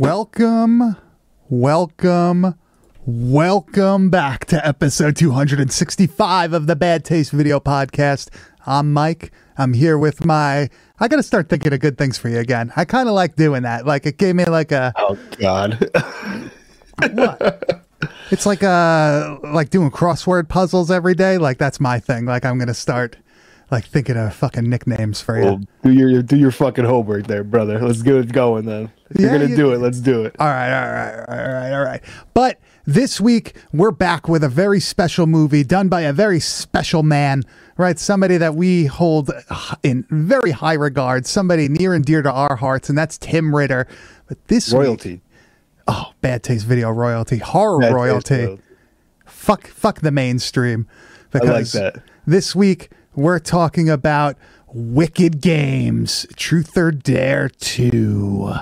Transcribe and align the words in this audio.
Welcome, 0.00 0.96
welcome, 1.50 2.54
welcome 3.04 4.08
back 4.08 4.46
to 4.46 4.66
episode 4.66 5.14
265 5.14 6.54
of 6.54 6.66
the 6.66 6.74
Bad 6.74 7.04
Taste 7.04 7.32
Video 7.32 7.60
Podcast. 7.60 8.30
I'm 8.64 8.94
Mike. 8.94 9.30
I'm 9.58 9.74
here 9.74 9.98
with 9.98 10.24
my. 10.24 10.70
I 11.00 11.08
got 11.08 11.16
to 11.16 11.22
start 11.22 11.50
thinking 11.50 11.74
of 11.74 11.80
good 11.80 11.98
things 11.98 12.16
for 12.16 12.30
you 12.30 12.38
again. 12.38 12.72
I 12.76 12.86
kind 12.86 13.10
of 13.10 13.14
like 13.14 13.36
doing 13.36 13.64
that. 13.64 13.84
Like 13.84 14.06
it 14.06 14.16
gave 14.16 14.36
me 14.36 14.46
like 14.46 14.72
a. 14.72 14.94
Oh 14.96 15.18
God. 15.38 15.90
what? 17.12 17.86
It's 18.30 18.46
like 18.46 18.62
uh 18.62 19.36
like 19.42 19.68
doing 19.68 19.90
crossword 19.90 20.48
puzzles 20.48 20.90
every 20.90 21.14
day. 21.14 21.36
Like 21.36 21.58
that's 21.58 21.78
my 21.78 22.00
thing. 22.00 22.24
Like 22.24 22.46
I'm 22.46 22.58
gonna 22.58 22.72
start 22.72 23.18
like 23.70 23.86
thinking 23.86 24.16
of 24.16 24.34
fucking 24.34 24.68
nicknames 24.68 25.20
for 25.20 25.40
you. 25.40 25.60
do 25.82 25.92
your 25.92 26.22
do 26.22 26.36
your 26.36 26.50
fucking 26.50 26.84
homework 26.84 27.26
there, 27.26 27.44
brother. 27.44 27.78
Let's 27.80 28.02
get 28.02 28.14
it 28.16 28.32
going 28.32 28.66
then. 28.66 28.90
If 29.10 29.20
Yeah, 29.20 29.28
you're 29.30 29.38
gonna 29.38 29.50
you- 29.50 29.56
do 29.56 29.72
it, 29.72 29.78
let's 29.78 29.98
do 30.00 30.24
it. 30.24 30.34
All 30.38 30.46
right, 30.48 30.72
all 30.72 30.92
right, 30.92 31.28
all 31.28 31.52
right, 31.52 31.72
all 31.72 31.84
right. 31.84 32.00
But 32.34 32.58
this 32.86 33.20
week 33.20 33.54
we're 33.72 33.90
back 33.92 34.28
with 34.28 34.42
a 34.42 34.48
very 34.48 34.80
special 34.80 35.26
movie 35.26 35.62
done 35.62 35.88
by 35.88 36.00
a 36.02 36.12
very 36.12 36.40
special 36.40 37.02
man, 37.02 37.42
right? 37.76 37.98
Somebody 37.98 38.36
that 38.38 38.54
we 38.54 38.86
hold 38.86 39.30
in 39.82 40.04
very 40.10 40.50
high 40.50 40.74
regard, 40.74 41.26
somebody 41.26 41.68
near 41.68 41.94
and 41.94 42.04
dear 42.04 42.22
to 42.22 42.30
our 42.32 42.56
hearts, 42.56 42.88
and 42.88 42.96
that's 42.98 43.18
Tim 43.18 43.54
Ritter. 43.54 43.86
But 44.26 44.44
this 44.48 44.72
week, 44.72 44.78
Royalty. 44.82 45.20
oh, 45.86 46.12
bad 46.20 46.42
taste 46.42 46.66
video 46.66 46.90
royalty, 46.90 47.38
horror 47.38 47.78
royalty. 47.92 48.34
royalty. 48.44 48.62
Fuck, 49.26 49.66
fuck 49.68 50.00
the 50.00 50.10
mainstream. 50.10 50.86
I 51.32 51.38
like 51.38 51.42
Because 51.46 51.72
that. 51.72 52.02
this 52.26 52.54
week 52.56 52.90
we're 53.14 53.38
talking 53.38 53.88
about 53.88 54.36
Wicked 54.72 55.40
Games, 55.40 56.26
Truth 56.36 56.76
or 56.76 56.92
Dare 56.92 57.48
2. 57.48 58.54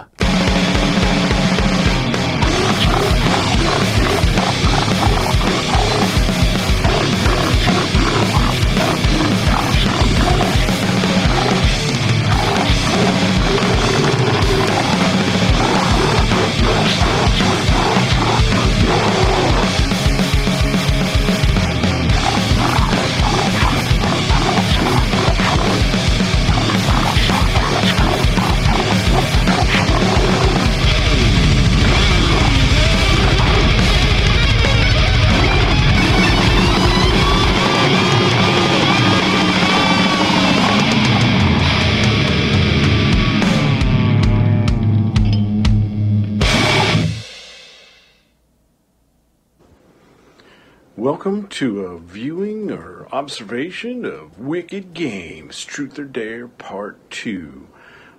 Welcome 50.98 51.46
to 51.50 51.82
a 51.82 51.98
viewing 52.00 52.72
or 52.72 53.06
observation 53.12 54.04
of 54.04 54.41
Wicked 54.41 54.94
Games 54.94 55.64
Truth 55.64 55.96
or 55.96 56.05
Dare 56.05 56.48
Part 56.48 57.08
2. 57.10 57.68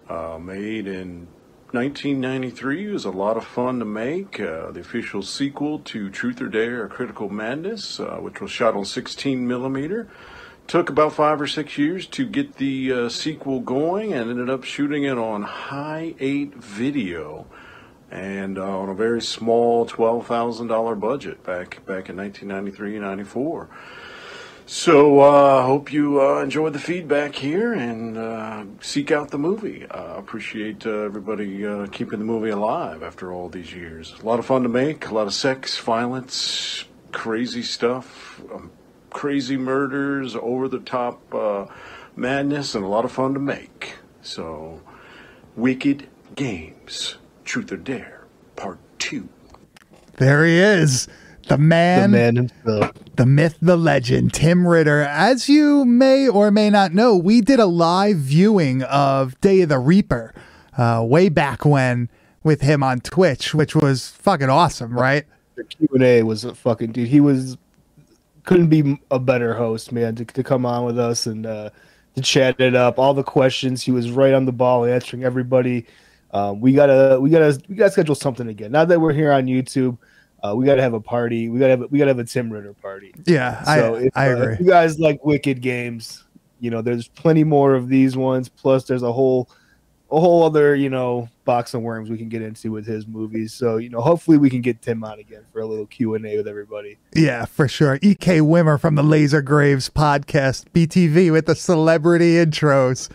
Uh, 0.08 0.40
made 0.42 0.88
in 0.88 1.28
1993. 1.72 2.88
It 2.88 2.94
was 2.94 3.04
a 3.04 3.12
lot 3.12 3.36
of 3.36 3.44
fun 3.44 3.80
to 3.80 3.86
make. 3.86 4.40
Uh, 4.40 4.72
the 4.72 4.80
official 4.80 5.24
sequel 5.24 5.80
to 5.80 6.10
Truth 6.10 6.42
or 6.42 6.48
Dare 6.48 6.86
a 6.86 6.88
Critical 6.88 7.28
Madness, 7.28 8.00
uh, 8.00 8.16
which 8.22 8.40
was 8.40 8.50
shot 8.50 8.78
on 8.78 8.86
16 8.86 9.46
millimeter. 9.46 10.08
Took 10.68 10.90
about 10.90 11.12
five 11.12 11.42
or 11.42 11.48
six 11.48 11.78
years 11.78 12.08
to 12.08 12.26
get 12.26 12.56
the 12.56 12.94
uh, 12.94 13.10
sequel 13.10 13.60
going 13.60 14.14
and 14.14 14.30
ended 14.30 14.50
up 14.50 14.64
shooting 14.64 15.04
it 15.04 15.18
on 15.18 15.44
Hi8 15.44 16.54
video 16.54 17.46
and 18.12 18.58
uh, 18.58 18.80
on 18.80 18.90
a 18.90 18.94
very 18.94 19.22
small 19.22 19.86
twelve 19.86 20.28
thousand 20.28 20.68
dollar 20.68 20.96
budget 20.96 21.44
back 21.44 21.86
back 21.86 22.10
in 22.10 22.16
1993-94. 22.16 23.68
So 24.72 25.20
I 25.22 25.62
uh, 25.62 25.66
hope 25.66 25.92
you 25.92 26.22
uh, 26.22 26.44
enjoyed 26.44 26.74
the 26.74 26.80
feedback 26.80 27.34
here 27.34 27.74
and 27.74 28.16
uh, 28.16 28.66
seek 28.82 29.12
out 29.12 29.32
the 29.32 29.40
movie. 29.40 29.88
Uh, 29.88 30.14
appreciate 30.16 30.86
uh, 30.86 30.92
everybody 30.92 31.66
uh, 31.66 31.88
keeping 31.88 32.20
the 32.20 32.26
movie 32.26 32.52
alive 32.52 33.02
after 33.02 33.34
all 33.34 33.50
these 33.50 33.74
years. 33.74 34.14
A 34.22 34.26
lot 34.28 34.38
of 34.38 34.46
fun 34.46 34.62
to 34.62 34.70
make, 34.70 35.08
a 35.08 35.14
lot 35.16 35.26
of 35.26 35.34
sex, 35.34 35.80
violence, 35.80 36.86
crazy 37.12 37.64
stuff, 37.64 38.42
um, 38.54 38.70
crazy 39.10 39.58
murders, 39.58 40.36
over 40.36 40.68
the 40.68 40.82
top 40.82 41.34
uh, 41.34 41.66
madness, 42.16 42.76
and 42.76 42.86
a 42.86 42.88
lot 42.88 43.06
of 43.06 43.12
fun 43.12 43.34
to 43.34 43.40
make. 43.40 43.96
So, 44.22 44.82
Wicked 45.56 46.08
Games, 46.36 47.18
Truth 47.50 47.72
or 47.72 47.78
Dare, 47.78 48.28
Part 48.58 48.78
2. 49.00 49.28
There 50.18 50.46
he 50.46 50.60
is. 50.60 51.08
The 51.48 51.56
The 51.56 51.58
man, 51.58 52.12
man 52.12 52.36
himself. 52.36 52.92
the 53.16 53.26
myth, 53.26 53.58
the 53.60 53.76
legend, 53.76 54.36
Tim 54.36 54.68
Ritter. 54.68 55.02
As 55.02 55.50
you 55.50 55.84
may 55.84 56.28
or 56.28 56.52
may 56.52 56.70
not 56.70 56.94
know, 56.94 57.18
we 57.18 57.42
did 57.42 57.60
a 57.60 57.66
live 57.66 58.18
viewing 58.18 58.84
of 58.84 59.42
Day 59.42 59.62
of 59.62 59.70
the 59.70 59.80
Reaper 59.80 60.32
uh, 60.78 61.04
way 61.04 61.28
back 61.28 61.66
when 61.66 62.08
with 62.44 62.62
him 62.62 62.84
on 62.84 63.00
Twitch, 63.00 63.56
which 63.56 63.76
was 63.76 64.10
fucking 64.10 64.52
awesome, 64.52 64.94
right? 64.94 65.26
The 65.56 65.64
Q 65.64 65.88
and 65.94 66.04
A 66.04 66.22
was 66.22 66.44
a 66.46 66.54
fucking 66.54 66.92
dude. 66.92 67.08
He 67.08 67.20
was 67.20 67.58
couldn't 68.44 68.68
be 68.68 69.02
a 69.10 69.18
better 69.18 69.56
host, 69.56 69.92
man, 69.92 70.14
to, 70.18 70.26
to 70.26 70.44
come 70.44 70.68
on 70.68 70.86
with 70.86 71.00
us 71.00 71.26
and 71.26 71.48
uh, 71.48 71.72
to 72.16 72.22
chat 72.22 72.60
it 72.60 72.76
up. 72.76 73.00
All 73.00 73.16
the 73.16 73.24
questions, 73.24 73.82
he 73.82 73.92
was 73.92 74.12
right 74.12 74.36
on 74.36 74.46
the 74.46 74.52
ball, 74.52 74.86
answering 74.86 75.24
everybody. 75.24 75.88
Um, 76.32 76.62
we 76.62 76.74
gotta, 76.74 77.20
we 77.20 77.30
gotta, 77.30 77.60
we 77.68 77.76
gotta 77.76 77.92
schedule 77.92 78.16
something 78.16 78.48
again. 78.48 78.72
Now 78.72 78.86
that 78.86 79.00
we're 79.00 79.14
here 79.14 79.32
on 79.32 79.46
YouTube, 79.46 79.98
uh, 80.44 80.54
we 80.56 80.66
gotta 80.66 80.82
have 80.82 80.94
a 80.94 81.02
party. 81.02 81.50
We 81.50 81.60
gotta 81.60 81.72
have, 81.72 81.82
a, 81.82 81.88
we 81.88 82.00
gotta 82.00 82.10
have 82.10 82.20
a 82.20 82.24
Tim 82.24 82.52
Ritter 82.52 82.74
party. 82.74 83.14
Yeah, 83.26 83.64
So 83.64 83.96
I, 83.96 84.00
if, 84.00 84.18
I 84.18 84.32
uh, 84.32 84.36
agree. 84.38 84.54
if 84.54 84.60
you 84.60 84.68
guys 84.68 85.00
like 85.00 85.24
wicked 85.26 85.62
games, 85.62 86.26
you 86.60 86.70
know, 86.70 86.82
there's 86.82 87.08
plenty 87.08 87.44
more 87.44 87.74
of 87.74 87.88
these 87.90 88.16
ones. 88.16 88.50
Plus, 88.50 88.86
there's 88.86 89.04
a 89.04 89.12
whole, 89.12 89.50
a 90.12 90.20
whole 90.20 90.44
other, 90.44 90.76
you 90.76 90.90
know, 90.90 91.30
box 91.46 91.74
of 91.74 91.82
worms 91.82 92.10
we 92.10 92.18
can 92.18 92.30
get 92.30 92.42
into 92.42 92.72
with 92.72 92.86
his 92.86 93.08
movies. 93.08 93.54
So, 93.54 93.78
you 93.78 93.90
know, 93.90 94.02
hopefully 94.02 94.38
we 94.38 94.50
can 94.50 94.62
get 94.62 94.82
Tim 94.82 95.04
on 95.04 95.20
again 95.20 95.44
for 95.52 95.62
a 95.62 95.66
little 95.66 95.86
Q 95.88 96.16
and 96.16 96.26
A 96.26 96.38
with 96.38 96.48
everybody. 96.48 96.98
Yeah, 97.14 97.46
for 97.46 97.68
sure. 97.68 97.98
EK 98.02 98.40
Wimmer 98.40 98.80
from 98.80 98.96
the 98.96 99.04
Laser 99.04 99.42
Graves 99.42 99.90
podcast, 99.90 100.66
BTV 100.74 101.32
with 101.32 101.46
the 101.48 101.56
celebrity 101.56 102.34
intros. 102.34 103.10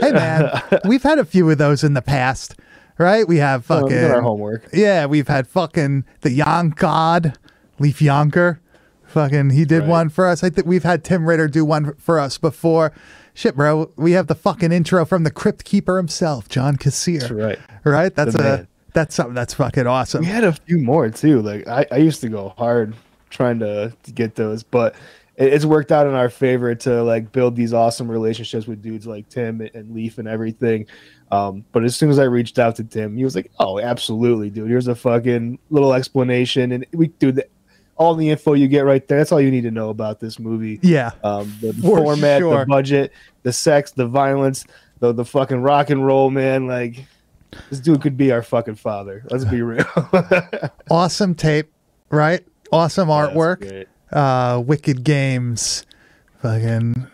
Hey 0.00 0.12
man, 0.12 0.62
we've 0.84 1.02
had 1.02 1.18
a 1.18 1.24
few 1.24 1.48
of 1.50 1.58
those 1.58 1.82
in 1.84 1.94
the 1.94 2.02
past, 2.02 2.54
right? 2.98 3.26
We 3.26 3.38
have 3.38 3.70
oh, 3.70 3.76
we 3.76 3.80
fucking 3.82 3.96
did 3.96 4.10
our 4.10 4.20
homework. 4.22 4.68
Yeah, 4.72 5.06
we've 5.06 5.28
had 5.28 5.46
fucking 5.48 6.04
the 6.20 6.30
Young 6.30 6.70
God, 6.70 7.38
Leif 7.78 7.98
Jonker. 8.00 8.58
Fucking, 9.06 9.50
he 9.50 9.64
did 9.64 9.80
Right. 9.82 9.88
one 9.88 10.08
for 10.08 10.26
us. 10.26 10.42
I 10.44 10.50
think 10.50 10.66
we've 10.66 10.82
had 10.82 11.04
Tim 11.04 11.26
Ritter 11.26 11.46
do 11.48 11.64
one 11.64 11.94
for 11.94 12.18
us 12.18 12.38
before. 12.38 12.92
Shit, 13.34 13.54
bro. 13.56 13.90
We 13.96 14.12
have 14.12 14.26
the 14.26 14.34
fucking 14.34 14.72
intro 14.72 15.04
from 15.04 15.22
the 15.22 15.30
Crypt 15.30 15.64
Keeper 15.64 15.96
himself, 15.96 16.48
John 16.48 16.76
Kassir. 16.76 17.20
That's 17.20 17.30
right. 17.32 17.58
Right? 17.84 18.14
That's 18.14 18.32
The 18.34 18.40
a 18.40 18.42
man. 18.42 18.68
that's 18.94 19.14
something 19.14 19.34
that's 19.34 19.54
fucking 19.54 19.86
awesome. 19.86 20.20
We 20.20 20.26
had 20.26 20.42
a 20.44 20.52
few 20.52 20.78
more 20.78 21.08
too. 21.10 21.40
Like 21.40 21.66
I, 21.68 21.86
I 21.92 21.96
used 21.98 22.20
to 22.22 22.28
go 22.28 22.52
hard 22.58 22.94
trying 23.30 23.58
to, 23.60 23.92
to 24.02 24.12
get 24.12 24.34
those, 24.34 24.62
but 24.62 24.94
it's 25.36 25.64
worked 25.64 25.92
out 25.92 26.06
in 26.06 26.14
our 26.14 26.30
favor 26.30 26.74
to 26.74 27.02
like 27.02 27.30
build 27.32 27.56
these 27.56 27.72
awesome 27.74 28.10
relationships 28.10 28.66
with 28.66 28.82
dudes 28.82 29.06
like 29.06 29.28
Tim 29.28 29.60
and, 29.74 29.94
Leif 29.94 30.18
and 30.18 30.26
everything. 30.26 30.86
Um, 31.30 31.64
but 31.72 31.84
as 31.84 31.96
soon 31.96 32.10
as 32.10 32.18
I 32.18 32.24
reached 32.24 32.58
out 32.58 32.76
to 32.76 32.84
Tim, 32.84 33.16
he 33.16 33.24
was 33.24 33.34
like, 33.34 33.50
"Oh, 33.58 33.78
absolutely, 33.78 34.48
dude. 34.50 34.68
Here's 34.68 34.88
a 34.88 34.94
fucking 34.94 35.58
little 35.70 35.92
explanation, 35.92 36.72
and 36.72 36.86
we 36.92 37.08
do 37.08 37.32
the 37.32 37.46
all 37.96 38.14
the 38.14 38.30
info 38.30 38.52
you 38.52 38.68
get 38.68 38.80
right 38.80 39.06
there. 39.08 39.18
That's 39.18 39.32
all 39.32 39.40
you 39.40 39.50
need 39.50 39.62
to 39.62 39.70
know 39.70 39.88
about 39.90 40.20
this 40.20 40.38
movie. 40.38 40.78
Yeah. 40.82 41.12
Um, 41.24 41.52
the, 41.60 41.72
For 41.82 41.98
format, 41.98 42.40
sure. 42.40 42.60
the 42.60 42.66
budget, 42.66 43.12
the 43.42 43.52
sex, 43.52 43.90
the 43.90 44.06
violence, 44.06 44.64
the 45.00 45.12
the 45.12 45.24
fucking 45.24 45.62
rock 45.62 45.90
and 45.90 46.04
roll, 46.06 46.30
man. 46.30 46.66
Like 46.66 47.04
this 47.70 47.80
dude 47.80 48.00
could 48.02 48.16
be 48.16 48.32
our 48.32 48.42
fucking 48.42 48.76
father. 48.76 49.24
Let's 49.30 49.44
be 49.44 49.62
real. 49.62 49.84
Awesome 50.90 51.34
tape, 51.34 51.70
right? 52.10 52.46
Awesome 52.70 53.08
artwork. 53.10 53.86
Uh 54.16 54.60
wicked 54.64 55.04
games 55.04 55.84
fucking 56.42 57.06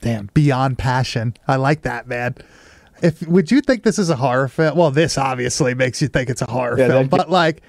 damn 0.00 0.30
beyond 0.32 0.78
passion. 0.78 1.34
I 1.46 1.56
like 1.56 1.82
that 1.82 2.06
man. 2.06 2.36
If 3.02 3.26
would 3.28 3.50
you 3.50 3.60
think 3.60 3.82
this 3.82 3.98
is 3.98 4.08
a 4.08 4.16
horror 4.16 4.48
film? 4.48 4.76
Well 4.76 4.90
this 4.90 5.18
obviously 5.18 5.74
makes 5.74 6.00
you 6.00 6.08
think 6.08 6.30
it's 6.30 6.42
a 6.42 6.50
horror 6.50 6.78
Yeah, 6.78 6.88
film 6.88 7.08
but 7.08 7.28
like 7.30 7.62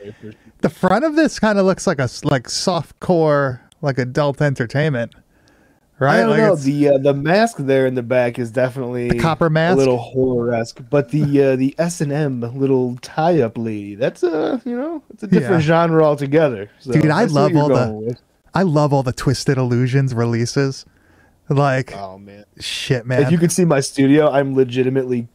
the 0.61 0.69
front 0.69 1.05
of 1.05 1.15
this 1.15 1.39
kind 1.39 1.57
of 1.59 1.65
looks 1.65 1.87
like 1.87 1.99
a 1.99 2.09
like 2.23 2.49
soft 2.49 2.99
core 2.99 3.61
like 3.81 3.97
adult 3.97 4.41
entertainment 4.41 5.13
right? 5.99 6.17
I 6.17 6.21
don't 6.21 6.29
Like, 6.29 6.39
know. 6.39 6.55
The 6.55 6.89
uh, 6.89 6.97
the 6.97 7.13
mask 7.13 7.57
there 7.57 7.85
in 7.85 7.95
the 7.95 8.03
back 8.03 8.39
is 8.39 8.51
definitely 8.51 9.09
The 9.09 9.19
copper 9.19 9.47
a 9.47 9.51
mask? 9.51 9.77
little 9.77 9.97
horror 9.97 10.53
esque, 10.53 10.79
but 10.89 11.09
the 11.09 11.43
uh, 11.43 11.55
the 11.55 11.75
S 11.77 12.01
and 12.01 12.11
M 12.11 12.41
little 12.57 12.97
tie 13.01 13.41
up 13.41 13.57
lady, 13.57 13.95
that's 13.95 14.23
a 14.23 14.61
you 14.65 14.75
know 14.75 15.03
it's 15.13 15.23
a 15.23 15.27
different 15.27 15.63
Yeah. 15.63 15.67
genre 15.67 16.03
altogether. 16.03 16.69
So 16.79 16.91
Dude, 16.93 17.09
I 17.09 17.25
love 17.25 17.55
all 17.55 17.69
the- 17.69 17.91
with. 17.91 18.21
I 18.53 18.63
love 18.63 18.93
all 18.93 19.03
the 19.03 19.13
Twisted 19.13 19.57
Illusions 19.59 20.13
releases. 20.15 20.85
Like 21.51 21.95
Oh 21.95 22.17
man, 22.19 22.45
shit, 22.59 23.05
man. 23.07 23.21
if 23.23 23.31
you 23.31 23.37
could 23.39 23.51
see 23.51 23.65
my 23.65 23.79
studio, 23.79 24.29
I'm 24.29 24.55
legitimately 24.55 25.27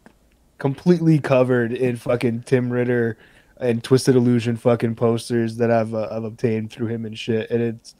completely 0.58 1.18
covered 1.18 1.72
in 1.72 1.96
fucking 1.96 2.42
Tim 2.42 2.70
Ritter 2.70 3.16
and 3.60 3.82
Twisted 3.82 4.14
Illusion 4.16 4.56
fucking 4.56 4.94
posters 4.94 5.56
that 5.56 5.70
I've 5.70 5.92
uh, 5.94 6.08
I've 6.10 6.24
obtained 6.24 6.70
through 6.72 6.86
him 6.88 7.04
and 7.04 7.18
shit. 7.18 7.50
And 7.50 7.62
it's 7.62 7.94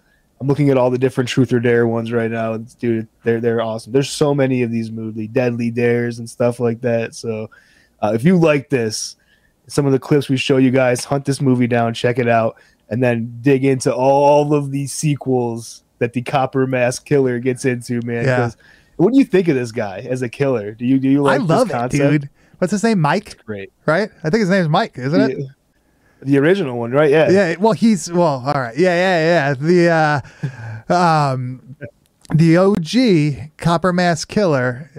I'm 0.44 0.48
looking 0.48 0.68
at 0.68 0.76
all 0.76 0.90
the 0.90 0.98
different 0.98 1.30
Truth 1.30 1.54
or 1.54 1.58
Dare 1.60 1.86
ones 1.86 2.12
right 2.12 2.30
now. 2.30 2.52
It's, 2.52 2.74
dude, 2.74 3.08
they're 3.22 3.40
they're 3.40 3.62
awesome. 3.62 3.94
There's 3.94 4.10
so 4.10 4.34
many 4.34 4.62
of 4.62 4.70
these 4.70 4.90
movie 4.90 5.26
deadly 5.26 5.70
dares 5.70 6.18
and 6.18 6.28
stuff 6.28 6.60
like 6.60 6.82
that. 6.82 7.14
So 7.14 7.48
uh, 8.02 8.12
if 8.14 8.24
you 8.24 8.36
like 8.36 8.68
this, 8.68 9.16
some 9.68 9.86
of 9.86 9.92
the 9.92 9.98
clips 9.98 10.28
we 10.28 10.36
show 10.36 10.58
you 10.58 10.70
guys, 10.70 11.02
hunt 11.02 11.24
this 11.24 11.40
movie 11.40 11.66
down, 11.66 11.94
check 11.94 12.18
it 12.18 12.28
out, 12.28 12.56
and 12.90 13.02
then 13.02 13.38
dig 13.40 13.64
into 13.64 13.94
all 13.94 14.52
of 14.52 14.70
these 14.70 14.92
sequels 14.92 15.82
that 15.98 16.12
the 16.12 16.20
Copper 16.20 16.66
Mask 16.66 17.06
Killer 17.06 17.38
gets 17.38 17.64
into, 17.64 18.02
man. 18.02 18.24
Yeah. 18.26 18.50
What 18.96 19.14
do 19.14 19.18
you 19.18 19.24
think 19.24 19.48
of 19.48 19.54
this 19.54 19.72
guy 19.72 20.00
as 20.00 20.20
a 20.20 20.28
killer? 20.28 20.72
Do 20.72 20.84
you 20.84 20.98
do 20.98 21.08
you 21.08 21.22
like 21.22 21.40
I 21.40 21.42
love 21.42 21.68
this 21.68 21.94
it, 21.94 22.10
dude. 22.10 22.30
What's 22.58 22.70
his 22.70 22.84
name? 22.84 23.00
Mike, 23.00 23.42
Great. 23.46 23.72
right? 23.86 24.10
I 24.22 24.28
think 24.28 24.40
his 24.40 24.50
name's 24.50 24.68
Mike, 24.68 24.98
isn't 24.98 25.20
it? 25.30 25.38
The 26.24 26.38
original 26.38 26.78
one, 26.78 26.90
right? 26.90 27.10
Yeah. 27.10 27.30
Yeah. 27.30 27.56
Well, 27.58 27.72
he's 27.72 28.10
well. 28.10 28.42
All 28.46 28.60
right. 28.60 28.76
Yeah, 28.76 28.94
yeah, 28.94 29.54
yeah. 29.58 30.22
The 30.22 30.24
uh, 30.88 30.94
um, 31.32 31.76
the 32.34 32.56
OG 32.56 33.56
Copper 33.58 33.92
Mask 33.92 34.28
Killer. 34.28 34.90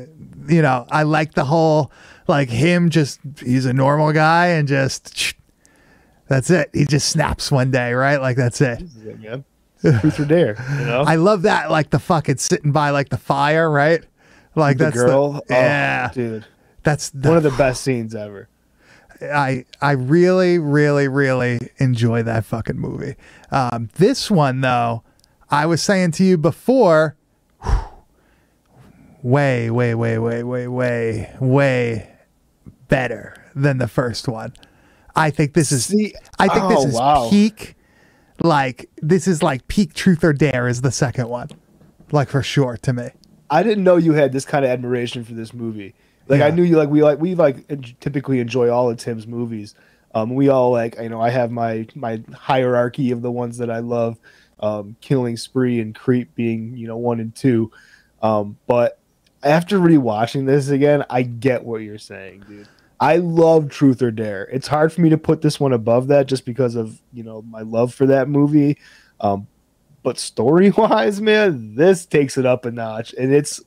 You 0.47 0.61
know, 0.61 0.85
I 0.91 1.03
like 1.03 1.33
the 1.33 1.45
whole 1.45 1.91
like 2.27 2.49
him. 2.49 2.89
Just 2.89 3.19
he's 3.39 3.65
a 3.65 3.73
normal 3.73 4.13
guy 4.13 4.47
and 4.47 4.67
just 4.67 5.35
that's 6.27 6.49
it. 6.49 6.69
He 6.73 6.85
just 6.85 7.09
snaps 7.09 7.51
one 7.51 7.71
day, 7.71 7.93
right? 7.93 8.21
Like 8.21 8.37
that's 8.37 8.61
it. 8.61 8.79
This 8.79 8.95
is 8.95 9.05
it. 9.05 9.43
Truth 9.99 10.19
or 10.19 10.25
dare, 10.25 10.55
you 10.79 10.85
know? 10.85 11.03
I 11.05 11.15
love 11.15 11.43
that. 11.43 11.69
Like 11.69 11.91
the 11.91 11.99
fucking 11.99 12.37
sitting 12.37 12.71
by 12.71 12.89
like 12.89 13.09
the 13.09 13.17
fire, 13.17 13.69
right? 13.69 14.03
Like 14.55 14.77
the 14.77 14.85
that's 14.85 14.95
girl. 14.95 15.33
The, 15.33 15.39
oh, 15.39 15.43
yeah, 15.49 16.11
dude. 16.11 16.45
that's 16.81 17.09
the, 17.11 17.27
One 17.27 17.37
of 17.37 17.43
the 17.43 17.51
best 17.51 17.83
scenes 17.83 18.15
ever. 18.15 18.49
I 19.31 19.65
I 19.81 19.91
really 19.91 20.59
really 20.59 21.07
really 21.07 21.59
enjoy 21.77 22.23
that 22.23 22.45
fucking 22.45 22.77
movie. 22.77 23.15
Um, 23.51 23.89
this 23.95 24.29
one 24.29 24.61
though, 24.61 25.03
I 25.49 25.65
was 25.65 25.81
saying 25.81 26.11
to 26.13 26.23
you 26.23 26.37
before, 26.37 27.15
way 29.23 29.69
way 29.69 29.95
way 29.95 30.17
way 30.17 30.43
way 30.43 30.67
way 30.67 31.35
way 31.39 32.15
better 32.87 33.35
than 33.55 33.77
the 33.77 33.87
first 33.87 34.27
one. 34.27 34.53
I 35.15 35.29
think 35.29 35.53
this 35.53 35.71
is 35.71 35.85
See, 35.85 36.13
I 36.39 36.47
think 36.47 36.69
this 36.69 36.85
oh, 36.85 36.87
is 36.87 36.93
wow. 36.93 37.29
peak. 37.29 37.75
Like 38.41 38.89
this 39.01 39.27
is 39.27 39.41
like 39.41 39.67
peak 39.67 39.93
truth 39.93 40.23
or 40.23 40.33
dare 40.33 40.67
is 40.67 40.81
the 40.81 40.91
second 40.91 41.29
one, 41.29 41.49
like 42.11 42.29
for 42.29 42.43
sure 42.43 42.77
to 42.77 42.93
me. 42.93 43.09
I 43.49 43.63
didn't 43.63 43.83
know 43.83 43.95
you 43.95 44.13
had 44.13 44.33
this 44.33 44.45
kind 44.45 44.65
of 44.65 44.71
admiration 44.71 45.23
for 45.23 45.33
this 45.33 45.53
movie. 45.53 45.95
Like 46.27 46.41
I 46.41 46.49
knew 46.49 46.63
you 46.63 46.77
like 46.77 46.89
we 46.89 47.03
like 47.03 47.19
we 47.19 47.35
like 47.35 47.67
typically 47.99 48.39
enjoy 48.39 48.69
all 48.69 48.89
of 48.89 48.97
Tim's 48.97 49.27
movies. 49.27 49.75
Um, 50.13 50.33
we 50.33 50.49
all 50.49 50.71
like 50.71 50.97
you 50.99 51.09
know 51.09 51.21
I 51.21 51.29
have 51.29 51.51
my 51.51 51.87
my 51.93 52.21
hierarchy 52.33 53.11
of 53.11 53.21
the 53.21 53.31
ones 53.31 53.57
that 53.59 53.69
I 53.69 53.79
love, 53.79 54.17
um, 54.59 54.95
Killing 55.01 55.37
Spree 55.37 55.79
and 55.79 55.93
Creep 55.93 56.33
being 56.35 56.75
you 56.77 56.87
know 56.87 56.97
one 56.97 57.19
and 57.19 57.35
two. 57.35 57.71
Um, 58.21 58.57
but 58.65 58.99
after 59.43 59.77
rewatching 59.77 60.45
this 60.45 60.69
again, 60.69 61.05
I 61.09 61.21
get 61.21 61.63
what 61.63 61.81
you're 61.81 61.99
saying, 61.99 62.45
dude. 62.47 62.67
I 62.99 63.17
love 63.17 63.69
Truth 63.69 64.01
or 64.01 64.09
Dare. 64.09 64.45
It's 64.45 64.67
hard 64.67 64.91
for 64.91 65.01
me 65.01 65.09
to 65.09 65.17
put 65.17 65.41
this 65.41 65.59
one 65.59 65.73
above 65.73 66.07
that 66.07 66.27
just 66.27 66.45
because 66.45 66.75
of 66.75 66.99
you 67.13 67.23
know 67.23 67.43
my 67.43 67.61
love 67.61 67.93
for 67.93 68.07
that 68.07 68.29
movie. 68.29 68.77
Um, 69.19 69.47
but 70.01 70.17
story 70.17 70.71
wise, 70.71 71.21
man, 71.29 71.75
this 71.75 72.05
takes 72.05 72.37
it 72.37 72.45
up 72.45 72.65
a 72.65 72.71
notch, 72.71 73.13
and 73.13 73.33
it's 73.33 73.61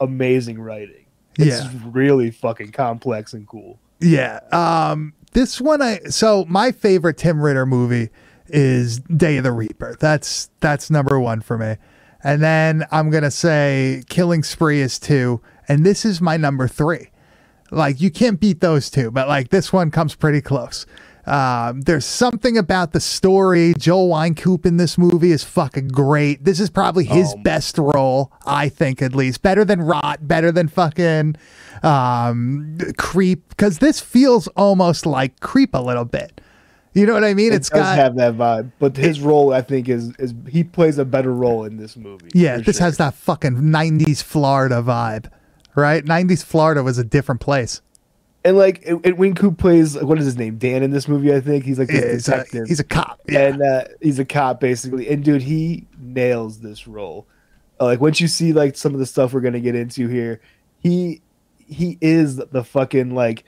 amazing 0.00 0.60
writing. 0.60 1.03
It's 1.38 1.62
Yeah. 1.62 1.70
really 1.86 2.30
fucking 2.30 2.72
complex 2.72 3.32
and 3.32 3.46
cool. 3.46 3.78
Yeah. 4.00 4.40
Um 4.52 5.12
this 5.32 5.60
one 5.60 5.82
I 5.82 5.98
so 6.10 6.44
my 6.48 6.70
favorite 6.72 7.18
Tim 7.18 7.40
Ritter 7.40 7.66
movie 7.66 8.10
is 8.46 9.00
Day 9.00 9.36
of 9.38 9.44
the 9.44 9.52
Reaper. 9.52 9.96
That's 9.98 10.50
that's 10.60 10.90
number 10.90 11.18
1 11.18 11.40
for 11.40 11.56
me. 11.58 11.76
And 12.22 12.42
then 12.42 12.84
I'm 12.90 13.10
going 13.10 13.22
to 13.22 13.30
say 13.30 14.02
Killing 14.08 14.42
Spree 14.42 14.80
is 14.80 14.98
2 14.98 15.40
and 15.68 15.84
this 15.84 16.04
is 16.04 16.20
my 16.20 16.36
number 16.36 16.68
3. 16.68 17.10
Like 17.70 18.00
you 18.00 18.10
can't 18.10 18.38
beat 18.38 18.60
those 18.60 18.90
two, 18.90 19.10
but 19.10 19.26
like 19.28 19.48
this 19.48 19.72
one 19.72 19.90
comes 19.90 20.14
pretty 20.14 20.40
close. 20.40 20.86
Um, 21.26 21.80
there's 21.82 22.04
something 22.04 22.58
about 22.58 22.92
the 22.92 23.00
story. 23.00 23.74
Joel 23.78 24.08
Wynkoop 24.10 24.66
in 24.66 24.76
this 24.76 24.98
movie 24.98 25.32
is 25.32 25.42
fucking 25.42 25.88
great. 25.88 26.44
This 26.44 26.60
is 26.60 26.68
probably 26.70 27.04
his 27.04 27.32
Oh. 27.34 27.42
best 27.42 27.78
role, 27.78 28.30
I 28.46 28.68
think, 28.68 29.00
at 29.00 29.14
least. 29.14 29.40
Better 29.42 29.64
than 29.64 29.80
Rot, 29.80 30.28
better 30.28 30.52
than 30.52 30.68
fucking 30.68 31.36
um, 31.82 32.78
Creep, 32.98 33.48
because 33.50 33.78
this 33.78 34.00
feels 34.00 34.48
almost 34.48 35.06
like 35.06 35.40
Creep 35.40 35.74
a 35.74 35.80
little 35.80 36.04
bit. 36.04 36.40
You 36.94 37.06
know 37.06 37.14
what 37.14 37.24
I 37.24 37.34
mean? 37.34 37.52
It 37.52 37.56
it's 37.56 37.70
does 37.70 37.80
got 37.80 37.96
have 37.98 38.16
that 38.16 38.34
vibe, 38.34 38.70
but 38.78 38.96
his 38.96 39.20
role, 39.20 39.52
I 39.52 39.62
think, 39.62 39.88
is 39.88 40.12
is 40.18 40.32
he 40.48 40.62
plays 40.62 40.96
a 40.98 41.04
better 41.04 41.32
role 41.32 41.64
in 41.64 41.76
this 41.76 41.96
movie. 41.96 42.28
yeah. 42.34 42.58
This 42.58 42.76
sure. 42.76 42.84
has 42.86 42.98
that 42.98 43.14
fucking 43.14 43.56
'90s 43.62 44.22
Florida 44.22 44.76
vibe, 44.80 45.26
right? 45.74 46.04
'90s 46.04 46.44
Florida 46.44 46.84
was 46.84 46.96
a 46.98 47.02
different 47.04 47.40
place. 47.40 47.80
And 48.44 48.56
like 48.58 48.84
and, 48.86 49.36
Coop 49.36 49.58
plays 49.58 49.96
what 49.96 50.18
is 50.18 50.26
his 50.26 50.36
name 50.36 50.58
Dan 50.58 50.82
in 50.82 50.90
this 50.90 51.08
movie. 51.08 51.34
I 51.34 51.40
think 51.40 51.64
he's 51.64 51.78
like 51.78 51.88
this 51.88 52.12
He's 52.12 52.28
a, 52.28 52.30
detective. 52.32 52.68
he's 52.68 52.80
a 52.80 52.84
cop. 52.84 53.20
Yeah. 53.28 53.48
and 53.48 53.62
uh, 53.62 53.84
he's 54.02 54.18
a 54.18 54.24
cop 54.24 54.60
basically. 54.60 55.08
And 55.08 55.24
dude, 55.24 55.42
he 55.42 55.86
nails 55.98 56.60
this 56.60 56.86
role. 56.86 57.26
Uh, 57.80 57.86
like 57.86 58.00
once 58.00 58.20
you 58.20 58.28
see 58.28 58.52
like 58.52 58.76
some 58.76 58.92
of 58.92 59.00
the 59.00 59.06
stuff 59.06 59.32
we're 59.32 59.40
gonna 59.40 59.60
get 59.60 59.74
into 59.74 60.08
here, 60.08 60.40
he 60.78 61.22
he 61.66 61.96
is 62.00 62.36
the 62.36 62.62
fucking 62.62 63.14
like 63.14 63.44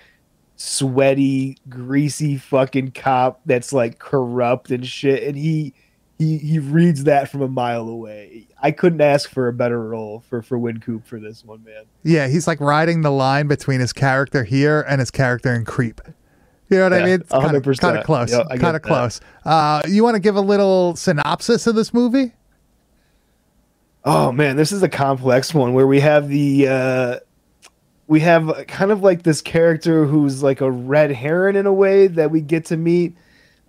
sweaty, 0.57 1.59
greasy 1.69 2.39
fucking 2.39 2.93
cop 2.93 3.41
that's 3.45 3.73
like 3.73 3.99
corrupt 3.99 4.71
and 4.71 4.87
shit. 4.87 5.23
And 5.25 5.37
he 5.37 5.75
he 6.19 6.39
he 6.39 6.59
reads 6.59 7.05
that 7.05 7.31
from 7.31 7.43
a 7.43 7.49
mile 7.49 7.89
away. 7.89 8.46
I 8.63 8.71
couldn't 8.71 9.01
ask 9.01 9.29
for 9.29 9.49
a 9.49 9.53
better 9.53 9.83
role 9.89 10.21
for 10.21 10.43
for 10.43 10.59
Win 10.59 10.81
Coop 10.81 11.07
for 11.07 11.21
this 11.21 11.45
one, 11.45 11.63
man. 11.65 11.85
Yeah, 12.03 12.29
he's 12.29 12.47
like 12.47 12.61
riding 12.61 13.03
the 13.03 13.11
line 13.11 13.49
between 13.49 13.81
his 13.81 13.93
character 13.93 14.45
here 14.45 14.85
and 14.89 15.01
his 15.01 15.11
character 15.11 15.53
in 15.55 15.65
Creep. 15.65 16.01
You 16.69 16.79
know 16.79 16.85
what 16.85 16.93
I 16.95 17.05
mean? 17.05 17.21
It's 17.21 17.31
kind 17.31 17.55
of 17.55 17.63
100%. 17.63 17.79
kind 17.79 17.99
of 17.99 18.05
close. 18.05 18.33
Yep, 18.33 18.49
kind 18.59 18.77
of 18.77 18.83
close. 18.83 19.21
Uh, 19.45 19.83
you 19.87 20.03
want 20.03 20.17
to 20.17 20.21
give 20.21 20.35
a 20.35 20.41
little 20.41 20.97
synopsis 20.97 21.67
of 21.69 21.77
this 21.77 21.95
movie? 21.95 22.33
Oh 24.05 24.33
man, 24.33 24.57
this 24.57 24.73
is 24.73 24.83
a 24.83 24.89
complex 24.89 25.53
one 25.53 25.75
where 25.75 25.87
we 25.87 26.01
have 26.01 26.29
the 26.29 26.69
uh 26.69 27.19
we 28.09 28.21
have 28.21 28.67
kind 28.69 28.93
of 28.93 29.03
like 29.03 29.25
this 29.25 29.41
character 29.41 30.07
who's 30.07 30.43
like 30.43 30.61
a 30.61 30.71
red 30.71 31.11
heron 31.11 31.57
in 31.57 31.67
a 31.67 31.73
way 31.73 32.07
that 32.07 32.31
we 32.31 32.41
get 32.41 32.67
to 32.67 32.77
meet 32.77 33.17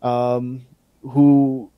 um 0.04 0.66
who 1.02 1.72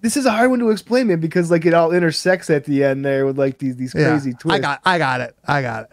this 0.00 0.16
is 0.16 0.26
a 0.26 0.30
hard 0.30 0.50
one 0.50 0.58
to 0.60 0.70
explain 0.70 1.08
man 1.08 1.20
because 1.20 1.50
like 1.50 1.66
it 1.66 1.74
all 1.74 1.92
intersects 1.92 2.50
at 2.50 2.64
the 2.64 2.84
end 2.84 3.04
there 3.04 3.26
with 3.26 3.38
like 3.38 3.58
these 3.58 3.76
these 3.76 3.92
crazy 3.92 4.30
yeah, 4.30 4.36
twists. 4.36 4.58
I 4.58 4.60
got, 4.60 4.80
I 4.84 4.98
got 4.98 5.20
it. 5.20 5.36
I 5.46 5.62
got 5.62 5.84
it. 5.84 5.92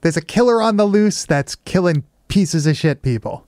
There's 0.00 0.16
a 0.16 0.22
killer 0.22 0.62
on 0.62 0.76
the 0.76 0.84
loose 0.84 1.24
that's 1.24 1.54
killing 1.56 2.04
pieces 2.28 2.66
of 2.66 2.76
shit 2.76 3.02
people. 3.02 3.46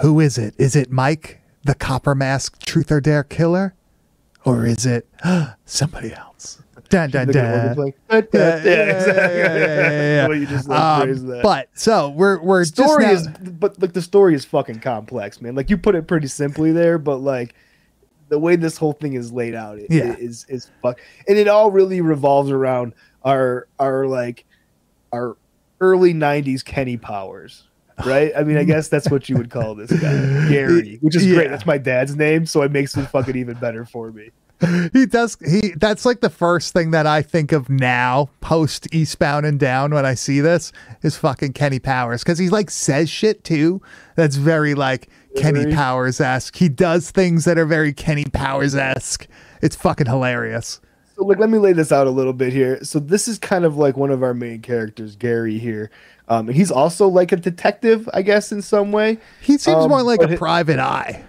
Who 0.00 0.20
is 0.20 0.38
it? 0.38 0.54
Is 0.58 0.76
it 0.76 0.90
Mike, 0.90 1.40
the 1.64 1.74
Copper 1.74 2.14
Mask 2.14 2.60
Truth 2.64 2.92
or 2.92 3.00
Dare 3.00 3.24
killer, 3.24 3.74
or 4.44 4.66
is 4.66 4.86
it 4.86 5.08
somebody 5.64 6.12
else? 6.12 6.62
Dun 6.90 7.10
dun 7.10 7.26
dun. 7.28 7.34
yeah, 7.38 7.74
Yeah, 7.78 7.84
yeah, 8.12 8.16
exactly. 8.18 8.34
yeah, 8.34 9.36
yeah, 9.36 9.56
yeah, 9.56 9.90
yeah. 9.90 10.22
The 10.22 10.28
way 10.30 10.38
you 10.38 10.46
just 10.46 10.68
like, 10.68 10.80
Um. 10.80 11.42
But 11.42 11.68
so 11.74 12.10
we're 12.10 12.40
we're 12.40 12.64
story 12.64 13.04
just 13.04 13.30
is 13.30 13.48
but 13.50 13.80
like 13.80 13.94
the 13.94 14.02
story 14.02 14.34
is 14.34 14.44
fucking 14.44 14.80
complex 14.80 15.40
man 15.40 15.54
like 15.54 15.70
you 15.70 15.78
put 15.78 15.94
it 15.94 16.06
pretty 16.06 16.28
simply 16.28 16.72
there 16.72 16.98
but 16.98 17.16
like 17.16 17.54
the 18.28 18.38
way 18.38 18.56
this 18.56 18.76
whole 18.76 18.92
thing 18.92 19.14
is 19.14 19.32
laid 19.32 19.54
out 19.54 19.78
it, 19.78 19.86
Yeah. 19.90 20.16
is 20.18 20.46
is 20.48 20.70
fuck 20.82 21.00
and 21.28 21.36
it 21.38 21.48
all 21.48 21.70
really 21.70 22.00
revolves 22.00 22.50
around 22.50 22.94
our 23.24 23.66
our 23.78 24.06
like 24.06 24.44
our 25.12 25.36
early 25.80 26.14
90s 26.14 26.64
kenny 26.64 26.96
powers 26.96 27.64
right 28.06 28.32
i 28.36 28.42
mean 28.42 28.56
i 28.56 28.64
guess 28.64 28.88
that's 28.88 29.10
what 29.10 29.28
you 29.28 29.36
would 29.36 29.50
call 29.50 29.74
this 29.74 29.92
guy 29.92 30.48
gary 30.48 30.98
which 31.00 31.14
is 31.16 31.26
Yeah. 31.26 31.34
great 31.36 31.50
that's 31.50 31.66
my 31.66 31.78
dad's 31.78 32.16
name 32.16 32.46
so 32.46 32.62
it 32.62 32.72
makes 32.72 32.96
it 32.96 33.06
fucking 33.06 33.36
even 33.36 33.54
better 33.58 33.84
for 33.84 34.10
me 34.10 34.30
he 34.94 35.04
does 35.04 35.36
he 35.44 35.74
that's 35.76 36.06
like 36.06 36.20
the 36.20 36.30
first 36.30 36.72
thing 36.72 36.92
that 36.92 37.06
I 37.06 37.20
think 37.20 37.52
of 37.52 37.68
now 37.68 38.30
post 38.40 38.86
Eastbound 38.94 39.44
and 39.44 39.60
Down 39.60 39.92
when 39.92 40.06
I 40.06 40.14
see 40.14 40.40
this 40.40 40.72
is 41.02 41.16
fucking 41.18 41.52
Kenny 41.52 41.80
Powers 41.80 42.22
because 42.22 42.38
he 42.38 42.48
like 42.48 42.70
says 42.70 43.10
shit 43.10 43.44
too 43.44 43.82
that's 44.14 44.36
very 44.36 44.74
like 44.74 45.10
Kenny 45.36 45.72
Powers 45.74 46.20
esque. 46.20 46.56
He 46.56 46.68
does 46.68 47.10
things 47.10 47.44
that 47.44 47.58
are 47.58 47.66
very 47.66 47.92
Kenny 47.92 48.24
Powers 48.24 48.74
esque. 48.74 49.26
It's 49.62 49.76
fucking 49.76 50.06
hilarious. 50.06 50.80
So 51.16 51.24
like, 51.24 51.38
let 51.38 51.48
me 51.50 51.58
lay 51.58 51.72
this 51.72 51.92
out 51.92 52.06
a 52.06 52.10
little 52.10 52.32
bit 52.32 52.52
here. 52.52 52.82
So 52.84 52.98
this 52.98 53.28
is 53.28 53.38
kind 53.38 53.64
of 53.64 53.76
like 53.76 53.96
one 53.96 54.10
of 54.10 54.22
our 54.22 54.34
main 54.34 54.60
characters, 54.62 55.14
Gary 55.16 55.58
here. 55.58 55.90
Um, 56.28 56.48
he's 56.48 56.70
also 56.70 57.06
like 57.06 57.30
a 57.32 57.36
detective, 57.36 58.08
I 58.12 58.22
guess, 58.22 58.50
in 58.50 58.62
some 58.62 58.90
way. 58.92 59.18
He 59.40 59.58
seems 59.58 59.76
Um, 59.84 59.90
more 59.90 60.02
like 60.02 60.22
a 60.22 60.32
it- 60.32 60.38
private 60.38 60.78
eye. 60.78 61.24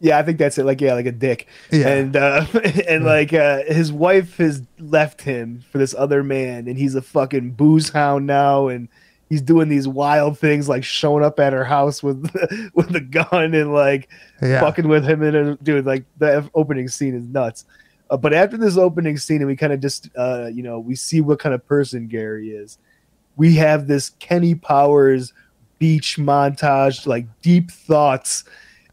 Yeah, 0.00 0.18
I 0.18 0.22
think 0.22 0.36
that's 0.36 0.58
it. 0.58 0.64
Like, 0.66 0.82
yeah, 0.82 0.92
like 0.92 1.06
a 1.06 1.12
dick. 1.12 1.46
Yeah. 1.70 1.88
And 1.88 2.14
uh, 2.16 2.44
and 2.88 3.04
like 3.06 3.32
uh, 3.32 3.62
his 3.66 3.90
wife 3.90 4.36
has 4.36 4.62
left 4.78 5.22
him 5.22 5.62
for 5.70 5.78
this 5.78 5.94
other 5.96 6.22
man, 6.22 6.68
and 6.68 6.76
he's 6.76 6.94
a 6.94 7.00
fucking 7.00 7.52
booze 7.52 7.88
hound 7.90 8.26
now, 8.26 8.68
and 8.68 8.88
he's 9.28 9.42
doing 9.42 9.68
these 9.68 9.88
wild 9.88 10.38
things 10.38 10.68
like 10.68 10.84
showing 10.84 11.24
up 11.24 11.40
at 11.40 11.52
her 11.52 11.64
house 11.64 12.02
with 12.02 12.30
with 12.74 12.94
a 12.94 13.00
gun 13.00 13.54
and 13.54 13.72
like 13.72 14.08
Yeah. 14.42 14.60
fucking 14.60 14.86
with 14.88 15.04
him 15.08 15.22
and 15.22 15.36
uh, 15.36 15.56
dude, 15.62 15.86
like 15.86 16.04
the 16.18 16.48
opening 16.54 16.88
scene 16.88 17.14
is 17.14 17.26
nuts. 17.26 17.64
Uh, 18.10 18.16
but 18.16 18.34
after 18.34 18.56
this 18.58 18.76
opening 18.76 19.16
scene, 19.16 19.38
and 19.38 19.46
we 19.46 19.56
kind 19.56 19.72
of 19.72 19.80
just 19.80 20.10
uh, 20.16 20.46
you 20.52 20.62
know 20.62 20.78
we 20.78 20.94
see 20.94 21.20
what 21.20 21.38
kind 21.38 21.54
of 21.54 21.66
person 21.66 22.06
Gary 22.06 22.50
is. 22.50 22.78
We 23.36 23.54
have 23.56 23.88
this 23.88 24.10
Kenny 24.20 24.54
Powers 24.54 25.32
beach 25.80 26.16
montage, 26.18 27.04
like 27.06 27.26
deep 27.42 27.70
thoughts, 27.70 28.44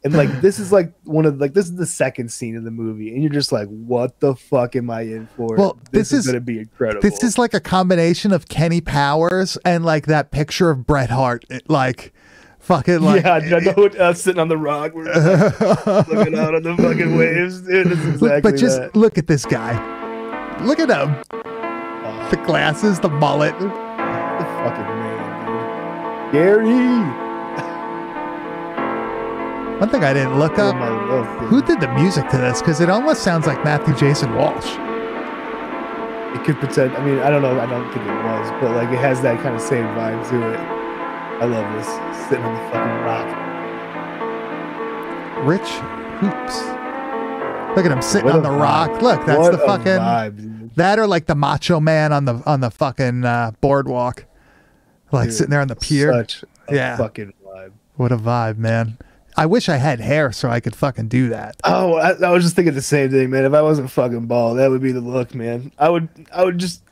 and 0.03 0.13
like 0.13 0.41
this 0.41 0.57
is 0.59 0.71
like 0.71 0.93
one 1.03 1.25
of 1.25 1.37
like 1.39 1.53
this 1.53 1.65
is 1.65 1.75
the 1.75 1.85
second 1.85 2.31
scene 2.31 2.55
of 2.57 2.63
the 2.63 2.71
movie, 2.71 3.13
and 3.13 3.21
you're 3.21 3.31
just 3.31 3.51
like, 3.51 3.67
what 3.67 4.19
the 4.19 4.35
fuck 4.35 4.75
am 4.75 4.89
I 4.89 5.01
in 5.01 5.27
for? 5.37 5.55
Well, 5.55 5.79
this 5.91 6.11
is- 6.11 6.25
gonna 6.25 6.39
be 6.39 6.59
incredible. 6.59 7.01
This 7.01 7.23
is 7.23 7.37
like 7.37 7.53
a 7.53 7.59
combination 7.59 8.31
of 8.31 8.47
Kenny 8.47 8.81
Powers 8.81 9.57
and 9.63 9.85
like 9.85 10.07
that 10.07 10.31
picture 10.31 10.69
of 10.71 10.85
Bret 10.87 11.09
Hart. 11.11 11.45
It, 11.49 11.69
like 11.69 12.13
fucking 12.59 13.01
like 13.01 13.23
yeah, 13.23 13.33
I 13.35 13.59
know 13.59 13.83
it, 13.85 13.95
uh, 13.99 14.13
sitting 14.13 14.39
on 14.39 14.47
the 14.47 14.57
rock, 14.57 14.93
we're 14.93 15.05
like, 15.05 16.07
looking 16.07 16.37
out 16.37 16.55
on 16.55 16.63
the 16.63 16.75
fucking 16.77 17.17
waves, 17.17 17.61
dude. 17.67 17.87
It's 17.91 18.01
exactly 18.01 18.27
Look, 18.29 18.43
but 18.43 18.55
just 18.55 18.79
that. 18.79 18.95
look 18.95 19.17
at 19.17 19.27
this 19.27 19.45
guy. 19.45 19.73
Look 20.63 20.79
at 20.79 20.89
him. 20.89 21.15
The 22.29 22.37
glasses, 22.45 22.99
the 22.99 23.09
mullet. 23.09 23.57
The 23.59 23.67
fucking 23.69 24.85
man, 24.85 26.25
dude. 26.25 26.33
Gary. 26.33 27.30
One 29.81 29.89
thing 29.89 30.03
I 30.03 30.13
didn't 30.13 30.37
look 30.37 30.59
up. 30.59 30.75
my 30.75 30.89
love, 30.89 31.39
dude. 31.39 31.49
Who 31.49 31.61
did 31.63 31.81
the 31.81 31.87
music 31.95 32.29
to 32.29 32.37
this? 32.37 32.61
Because 32.61 32.79
it 32.81 32.89
almost 32.89 33.23
sounds 33.23 33.47
like 33.47 33.63
Matthew 33.63 33.95
Jason 33.95 34.35
Walsh. 34.35 34.75
It 36.37 36.43
could 36.45 36.57
pretend. 36.59 36.95
I 36.95 37.03
mean, 37.03 37.17
I 37.17 37.31
don't 37.31 37.41
know. 37.41 37.59
I 37.59 37.65
don't 37.65 37.91
think 37.91 38.05
it 38.05 38.23
was, 38.23 38.51
but 38.61 38.75
like 38.75 38.89
it 38.89 38.99
has 38.99 39.21
that 39.23 39.41
kind 39.41 39.55
of 39.55 39.61
same 39.61 39.85
vibe 39.97 40.29
to 40.29 40.53
it. 40.53 40.59
I 40.59 41.45
love 41.45 41.65
this 41.75 41.87
sitting 42.29 42.45
on 42.45 42.53
the 42.53 42.61
fucking 42.69 43.01
rock. 43.03 43.27
Rich 45.47 45.69
Hoops. 46.21 46.61
Look 47.75 47.85
at 47.85 47.91
him 47.91 48.01
sitting 48.03 48.25
What 48.27 48.35
on 48.35 48.43
the 48.43 48.49
vibe. 48.49 48.61
rock. 48.61 49.01
Look, 49.01 49.25
that's 49.25 49.39
What 49.39 49.51
the 49.53 49.57
fucking 49.57 49.85
vibe, 49.85 50.75
that 50.75 50.99
or 50.99 51.07
like 51.07 51.25
the 51.25 51.33
Macho 51.35 51.79
Man 51.79 52.13
on 52.13 52.25
the 52.25 52.43
on 52.45 52.59
the 52.61 52.69
fucking 52.69 53.25
uh, 53.25 53.51
boardwalk, 53.61 54.25
like 55.11 55.29
Dude, 55.29 55.33
sitting 55.33 55.49
there 55.49 55.61
on 55.61 55.69
the 55.69 55.75
pier. 55.75 56.13
Such 56.13 56.43
a 56.67 56.75
Yeah. 56.75 56.97
fucking 56.97 57.33
vibe. 57.43 57.71
What 57.95 58.11
a 58.11 58.17
vibe, 58.17 58.57
man. 58.57 58.97
I 59.41 59.45
wish 59.47 59.69
I 59.69 59.77
had 59.77 59.99
hair 59.99 60.31
so 60.31 60.49
I 60.49 60.59
could 60.59 60.75
fucking 60.75 61.07
do 61.07 61.29
that. 61.29 61.55
Oh, 61.63 61.95
I, 61.95 62.11
I 62.11 62.29
was 62.31 62.43
just 62.43 62.55
thinking 62.55 62.73
the 62.75 62.81
same 62.81 63.09
thing, 63.09 63.29
man. 63.31 63.43
If 63.45 63.53
I 63.53 63.61
wasn't 63.61 63.89
fucking 63.89 64.27
bald, 64.27 64.59
that 64.59 64.69
would 64.69 64.81
be 64.81 64.91
the 64.91 65.01
look, 65.01 65.33
man. 65.33 65.71
I 65.79 65.89
would, 65.89 66.09
I 66.31 66.43
would 66.43 66.57
just. 66.57 66.83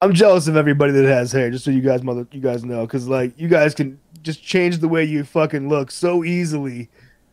I'm 0.00 0.14
jealous 0.14 0.48
of 0.48 0.56
everybody 0.56 0.92
that 0.92 1.04
has 1.04 1.30
hair, 1.30 1.50
just 1.50 1.64
so 1.64 1.70
you 1.70 1.80
guys, 1.80 2.02
mother, 2.02 2.26
you 2.32 2.40
guys 2.40 2.64
know, 2.64 2.86
because 2.86 3.06
like 3.06 3.38
you 3.38 3.46
guys 3.46 3.74
can 3.74 4.00
just 4.22 4.42
change 4.42 4.78
the 4.78 4.88
way 4.88 5.04
you 5.04 5.22
fucking 5.22 5.68
look 5.68 5.90
so 5.90 6.24
easily. 6.24 6.88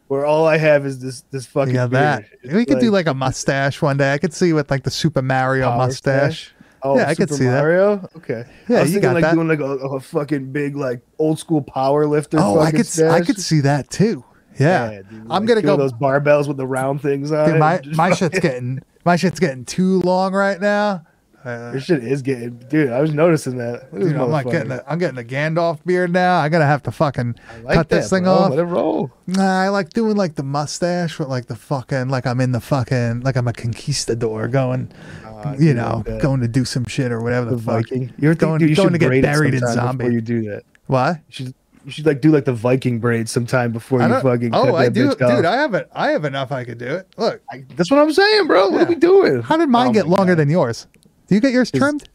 Where 0.07 0.25
all 0.25 0.45
I 0.47 0.57
have 0.57 0.85
is 0.87 0.99
this, 0.99 1.21
this 1.31 1.45
fucking. 1.45 1.73
Yeah, 1.75 1.87
that. 1.87 2.25
We 2.51 2.65
could 2.65 2.79
do 2.79 2.89
like 2.91 3.07
a 3.07 3.13
mustache 3.13 3.81
one 3.81 3.97
day. 3.97 4.11
I 4.13 4.17
could 4.17 4.33
see 4.33 4.53
with 4.53 4.69
like 4.71 4.83
the 4.83 4.91
Super 4.91 5.21
Mario 5.21 5.69
mustache. 5.77 6.51
Oh, 6.81 6.97
Yeah, 6.97 7.07
I 7.09 7.15
could 7.15 7.29
Super 7.29 7.37
see 7.37 7.45
that. 7.45 7.61
Mario? 7.61 8.09
Okay. 8.15 8.43
Yeah, 8.67 8.77
I 8.77 8.81
was 8.81 8.89
you 8.89 8.99
thinking 8.99 9.01
got 9.01 9.13
like 9.13 9.21
that. 9.23 9.33
doing 9.35 9.47
like 9.47 9.59
a, 9.59 9.63
a 9.65 9.99
fucking 9.99 10.51
big 10.51 10.75
like 10.75 11.01
old 11.19 11.37
school 11.39 11.61
power 11.61 12.05
lifter. 12.07 12.37
Oh, 12.39 12.59
I 12.59 12.71
could 12.71 12.81
s- 12.81 12.99
I 12.99 13.17
stash. 13.19 13.25
could 13.27 13.39
see 13.39 13.59
that 13.61 13.89
too. 13.89 14.23
Yeah. 14.59 15.01
dude, 15.09 15.21
I'm 15.21 15.27
like 15.27 15.47
gonna 15.47 15.61
go 15.61 15.77
those 15.77 15.93
barbells 15.93 16.47
with 16.47 16.57
the 16.57 16.67
round 16.67 17.01
things 17.01 17.31
on 17.31 17.45
Dude, 17.47 17.55
it. 17.55 17.59
my 17.59 17.77
Just 17.79 17.97
my 17.97 18.09
fucking- 18.11 18.17
shit's 18.29 18.39
getting 18.39 18.79
my 19.05 19.15
shit's 19.15 19.39
getting 19.39 19.65
too 19.65 19.99
long 20.01 20.33
right 20.33 20.59
now. 20.59 21.03
Uh, 21.45 21.69
Your 21.71 21.79
shit 21.79 22.03
is 22.03 22.21
getting, 22.21 22.57
dude. 22.67 22.89
I 22.89 22.99
was 22.99 23.13
noticing 23.13 23.55
that. 23.59 23.71
Look 23.71 23.81
at 23.83 23.91
this 24.01 24.09
dude, 24.11 24.17
I'm 24.17 24.29
like 24.29 24.51
getting 24.51 24.73
a, 24.73 24.83
I'm 24.85 24.99
getting 24.99 25.17
a 25.17 25.23
Gandalf 25.23 25.79
beard 25.85 26.11
now. 26.11 26.37
I 26.37 26.49
gotta 26.49 26.65
have 26.65 26.83
to 26.83 26.91
fucking 26.91 27.35
like 27.63 27.75
cut 27.75 27.87
that, 27.89 27.95
this 28.01 28.09
thing 28.09 28.23
bro. 28.23 28.33
off. 28.33 28.49
Let 28.49 28.59
it 28.59 28.63
roll. 28.65 29.09
Nah, 29.25 29.61
I 29.61 29.69
like 29.69 29.91
doing 29.91 30.17
like 30.17 30.35
the 30.35 30.43
mustache 30.43 31.17
with 31.17 31.29
like 31.29 31.45
the 31.45 31.55
fucking 31.55 32.09
like 32.09 32.27
I'm 32.27 32.41
in 32.41 32.51
the 32.51 32.59
fucking 32.59 33.21
like 33.21 33.37
I'm 33.37 33.47
a 33.47 33.53
conquistador 33.53 34.49
going, 34.49 34.91
Uh, 35.25 35.53
you 35.57 35.67
dude, 35.67 35.77
know, 35.77 36.03
going 36.21 36.41
to 36.41 36.47
do 36.49 36.65
some 36.65 36.83
shit 36.83 37.09
or 37.09 37.21
whatever 37.21 37.49
the 37.51 37.55
the, 37.55 37.61
fuck. 37.61 37.75
Viking. 37.89 38.13
You're 38.19 38.35
Going- 38.35 38.59
dude, 38.59 38.71
you 38.71 38.75
going 38.75 38.91
to 38.91 38.99
get 38.99 39.21
buried 39.21 39.53
in 39.53 39.61
zombie. 39.61 40.07
You 40.07 40.19
do 40.19 40.41
that, 40.49 40.63
What? 40.87 41.15
you 41.15 41.21
should 41.29 41.53
you 41.89 41.93
should 41.93 42.05
like 42.05 42.21
do 42.21 42.31
like 42.31 42.45
the 42.45 42.53
Viking 42.53 42.99
braid 42.99 43.27
sometime 43.27 43.71
before 43.71 43.99
you 44.01 44.07
fucking. 44.21 44.53
oh, 44.53 44.65
cut 44.65 44.75
I 44.75 44.89
do, 44.89 45.09
off. 45.09 45.17
dude. 45.17 45.43
I 45.45 45.55
haven't. 45.55 45.87
I 45.91 46.11
have 46.11 46.23
enough. 46.23 46.51
I 46.51 46.63
could 46.63 46.77
do 46.77 46.85
it. 46.85 47.07
Look, 47.17 47.41
I- 47.51 47.65
that's 47.75 47.89
what 47.89 47.99
I'm 47.99 48.13
saying, 48.13 48.45
bro. 48.47 48.69
What 48.69 48.81
are 48.83 48.85
we 48.85 48.95
doing? 48.95 49.41
how 49.41 49.57
did 49.57 49.69
mine 49.69 49.87
Oh 49.89 49.93
get 49.93 50.07
longer 50.07 50.33
God. 50.33 50.41
than 50.41 50.49
yours? 50.49 50.85
Do 51.27 51.35
you 51.35 51.41
get 51.41 51.51
yours 51.51 51.71
trimmed? 51.71 52.07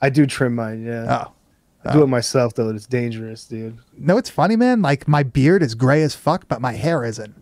I 0.00 0.08
do 0.08 0.24
trim 0.26 0.54
mine. 0.54 0.84
Yeah, 0.84 1.24
Oh. 1.26 1.32
I 1.84 1.92
do 1.92 2.00
oh. 2.00 2.04
it 2.04 2.08
myself 2.08 2.54
though. 2.54 2.70
It's 2.70 2.86
dangerous, 2.86 3.44
dude. 3.44 3.78
No, 3.96 4.16
it's 4.18 4.30
funny, 4.30 4.56
man. 4.56 4.80
Like 4.82 5.06
my 5.06 5.22
beard 5.22 5.62
is 5.62 5.74
gray 5.74 6.02
as 6.02 6.14
fuck, 6.14 6.48
but 6.48 6.60
my 6.60 6.72
hair 6.72 7.04
isn't. 7.04 7.34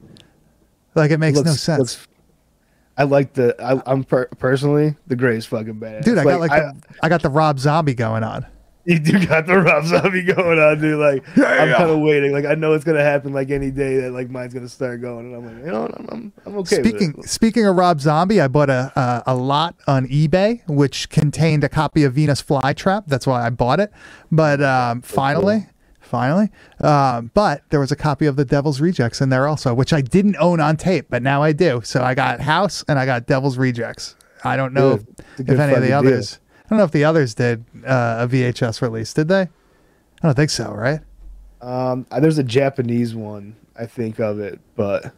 Like 0.94 1.10
it 1.12 1.18
makes 1.18 1.38
no 1.40 1.52
sense. 1.52 1.78
looks- 1.78 2.08
I 2.96 3.04
like 3.04 3.34
the. 3.34 3.54
I, 3.62 3.80
I'm 3.86 4.02
per, 4.02 4.26
personally 4.38 4.96
the 5.06 5.14
gray's 5.14 5.46
fucking 5.46 5.78
bad, 5.78 6.02
Dude, 6.04 6.18
I 6.18 6.24
got 6.24 6.40
like 6.40 6.50
the, 6.50 6.82
I 7.00 7.08
got 7.08 7.22
the 7.22 7.30
Rob 7.30 7.60
Zombie 7.60 7.94
going 7.94 8.24
on. 8.24 8.44
You 8.88 8.98
do 8.98 9.26
got 9.26 9.46
the 9.46 9.58
Rob 9.58 9.84
Zombie 9.84 10.22
going 10.22 10.58
on, 10.58 10.80
dude. 10.80 10.98
Like 10.98 11.22
Yeah, 11.36 11.44
I'm 11.44 11.68
yeah. 11.68 11.76
kind 11.76 11.90
of 11.90 11.98
waiting. 12.00 12.32
Like 12.32 12.46
I 12.46 12.54
know 12.54 12.72
it's 12.72 12.84
gonna 12.84 13.02
happen 13.02 13.34
like 13.34 13.50
any 13.50 13.70
day 13.70 13.98
that 14.00 14.12
like 14.12 14.30
mine's 14.30 14.54
gonna 14.54 14.68
start 14.68 15.02
going, 15.02 15.26
and 15.26 15.36
I'm 15.36 15.44
like, 15.44 15.66
you 15.66 15.70
know, 15.70 15.82
what? 15.82 16.00
I'm 16.00 16.08
I'm, 16.10 16.32
I'm 16.46 16.56
okay. 16.58 16.76
speaking 16.76 17.22
speaking 17.24 17.66
of 17.66 17.76
Rob 17.76 18.00
Zombie, 18.00 18.40
I 18.40 18.48
bought 18.48 18.70
a, 18.70 18.90
a 18.96 19.32
a 19.32 19.34
lot 19.34 19.74
on 19.86 20.06
eBay 20.08 20.66
which 20.68 21.10
contained 21.10 21.64
a 21.64 21.68
copy 21.68 22.04
of 22.04 22.14
Venus 22.14 22.40
Flytrap. 22.40 23.04
That's 23.06 23.26
why 23.26 23.46
I 23.46 23.50
bought 23.50 23.80
it. 23.80 23.92
But 24.32 24.62
um, 24.62 25.02
finally, 25.02 25.66
finally, 26.00 26.50
um, 26.80 27.30
but 27.34 27.62
there 27.68 27.80
was 27.80 27.92
a 27.92 27.96
copy 27.96 28.24
of 28.24 28.36
the 28.36 28.44
Devil's 28.44 28.80
Rejects 28.80 29.20
in 29.20 29.28
there 29.28 29.46
also, 29.46 29.74
which 29.74 29.92
I 29.92 30.00
didn't 30.00 30.36
own 30.36 30.60
on 30.60 30.76
tape, 30.78 31.06
but 31.10 31.22
now 31.22 31.42
I 31.42 31.52
do. 31.52 31.82
So 31.84 32.02
I 32.02 32.14
got 32.14 32.40
House 32.40 32.84
and 32.88 32.98
I 32.98 33.04
got 33.04 33.26
Devil's 33.26 33.58
Rejects. 33.58 34.16
I 34.44 34.56
don't 34.56 34.72
know 34.72 34.92
a 34.92 34.94
if, 34.94 35.02
if 35.40 35.58
any 35.58 35.74
of 35.74 35.82
the 35.82 35.88
deal. 35.88 36.47
I 36.68 36.70
don't 36.70 36.78
know 36.78 36.84
if 36.84 36.90
the 36.92 37.04
others 37.04 37.34
did 37.34 37.64
uh, 37.86 38.26
a 38.26 38.28
VHS 38.28 38.82
release. 38.82 39.14
Did 39.14 39.28
they? 39.28 39.40
I 39.42 39.48
don't 40.22 40.34
think 40.34 40.50
so. 40.50 40.70
Right? 40.72 41.00
Um, 41.62 42.06
uh, 42.10 42.20
there's 42.20 42.38
a 42.38 42.42
Japanese 42.44 43.14
one 43.14 43.56
I 43.78 43.86
think 43.86 44.18
of 44.20 44.38
it, 44.38 44.60
but 44.76 45.12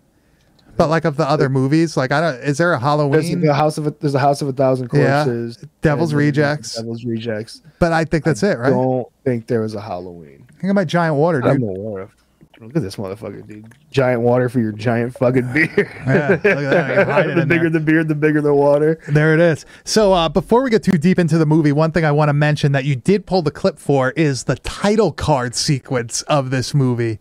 But 0.76 0.88
like 0.88 1.04
of 1.04 1.16
the 1.16 1.28
other 1.28 1.48
movies, 1.48 1.96
like 1.96 2.12
I 2.12 2.20
don't. 2.20 2.36
Is 2.42 2.58
there 2.58 2.72
a 2.72 2.76
there's 2.76 2.82
Halloween? 2.82 3.48
a 3.48 3.52
house 3.54 3.78
of 3.78 3.86
a, 3.88 3.90
there's 3.90 4.14
a 4.14 4.18
house 4.20 4.40
of 4.42 4.48
a 4.48 4.52
thousand 4.52 4.88
corpses. 4.88 5.58
Yeah. 5.60 5.68
Devil's 5.82 6.14
Rejects. 6.14 6.76
Devil's 6.76 7.04
Rejects. 7.04 7.62
But 7.78 7.92
I 7.92 8.04
think 8.04 8.24
that's 8.24 8.42
it, 8.42 8.58
right? 8.58 8.70
Don't 8.70 9.08
think 9.24 9.46
there 9.48 9.60
was 9.60 9.74
a 9.74 9.80
Halloween. 9.80 10.46
Think 10.60 10.70
of 10.70 10.74
my 10.76 10.84
giant 10.84 11.16
water, 11.16 11.42
I'm 11.44 11.60
dude. 11.60 11.76
aware 11.76 12.02
of. 12.02 12.10
Look 12.60 12.76
at 12.76 12.82
this 12.82 12.96
motherfucker, 12.96 13.46
dude. 13.46 13.72
Giant 13.90 14.20
water 14.20 14.50
for 14.50 14.60
your 14.60 14.72
giant 14.72 15.14
fucking 15.16 15.50
beard. 15.54 15.70
Yeah, 16.06 16.28
look 16.28 16.44
at 16.44 17.06
that. 17.06 17.26
The 17.40 17.46
bigger 17.46 17.70
there. 17.70 17.70
the 17.70 17.80
beard, 17.80 18.08
the 18.08 18.14
bigger 18.14 18.40
the 18.42 18.52
water. 18.52 19.00
There 19.08 19.32
it 19.32 19.40
is. 19.40 19.64
So 19.84 20.12
uh, 20.12 20.28
before 20.28 20.62
we 20.62 20.68
get 20.68 20.82
too 20.82 20.98
deep 20.98 21.18
into 21.18 21.38
the 21.38 21.46
movie, 21.46 21.72
one 21.72 21.90
thing 21.90 22.04
I 22.04 22.12
want 22.12 22.28
to 22.28 22.34
mention 22.34 22.72
that 22.72 22.84
you 22.84 22.96
did 22.96 23.24
pull 23.24 23.40
the 23.40 23.50
clip 23.50 23.78
for 23.78 24.10
is 24.10 24.44
the 24.44 24.56
title 24.56 25.10
card 25.10 25.54
sequence 25.54 26.20
of 26.22 26.50
this 26.50 26.74
movie. 26.74 27.18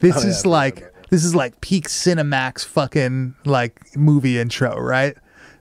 This 0.00 0.18
Oh, 0.18 0.20
yeah, 0.20 0.26
is 0.26 0.38
forgot 0.42 0.50
like 0.50 0.94
this 1.08 1.24
is 1.24 1.34
like 1.34 1.60
peak 1.62 1.88
Cinemax 1.88 2.64
fucking 2.66 3.34
like 3.46 3.96
movie 3.96 4.38
intro, 4.38 4.78
right? 4.78 5.16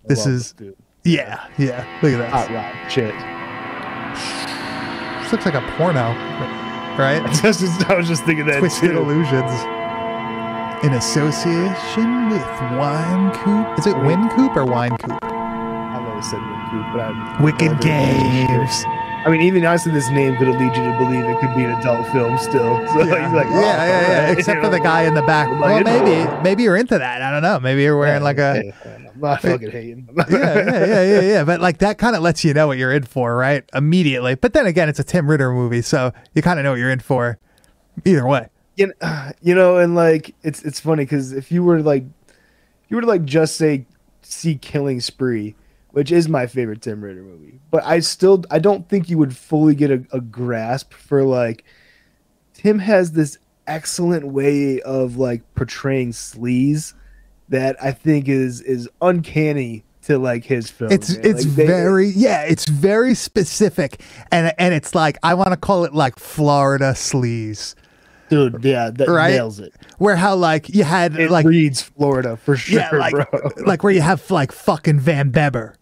This 0.05 0.25
is 0.25 0.51
dude. 0.53 0.75
yeah, 1.05 1.47
yeah. 1.57 1.85
Look 2.03 2.13
at 2.13 2.29
hot 2.29 2.47
that. 2.49 2.83
rod 2.83 2.91
shit. 2.91 3.13
This 5.23 5.31
looks 5.31 5.45
like 5.45 5.55
a 5.55 5.61
porno, 5.77 6.11
right? 6.97 7.21
Just- 7.41 7.89
I 7.89 7.95
was 7.95 8.07
just 8.07 8.23
thinking 8.25 8.45
that 8.47 8.59
Twisted 8.59 8.91
too. 8.91 8.97
Illusions. 8.99 9.51
In 10.83 10.93
association 10.93 12.29
with 12.29 12.41
Wine 12.77 13.31
Coop. 13.43 13.77
Is 13.79 13.85
it 13.87 13.95
Win 13.99 14.29
Coop 14.29 14.55
or 14.55 14.65
Wine 14.65 14.97
Coop? 14.97 15.19
I've 15.23 16.07
always 16.07 16.29
said 16.29 16.39
Win 16.39 16.61
Coop, 16.71 16.85
but 16.93 17.01
I'm. 17.01 17.43
Wicked 17.43 17.79
Games. 17.81 18.83
I 19.23 19.29
mean, 19.29 19.41
even 19.41 19.63
honestly, 19.65 19.91
this 19.91 20.09
name 20.09 20.35
could 20.37 20.47
lead 20.47 20.75
you 20.75 20.83
to 20.83 20.97
believe 20.97 21.23
it 21.25 21.39
could 21.39 21.55
be 21.55 21.63
an 21.63 21.71
adult 21.79 22.07
film 22.11 22.37
still. 22.39 22.75
So 22.91 22.99
Yeah, 23.03 23.25
he's 23.27 23.33
like, 23.35 23.45
yeah, 23.47 23.53
oh, 23.53 23.61
yeah, 23.61 23.85
yeah. 23.85 24.07
Oh. 24.07 24.13
alright, 24.23 24.37
Except 24.39 24.57
you 24.57 24.63
for 24.63 24.69
the 24.69 24.79
guy 24.79 25.03
in 25.03 25.13
the 25.13 25.21
back. 25.21 25.47
I'm 25.47 25.59
Well, 25.59 25.83
like, 25.83 25.85
maybe, 25.85 26.41
maybe 26.43 26.63
you're 26.63 26.75
into 26.75 26.97
that. 26.97 27.21
I 27.21 27.31
don't 27.31 27.43
know. 27.43 27.59
Maybe 27.59 27.83
you're 27.83 27.97
wearing 27.97 28.23
like 28.23 28.39
a. 28.39 28.53
Hey, 28.55 28.73
I'm 28.85 29.19
not 29.19 29.41
fucking 29.41 29.69
hating. 29.71 30.09
Yeah, 30.29 30.55
yeah, 30.55 30.85
yeah, 30.85 31.03
yeah, 31.03 31.21
yeah. 31.21 31.43
But 31.43 31.61
like 31.61 31.77
that 31.79 31.97
kind 31.99 32.15
of 32.15 32.23
lets 32.23 32.43
you 32.43 32.53
know 32.53 32.65
what 32.67 32.77
you're 32.79 32.91
in 32.93 33.03
for, 33.03 33.35
right? 33.35 33.63
Immediately. 33.75 34.35
But 34.35 34.53
then 34.53 34.65
again, 34.65 34.89
it's 34.89 34.99
a 34.99 35.03
Tim 35.03 35.29
Ritter 35.29 35.51
movie, 35.53 35.81
so 35.83 36.11
you 36.33 36.41
kind 36.41 36.57
of 36.59 36.63
know 36.63 36.71
what 36.71 36.79
you're 36.79 36.89
in 36.91 36.99
for. 36.99 37.37
Either 38.05 38.25
way. 38.25 38.47
you 38.77 38.87
know, 39.01 39.31
you 39.41 39.53
know, 39.53 39.77
and 39.77 39.93
like 39.93 40.33
it's 40.41 40.63
it's 40.63 40.79
funny 40.79 41.03
because 41.03 41.31
if 41.31 41.51
you 41.51 41.63
were 41.63 41.81
like, 41.81 42.05
you 42.89 42.95
were 42.97 43.01
to 43.01 43.07
like 43.07 43.25
just 43.25 43.55
say 43.55 43.85
see 44.23 44.55
Killing 44.55 44.99
Spree, 44.99 45.55
which 45.91 46.11
is 46.11 46.27
my 46.29 46.47
favorite 46.47 46.81
Tim 46.81 47.03
Ritter 47.03 47.21
movie. 47.23 47.59
But 47.69 47.83
I 47.85 47.99
still 47.99 48.43
I 48.51 48.59
don't 48.59 48.87
think 48.89 49.09
you 49.09 49.17
would 49.17 49.35
fully 49.35 49.75
get 49.75 49.91
a, 49.91 50.03
a 50.11 50.21
grasp 50.21 50.93
for 50.93 51.23
like 51.23 51.63
Tim 52.53 52.79
has 52.79 53.13
this 53.13 53.37
excellent 53.67 54.27
way 54.27 54.81
of 54.81 55.17
like 55.17 55.41
portraying 55.55 56.11
sleaze 56.11 56.93
that 57.49 57.75
I 57.83 57.91
think 57.91 58.27
is 58.27 58.61
is 58.61 58.89
uncanny 59.01 59.83
to 60.03 60.17
like 60.17 60.45
his 60.45 60.69
film. 60.69 60.91
It's 60.91 61.15
man. 61.15 61.25
it's 61.25 61.45
Like, 61.45 61.55
they- 61.55 61.65
very 61.67 62.07
yeah, 62.09 62.43
it's 62.43 62.65
very 62.67 63.13
specific, 63.15 64.01
and 64.31 64.53
and 64.57 64.73
it's 64.73 64.95
like 64.95 65.17
I 65.23 65.33
want 65.35 65.51
to 65.51 65.57
call 65.57 65.83
it 65.85 65.93
like 65.93 66.17
Florida 66.17 66.93
sleaze, 66.93 67.75
dude, 68.29 68.63
yeah, 68.63 68.89
that 68.89 69.07
Right? 69.07 69.31
nails 69.31 69.59
it. 69.59 69.73
where 69.99 70.15
how 70.15 70.35
like 70.35 70.69
you 70.69 70.83
had 70.83 71.15
It 71.19 71.29
like 71.29 71.45
reads 71.45 71.81
Florida 71.83 72.35
for 72.37 72.55
sure, 72.55 72.79
yeah, 72.79 72.89
like 72.95 73.11
bro. 73.13 73.25
like 73.65 73.83
where 73.83 73.93
you 73.93 74.01
have 74.01 74.29
like 74.31 74.51
fucking 74.51 74.99
Van 74.99 75.29
Bebber, 75.29 75.75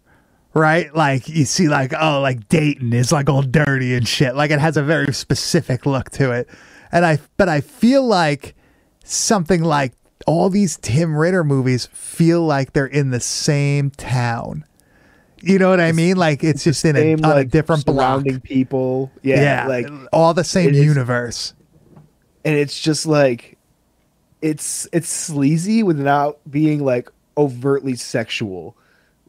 right? 0.54 0.94
Like 0.94 1.28
you 1.28 1.44
see 1.44 1.68
like 1.68 1.92
oh 1.98 2.20
like 2.20 2.48
Dayton 2.48 2.92
is 2.92 3.12
like 3.12 3.28
all 3.28 3.42
dirty 3.42 3.94
and 3.94 4.06
shit. 4.06 4.34
Like 4.34 4.50
it 4.50 4.58
has 4.60 4.76
a 4.76 4.82
very 4.82 5.12
specific 5.12 5.86
look 5.86 6.10
to 6.12 6.32
it, 6.32 6.48
and 6.92 7.04
I 7.04 7.18
but 7.36 7.48
I 7.48 7.60
feel 7.60 8.04
like 8.06 8.54
something 9.04 9.62
like 9.62 9.92
all 10.26 10.50
these 10.50 10.76
Tim 10.76 11.16
Ritter 11.16 11.42
movies 11.44 11.86
feel 11.92 12.42
like 12.42 12.72
they're 12.72 12.86
in 12.86 13.10
the 13.10 13.20
same 13.20 13.90
town. 13.90 14.64
You 15.42 15.58
know 15.58 15.70
what 15.70 15.80
I 15.80 15.92
mean? 15.92 16.18
Like 16.18 16.44
it's 16.44 16.62
just 16.62 16.84
in 16.84 16.96
a, 16.96 17.00
Same, 17.00 17.18
a 17.24 17.28
like, 17.28 17.48
different 17.50 17.86
block. 17.86 17.96
surrounding 17.96 18.40
people. 18.40 19.10
Yeah, 19.22 19.40
Yeah, 19.40 19.66
like 19.68 19.86
all 20.12 20.34
the 20.34 20.44
same 20.44 20.68
it 20.68 20.74
is- 20.76 20.84
universe. 20.84 21.54
and 22.44 22.54
it's 22.54 22.78
just 22.78 23.06
like 23.06 23.56
it's 24.42 24.86
it's 24.92 25.08
sleazy 25.08 25.82
without 25.82 26.40
being 26.50 26.84
like 26.84 27.08
overtly 27.38 27.96
sexual. 27.96 28.76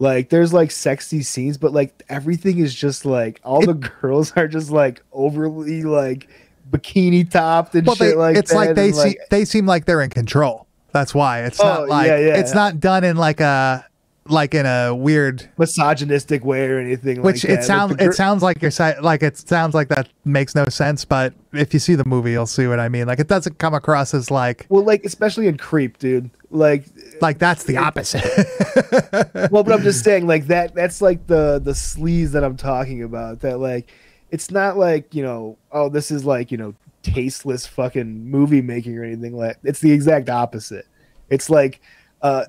Like 0.02 0.30
there's 0.30 0.52
like 0.52 0.72
sexy 0.72 1.22
scenes, 1.22 1.60
but 1.60 1.74
like 1.74 2.02
everything 2.10 2.58
is 2.58 2.74
just 2.74 3.06
like 3.06 3.40
all 3.44 3.64
the 3.64 3.74
girls 4.02 4.34
are 4.36 4.48
just 4.48 4.72
like 4.72 5.04
overly 5.14 5.84
like 5.84 6.28
bikini 6.72 7.30
topped 7.30 7.76
and 7.76 7.86
Well, 7.86 7.96
shit 7.96 8.08
they, 8.10 8.16
like 8.16 8.36
it's 8.36 8.50
that. 8.50 8.58
like 8.58 8.76
they 8.76 8.88
and, 8.88 8.96
see 8.96 9.18
they 9.30 9.46
seem 9.46 9.68
like 9.68 9.86
they're 9.86 10.02
in 10.02 10.10
control. 10.10 10.66
That's 10.92 11.14
why 11.14 11.44
it's 11.44 11.60
oh, 11.60 11.66
not 11.66 11.80
Oh, 11.82 11.84
like 11.84 12.08
yeah, 12.08 12.18
yeah. 12.18 12.38
it's 12.38 12.56
not 12.56 12.80
done 12.80 13.04
in 13.04 13.16
like 13.16 13.42
a 13.42 13.86
like 14.28 14.56
in 14.56 14.66
a 14.66 14.96
weird 14.96 15.48
misogynistic 15.60 16.44
way 16.44 16.68
or 16.68 16.80
anything 16.80 17.22
which 17.22 17.44
like 17.44 17.60
it 17.60 17.64
sounds 17.64 17.92
like 17.92 18.00
the 18.00 18.06
it 18.06 18.14
sounds 18.14 18.42
like 18.42 18.62
you're 18.62 18.72
si- 18.72 19.00
like 19.02 19.22
it 19.22 19.38
sounds 19.38 19.74
like 19.76 19.88
that 19.90 20.10
makes 20.26 20.54
no 20.54 20.64
sense 20.66 21.04
but 21.06 21.34
if 21.54 21.74
you 21.74 21.80
see 21.80 21.96
the 21.96 22.06
movie 22.06 22.32
you'll 22.32 22.46
see 22.46 22.68
what 22.68 22.80
i 22.80 22.88
mean 22.88 23.08
like 23.08 23.20
it 23.20 23.28
doesn't 23.28 23.58
come 23.58 23.74
across 23.74 24.14
as 24.14 24.30
like 24.30 24.68
well 24.70 24.84
like 24.84 25.04
especially 25.06 25.48
in 25.48 25.58
creep 25.58 25.98
dude 25.98 26.30
like 26.52 26.86
like 27.22 27.38
that's 27.40 27.64
the 27.64 27.78
opposite 27.78 28.24
well, 29.52 29.64
but 29.64 29.72
I'm 29.72 29.82
just 29.84 30.04
saying, 30.04 30.28
like 30.28 30.48
that. 30.48 30.76
That's 30.76 31.02
like 31.02 31.26
the 31.28 31.60
the 31.64 31.72
sleaze 31.72 32.32
that 32.32 32.44
I'm 32.44 32.58
talking 32.58 33.04
about. 33.04 33.40
That 33.42 33.60
like, 33.60 33.92
it's 34.32 34.52
not 34.52 34.78
like 34.78 35.14
you 35.16 35.24
know, 35.24 35.58
oh, 35.72 35.90
this 35.90 36.12
is 36.12 36.26
like 36.26 36.52
you 36.52 36.58
know, 36.58 36.74
tasteless 37.04 37.66
fucking 37.66 38.30
movie 38.30 38.62
making 38.62 38.98
or 38.98 39.04
anything 39.04 39.36
like. 39.36 39.58
It's 39.64 39.80
the 39.80 39.92
exact 39.92 40.30
opposite. 40.30 40.86
It's 41.30 41.50
like, 41.50 41.82
uh, 42.22 42.46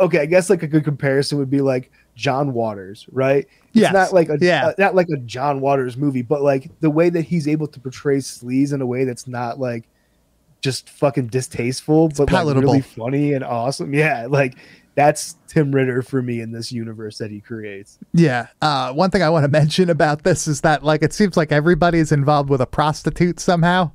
okay, 0.00 0.20
I 0.20 0.26
guess 0.26 0.50
like 0.50 0.62
a 0.62 0.68
good 0.68 0.84
comparison 0.84 1.38
would 1.38 1.50
be 1.50 1.60
like 1.60 1.90
John 2.16 2.52
Waters, 2.52 3.06
right? 3.12 3.46
It's 3.68 3.80
Yes. 3.82 3.92
not 3.92 4.12
like 4.12 4.28
a 4.28 4.38
Yeah. 4.40 4.66
uh, 4.68 4.72
not 4.78 4.94
like 4.94 5.08
a 5.12 5.16
John 5.18 5.60
Waters 5.60 5.96
movie, 5.96 6.22
but 6.22 6.42
like 6.42 6.70
the 6.80 6.90
way 6.90 7.08
that 7.10 7.22
he's 7.22 7.46
able 7.48 7.66
to 7.68 7.80
portray 7.80 8.18
sleaze 8.18 8.72
in 8.72 8.80
a 8.80 8.86
way 8.86 9.04
that's 9.04 9.26
not 9.28 9.58
like 9.60 9.84
just 10.64 10.88
fucking 10.90 11.26
distasteful, 11.28 12.08
but 12.08 12.32
like 12.32 12.56
really 12.56 12.80
funny 12.80 13.34
and 13.34 13.44
awesome. 13.44 13.92
Yeah, 14.02 14.26
like 14.28 14.56
that's 14.96 15.36
Tim 15.48 15.70
Ritter 15.72 16.00
for 16.02 16.22
me 16.22 16.40
in 16.40 16.50
this 16.52 16.72
universe 16.72 17.18
that 17.18 17.30
he 17.30 17.40
creates. 17.40 17.98
yeah 18.12 18.46
uh 18.62 18.92
one 18.92 19.10
thing 19.10 19.22
i 19.22 19.28
want 19.28 19.42
to 19.44 19.48
mention 19.50 19.90
about 19.90 20.22
this 20.24 20.46
is 20.46 20.60
that 20.62 20.82
like 20.84 21.02
it 21.02 21.12
seems 21.12 21.36
like 21.36 21.50
everybody's 21.52 22.12
involved 22.12 22.48
with 22.48 22.60
a 22.60 22.66
prostitute 22.66 23.38
somehow 23.40 23.90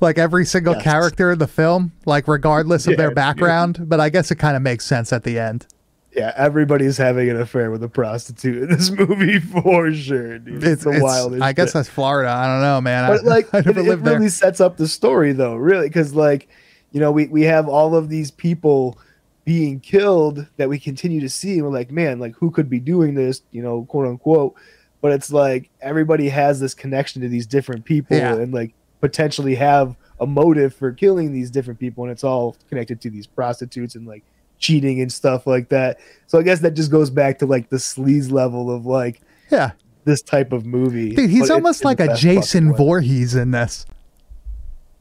like 0.00 0.18
every 0.18 0.44
single 0.44 0.74
Yes. 0.74 0.82
character 0.82 1.30
in 1.32 1.38
the 1.38 1.46
film 1.46 1.92
like 2.04 2.26
regardless 2.26 2.86
of 2.86 2.92
Yeah, 2.92 2.96
their 2.96 3.14
background 3.14 3.88
but 3.88 4.00
i 4.00 4.08
guess 4.10 4.30
it 4.32 4.36
kind 4.36 4.56
of 4.56 4.62
makes 4.62 4.84
sense 4.84 5.12
at 5.12 5.22
the 5.22 5.38
end 5.38 5.66
Yeah, 6.14 6.32
everybody's 6.36 6.98
having 6.98 7.30
an 7.30 7.40
affair 7.40 7.70
with 7.70 7.82
a 7.82 7.88
prostitute 7.88 8.64
in 8.64 8.68
this 8.76 8.90
movie 8.98 9.38
for 9.40 9.92
sure, 9.94 10.38
dude. 10.38 10.56
It's, 10.56 10.64
it's, 10.64 10.86
it's- 10.86 11.02
wildest. 11.02 11.42
i 11.42 11.52
guess 11.52 11.72
that's 11.72 11.88
florida 11.88 12.28
i 12.30 12.46
don't 12.46 12.60
know 12.60 12.80
man 12.82 13.08
but 13.10 13.24
I, 13.24 13.28
like 13.36 13.54
I 13.54 13.58
it, 13.58 13.66
never 13.66 13.80
it 13.80 13.86
lived 13.86 14.04
there 14.04 14.16
really 14.16 14.28
sets 14.28 14.60
up 14.60 14.76
the 14.76 14.86
story 14.88 15.32
though, 15.32 15.54
really, 15.56 15.88
because 15.88 16.14
like 16.14 16.48
you 16.92 17.00
know 17.00 17.10
we 17.12 17.26
we 17.28 17.42
have 17.42 17.66
all 17.68 17.94
of 17.96 18.08
these 18.10 18.30
people 18.30 18.98
being 19.44 19.80
killed 19.80 20.46
that 20.56 20.68
we 20.68 20.78
continue 20.78 21.20
to 21.20 21.28
see, 21.28 21.54
and 21.54 21.62
we're 21.64 21.72
like, 21.72 21.90
man, 21.90 22.20
like 22.20 22.34
who 22.36 22.50
could 22.50 22.68
be 22.70 22.78
doing 22.78 23.14
this, 23.14 23.42
you 23.50 23.60
know, 23.62 23.84
quote 23.86 24.06
unquote. 24.06 24.54
But 25.00 25.10
it's 25.12 25.32
like 25.32 25.68
everybody 25.80 26.28
has 26.28 26.60
this 26.60 26.74
connection 26.74 27.22
to 27.22 27.28
these 27.28 27.46
different 27.46 27.84
people, 27.84 28.16
Yeah. 28.16 28.34
and 28.36 28.52
like 28.54 28.72
potentially 29.00 29.54
have 29.56 29.96
a 30.20 30.26
motive 30.26 30.74
for 30.74 30.92
killing 30.92 31.32
these 31.32 31.50
different 31.50 31.80
people, 31.80 32.04
and 32.04 32.12
it's 32.12 32.22
all 32.22 32.54
connected 32.68 33.00
to 33.00 33.10
these 33.10 33.26
prostitutes 33.26 33.94
and 33.96 34.06
like 34.06 34.22
cheating 34.62 35.02
and 35.02 35.12
stuff 35.12 35.46
like 35.46 35.68
that. 35.68 36.00
So 36.26 36.38
I 36.38 36.42
guess 36.42 36.60
that 36.60 36.70
just 36.70 36.90
goes 36.90 37.10
back 37.10 37.38
to 37.40 37.46
like 37.46 37.68
the 37.68 37.76
sleaze 37.76 38.32
level 38.32 38.74
of 38.74 38.86
like 38.86 39.20
yeah 39.50 39.72
this 40.04 40.22
type 40.22 40.52
of 40.52 40.64
movie. 40.64 41.14
Dude, 41.14 41.28
he's 41.28 41.50
almost 41.50 41.84
like 41.84 42.00
a 42.00 42.14
Jason. 42.16 42.74
Voorhees 42.74 43.34
in 43.34 43.50
this. 43.50 43.84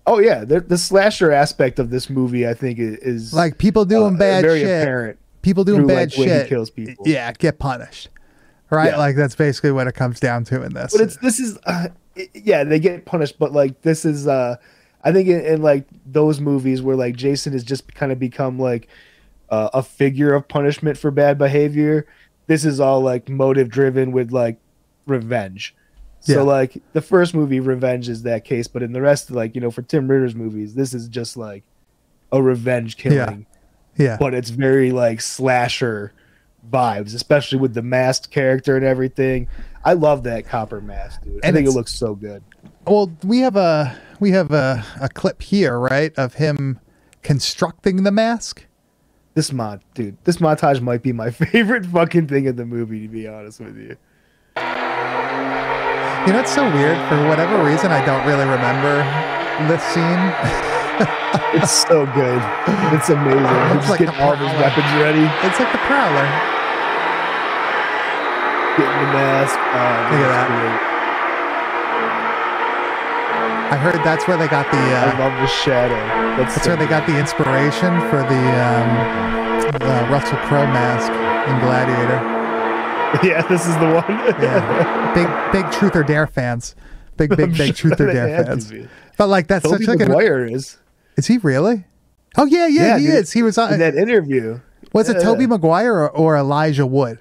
Oh 0.05 0.19
yeah, 0.19 0.43
the, 0.43 0.59
the 0.59 0.77
slasher 0.77 1.31
aspect 1.31 1.79
of 1.79 1.91
this 1.91 2.09
movie, 2.09 2.47
I 2.47 2.53
think, 2.53 2.79
is 2.79 3.33
Like 3.33 3.57
people 3.57 3.85
doing 3.85 4.15
uh, 4.15 4.17
bad 4.17 4.43
very 4.43 4.61
shit. 4.61 4.81
apparent. 4.81 5.19
People 5.43 5.63
doing 5.63 5.81
through, 5.81 5.87
bad 5.87 6.17
like, 6.17 6.27
shit. 6.27 6.49
kills 6.49 6.69
people. 6.69 7.07
Yeah, 7.07 7.31
get 7.33 7.59
punished. 7.59 8.09
Right? 8.69 8.91
Yeah. 8.91 8.97
Like 8.97 9.15
that's 9.15 9.35
basically 9.35 9.71
what 9.71 9.87
it 9.87 9.93
comes 9.93 10.19
down 10.19 10.43
to 10.45 10.63
in 10.63 10.73
this. 10.73 10.91
But 10.91 11.01
it's 11.01 11.17
this 11.17 11.39
is, 11.39 11.57
uh, 11.65 11.89
yeah, 12.33 12.63
they 12.63 12.79
get 12.79 13.05
punished, 13.05 13.37
but 13.37 13.51
like 13.51 13.81
this 13.83 14.05
is, 14.05 14.27
uh 14.27 14.57
I 15.03 15.11
think 15.11 15.27
in, 15.27 15.43
in 15.45 15.61
like 15.61 15.87
those 16.05 16.39
movies 16.39 16.81
where 16.81 16.95
like 16.95 17.15
Jason 17.15 17.53
has 17.53 17.63
just 17.63 17.93
kind 17.93 18.11
of 18.11 18.19
become 18.19 18.59
like 18.59 18.87
uh, 19.51 19.69
a 19.73 19.83
figure 19.83 20.33
of 20.33 20.47
punishment 20.47 20.97
for 20.97 21.11
bad 21.11 21.37
behavior. 21.37 22.07
This 22.47 22.65
is 22.65 22.79
all 22.79 23.01
like 23.01 23.29
motive 23.29 23.69
driven 23.69 24.11
with 24.11 24.31
like 24.31 24.57
revenge. 25.05 25.75
So 26.21 26.37
Yeah. 26.37 26.41
like 26.41 26.81
the 26.93 27.01
first 27.01 27.33
movie, 27.33 27.59
revenge 27.59 28.07
is 28.09 28.23
that 28.23 28.45
case, 28.45 28.67
but 28.67 28.81
in 28.83 28.93
the 28.93 29.01
rest, 29.01 29.29
of 29.29 29.35
like 29.35 29.53
you 29.55 29.61
know, 29.61 29.71
for 29.71 29.81
Tim 29.81 30.07
Ritter's 30.07 30.35
movies, 30.35 30.73
this 30.75 30.93
is 30.93 31.07
just 31.07 31.35
like 31.37 31.63
a 32.31 32.41
revenge 32.41 32.97
killing. 32.97 33.45
yeah. 33.97 34.05
yeah. 34.05 34.17
but 34.19 34.33
it's 34.33 34.49
very 34.49 34.91
like 34.91 35.19
slasher 35.21 36.13
vibes, 36.71 37.13
especially 37.15 37.57
with 37.57 37.73
the 37.73 37.81
masked 37.81 38.31
character 38.31 38.75
and 38.77 38.85
everything. 38.85 39.47
I 39.83 39.93
love 39.93 40.23
that 40.23 40.45
copper 40.47 40.79
mask, 40.79 41.23
dude. 41.23 41.43
I 41.43 41.51
think 41.51 41.67
it 41.67 41.71
looks 41.71 41.93
so 41.93 42.13
good. 42.15 42.43
Well, 42.85 43.11
we 43.23 43.39
have 43.39 43.55
a 43.55 43.97
we 44.19 44.31
have 44.31 44.51
a, 44.51 44.85
a 45.01 45.09
clip 45.09 45.41
here, 45.41 45.77
right, 45.79 46.13
of 46.17 46.35
him 46.35 46.79
constructing 47.23 48.03
the 48.03 48.11
mask. 48.11 48.65
This 49.33 49.51
mod, 49.53 49.81
dude, 49.93 50.17
this 50.25 50.37
montage 50.37 50.81
might 50.81 51.01
be 51.03 51.13
my 51.13 51.31
favorite 51.41 51.85
fucking 51.85 52.27
thing 52.27 52.45
in 52.45 52.55
the 52.57 52.65
movie, 52.65 53.01
to 53.01 53.07
be 53.07 53.27
honest 53.27 53.59
with 53.61 53.77
you. 53.77 53.95
You 56.27 56.33
know, 56.33 56.39
it's 56.41 56.53
so 56.53 56.63
weird. 56.73 56.97
For 57.09 57.27
whatever 57.27 57.63
reason, 57.63 57.91
I 57.91 58.05
don't 58.05 58.25
really 58.27 58.45
remember 58.45 59.03
this 59.67 59.81
scene. 59.93 60.67
It's 61.53 61.71
so 61.71 62.05
good. 62.13 62.41
It's 62.93 63.09
amazing. 63.09 63.41
Looks 63.41 63.87
just 63.87 63.89
like 63.89 63.99
getting 63.99 64.15
the 64.15 64.23
all 64.23 64.35
his 64.35 64.51
weapons 64.59 64.85
ready, 65.01 65.23
It's 65.47 65.59
like 65.59 65.71
the 65.71 65.79
Prowler. 65.87 66.27
getting 68.77 68.99
the 68.99 69.11
mask. 69.15 69.55
Oh, 69.55 70.11
Look 70.11 70.21
at 70.21 70.31
that. 70.31 70.47
great. 70.47 70.90
I 73.71 73.77
heard 73.77 73.95
that's 74.03 74.27
where 74.27 74.37
they 74.37 74.47
got 74.47 74.69
the. 74.71 74.77
I 74.77 75.15
Uh, 75.15 75.19
love 75.29 75.39
the 75.39 75.47
shadow. 75.47 75.95
That's, 76.37 76.55
that's 76.55 76.65
so 76.65 76.71
where 76.71 76.77
they 76.77 76.87
got 76.87 77.07
the 77.07 77.17
inspiration 77.17 77.99
for 78.09 78.17
the 78.27 78.43
um, 78.59 78.89
uh, 79.81 80.07
Russell 80.11 80.37
Crowe 80.47 80.67
mask 80.67 81.11
in 81.49 81.59
Gladiator. 81.59 82.37
Yeah, 83.23 83.41
this 83.49 83.67
is 83.67 83.75
the 83.75 83.91
one. 83.91 84.19
Yeah. 84.41 85.13
big, 85.13 85.27
big 85.63 85.69
Truth 85.73 85.97
or 85.97 86.03
Dare 86.03 86.27
fans. 86.27 86.75
Big, 87.17 87.29
big, 87.31 87.41
I'm 87.41 87.51
big 87.51 87.75
sure 87.75 87.89
Truth 87.89 87.99
or 87.99 88.13
Dare 88.13 88.45
fans. 88.45 88.71
But 89.17 89.27
like 89.27 89.47
that's 89.47 89.65
Tobey 89.65 89.83
such 89.83 89.97
like 89.97 89.99
an. 89.99 90.13
Maguire 90.13 90.45
is 90.45 90.77
Is 91.17 91.27
he 91.27 91.37
really? 91.39 91.83
Oh 92.37 92.45
yeah, 92.45 92.67
yeah, 92.67 92.81
Yeah, 92.83 92.97
he 92.99 93.05
dude. 93.07 93.15
is. 93.15 93.33
He 93.33 93.43
was 93.43 93.57
in 93.57 93.65
on. 93.65 93.79
that 93.79 93.95
interview. 93.95 94.61
Was 94.93 95.09
it 95.09 95.17
Yeah. 95.17 95.23
Tobey 95.23 95.45
Maguire 95.45 95.93
or, 95.93 96.09
or 96.09 96.37
Elijah 96.37 96.85
Wood? 96.85 97.19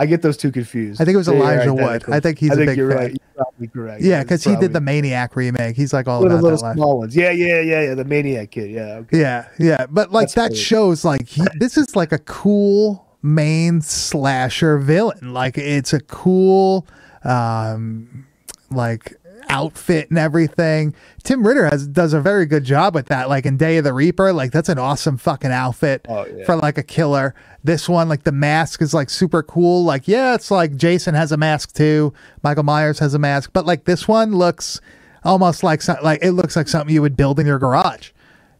I 0.00 0.06
get 0.06 0.22
those 0.22 0.38
two 0.38 0.50
confused. 0.50 0.98
I 0.98 1.04
think 1.04 1.14
it 1.14 1.18
was 1.18 1.28
Elijah 1.28 1.74
Wood. 1.74 2.04
I 2.08 2.20
think 2.20 2.38
he's 2.38 2.52
I 2.52 2.54
a 2.54 2.56
think 2.56 2.70
big 2.70 2.78
you're 2.78 2.90
fan. 2.90 2.98
right. 2.98 3.10
You're 3.10 3.44
probably 3.44 3.66
correct. 3.68 4.02
Yeah, 4.02 4.22
because 4.22 4.42
he 4.42 4.56
did 4.56 4.72
the 4.72 4.80
Maniac 4.80 5.36
remake. 5.36 5.76
He's 5.76 5.92
like 5.92 6.08
all 6.08 6.20
of 6.20 6.26
about 6.26 6.36
that 6.38 6.42
little 6.42 6.58
life. 6.58 6.74
small 6.76 6.98
ones. 7.00 7.14
Yeah, 7.14 7.30
yeah, 7.32 7.60
yeah, 7.60 7.82
yeah. 7.82 7.94
The 7.94 8.06
Maniac 8.06 8.50
Kid. 8.50 8.70
Yeah. 8.70 8.80
Okay. 9.02 9.20
Yeah, 9.20 9.48
yeah, 9.58 9.84
but 9.90 10.10
like 10.10 10.28
That's 10.28 10.34
that 10.36 10.48
great. 10.52 10.58
shows 10.58 11.04
like 11.04 11.28
he, 11.28 11.42
this 11.58 11.76
is 11.76 11.94
like 11.94 12.12
a 12.12 12.18
cool 12.18 13.06
main 13.22 13.82
slasher 13.82 14.78
villain. 14.78 15.34
Like 15.34 15.58
it's 15.58 15.92
a 15.92 16.00
cool, 16.00 16.86
um, 17.22 18.26
like 18.70 19.16
outfit 19.50 20.08
and 20.08 20.18
everything. 20.18 20.94
Tim 21.22 21.46
Ritter 21.46 21.66
has 21.68 21.86
does 21.86 22.12
a 22.14 22.20
very 22.20 22.46
good 22.46 22.64
job 22.64 22.94
with 22.94 23.06
that. 23.06 23.28
Like 23.28 23.44
in 23.44 23.56
Day 23.56 23.76
of 23.76 23.84
the 23.84 23.92
Reaper, 23.92 24.32
like 24.32 24.52
that's 24.52 24.68
an 24.68 24.78
awesome 24.78 25.16
fucking 25.18 25.50
outfit 25.50 26.06
Oh, 26.08 26.24
yeah. 26.26 26.44
for 26.46 26.56
like 26.56 26.78
a 26.78 26.82
killer. 26.82 27.34
This 27.62 27.88
one, 27.88 28.08
like 28.08 28.22
the 28.22 28.32
mask 28.32 28.80
is 28.80 28.94
like 28.94 29.10
super 29.10 29.42
cool. 29.42 29.84
Like, 29.84 30.08
yeah, 30.08 30.34
it's 30.34 30.50
like 30.50 30.76
Jason 30.76 31.14
has 31.14 31.32
a 31.32 31.36
mask 31.36 31.74
too. 31.74 32.12
Michael 32.42 32.62
Myers 32.62 32.98
has 33.00 33.12
a 33.12 33.18
mask, 33.18 33.50
but 33.52 33.66
like 33.66 33.84
this 33.84 34.08
one 34.08 34.32
looks 34.34 34.80
almost 35.24 35.62
like 35.62 35.82
some, 35.82 35.98
like 36.02 36.20
it 36.22 36.32
looks 36.32 36.56
like 36.56 36.68
something 36.68 36.94
you 36.94 37.02
would 37.02 37.16
build 37.16 37.38
in 37.38 37.46
your 37.46 37.58
garage. 37.58 38.10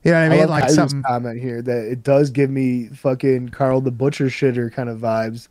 You 0.03 0.11
know 0.13 0.19
what 0.19 0.23
I 0.23 0.27
I 0.27 0.29
mean? 0.31 0.41
love 0.41 0.51
like 0.51 0.71
some 0.71 1.03
comment 1.03 1.41
here 1.41 1.61
that 1.63 1.85
it 1.93 2.03
does 2.03 2.31
give 2.31 2.51
me 2.51 2.89
fucking 2.89 3.51
Carl 3.51 3.81
the 3.81 3.91
Butcher 3.91 4.27
shitter 4.27 4.73
kind 4.73 4.89
of 4.89 4.99
vibes. 4.99 5.49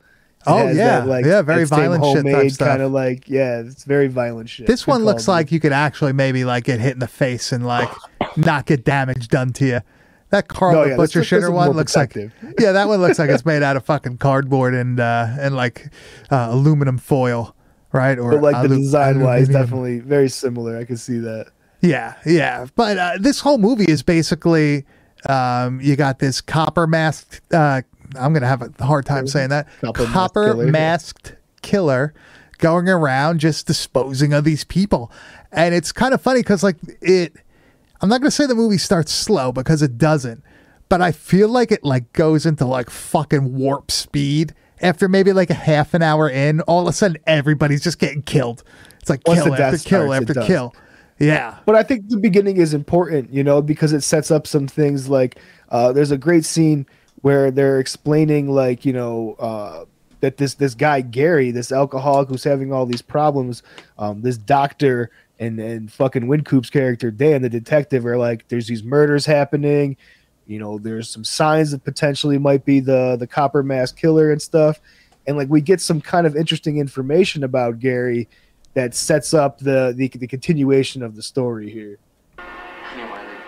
Oh, 0.47 0.69
yeah. 0.69 1.05
Yeah, 1.05 1.41
very 1.41 1.65
violent 1.65 2.03
shit 2.03 2.23
homemade 2.23 2.53
stuff. 2.53 2.67
kind 2.69 2.81
of 2.81 2.91
like 2.91 3.27
yeah, 3.29 3.59
it's 3.59 3.83
very 3.83 4.07
violent 4.07 4.49
shit. 4.49 4.67
This 4.67 4.87
one 4.87 5.03
looks 5.03 5.27
like 5.27 5.51
you 5.51 5.59
could 5.59 5.73
actually 5.73 6.13
maybe 6.13 6.45
like 6.45 6.63
get 6.63 6.79
hit 6.79 6.93
in 6.93 6.99
the 6.99 7.07
face 7.07 7.51
and 7.51 7.65
like 7.65 7.89
not 8.37 8.65
get 8.65 8.85
damage 8.85 9.27
done 9.27 9.51
to 9.53 9.65
you. 9.65 9.81
That 10.29 10.47
Carl 10.47 10.73
No, 10.73 10.83
yeah, 10.83 10.95
Butcher 10.95 11.19
this 11.19 11.29
shitter 11.29 11.51
one 11.51 11.71
looks 11.71 11.95
like 11.95 12.15
yeah, 12.59 12.71
that 12.71 12.87
one 12.87 13.01
looks 13.01 13.19
like 13.19 13.29
it's 13.29 13.45
made 13.47 13.63
out 13.63 13.75
of 13.75 13.83
fucking 13.85 14.17
cardboard 14.19 14.73
and 14.75 14.99
uh 14.99 15.27
and 15.39 15.55
like 15.55 15.91
uh, 16.29 16.49
aluminum 16.51 16.97
foil, 16.99 17.55
right? 17.91 18.17
Or 18.17 18.31
But 18.31 18.41
like 18.41 18.69
the 18.69 18.75
design 18.75 19.21
wise, 19.21 19.49
definitely 19.49 19.99
very 19.99 20.29
similar. 20.29 20.77
I 20.77 20.85
can 20.85 20.97
see 20.97 21.19
that. 21.19 21.47
Yeah, 21.81 22.15
yeah. 22.25 22.67
But 22.75 22.97
uh, 22.97 23.11
this 23.19 23.39
whole 23.39 23.57
movie 23.57 23.85
is 23.85 24.03
basically 24.03 24.85
um, 25.27 25.81
you 25.81 25.95
got 25.95 26.19
this 26.19 26.41
copper 26.41 26.87
masked. 26.87 27.41
I'm 28.17 28.33
gonna 28.33 28.47
have 28.47 28.61
a 28.61 28.83
hard 28.83 29.05
time 29.05 29.27
saying 29.27 29.49
that. 29.49 29.67
Copper 29.81 30.03
masked 30.03 30.13
Copper 30.13 30.45
killer. 30.45 30.65
masked 30.67 31.35
killer 31.61 32.13
going 32.57 32.89
around 32.89 33.39
just 33.39 33.67
disposing 33.67 34.33
of 34.33 34.43
these 34.43 34.63
people, 34.63 35.11
and 35.51 35.73
it's 35.75 35.91
kind 35.91 36.13
of 36.13 36.21
funny 36.21 36.41
because 36.41 36.63
like 36.63 36.77
it. 37.01 37.33
I'm 38.01 38.07
not 38.07 38.21
gonna 38.21 38.31
say 38.31 38.45
the 38.45 38.55
movie 38.55 38.77
starts 38.77 39.11
slow 39.11 39.51
because 39.51 39.81
it 39.81 39.97
doesn't, 39.97 40.43
but 40.87 41.01
I 41.01 41.11
feel 41.11 41.49
like 41.49 41.71
it 41.71 41.83
like 41.83 42.13
goes 42.13 42.45
into 42.45 42.65
like 42.65 42.89
fucking 42.89 43.55
warp 43.55 43.91
speed. 43.91 44.53
After 44.81 45.09
maybe 45.09 45.33
like 45.33 45.49
a 45.49 45.55
half 45.55 45.93
an 45.93 46.01
hour 46.01 46.29
in, 46.29 46.61
all 46.61 46.83
of 46.83 46.87
a 46.87 46.93
sudden 46.93 47.17
everybody's 47.27 47.83
just 47.83 47.99
getting 47.99 48.21
killed. 48.21 48.63
It's 49.01 49.09
like 49.09 49.21
Once 49.27 49.43
kill 49.43 49.53
after 49.53 49.77
kill 49.77 50.07
starts, 50.07 50.29
after 50.29 50.41
kill. 50.45 50.73
Yeah. 51.19 51.57
But 51.65 51.75
I 51.75 51.83
think 51.83 52.09
the 52.09 52.17
beginning 52.17 52.57
is 52.57 52.73
important, 52.73 53.31
you 53.33 53.43
know, 53.43 53.61
because 53.61 53.93
it 53.93 54.01
sets 54.01 54.31
up 54.31 54.47
some 54.47 54.67
things 54.67 55.09
like 55.09 55.37
uh, 55.69 55.91
there's 55.91 56.11
a 56.11 56.17
great 56.17 56.45
scene 56.45 56.85
where 57.21 57.51
they're 57.51 57.79
explaining 57.79 58.49
like, 58.49 58.85
you 58.85 58.93
know, 58.93 59.35
uh, 59.39 59.85
that 60.21 60.37
this 60.37 60.55
this 60.55 60.75
guy 60.75 61.01
Gary, 61.01 61.51
this 61.51 61.71
alcoholic 61.71 62.29
who's 62.29 62.43
having 62.43 62.73
all 62.73 62.85
these 62.85 63.01
problems, 63.01 63.63
um, 63.97 64.21
this 64.21 64.37
doctor 64.37 65.11
and 65.39 65.59
and 65.59 65.91
fucking 65.91 66.23
Wynkoop's 66.23 66.69
character 66.69 67.11
Dan, 67.11 67.41
the 67.41 67.49
detective, 67.49 68.05
are 68.05 68.17
like, 68.17 68.47
there's 68.49 68.67
these 68.67 68.83
murders 68.83 69.25
happening, 69.25 69.95
you 70.45 70.59
know, 70.59 70.77
there's 70.77 71.09
some 71.09 71.23
signs 71.23 71.71
that 71.71 71.83
potentially 71.83 72.37
might 72.37 72.65
be 72.65 72.79
the 72.79 73.15
the 73.17 73.27
copper 73.27 73.63
mask 73.63 73.97
killer 73.97 74.31
and 74.31 74.41
stuff, 74.41 74.81
and 75.27 75.37
like 75.37 75.47
we 75.47 75.61
get 75.61 75.79
some 75.79 76.01
kind 76.01 76.27
of 76.27 76.35
interesting 76.35 76.79
information 76.79 77.43
about 77.43 77.79
Gary 77.79 78.27
that 78.73 78.95
sets 78.95 79.33
up 79.33 79.59
the 79.59 79.93
the, 79.95 80.07
the 80.09 80.27
continuation 80.27 81.03
of 81.03 81.15
the 81.15 81.23
story 81.23 81.69
here. 81.69 81.97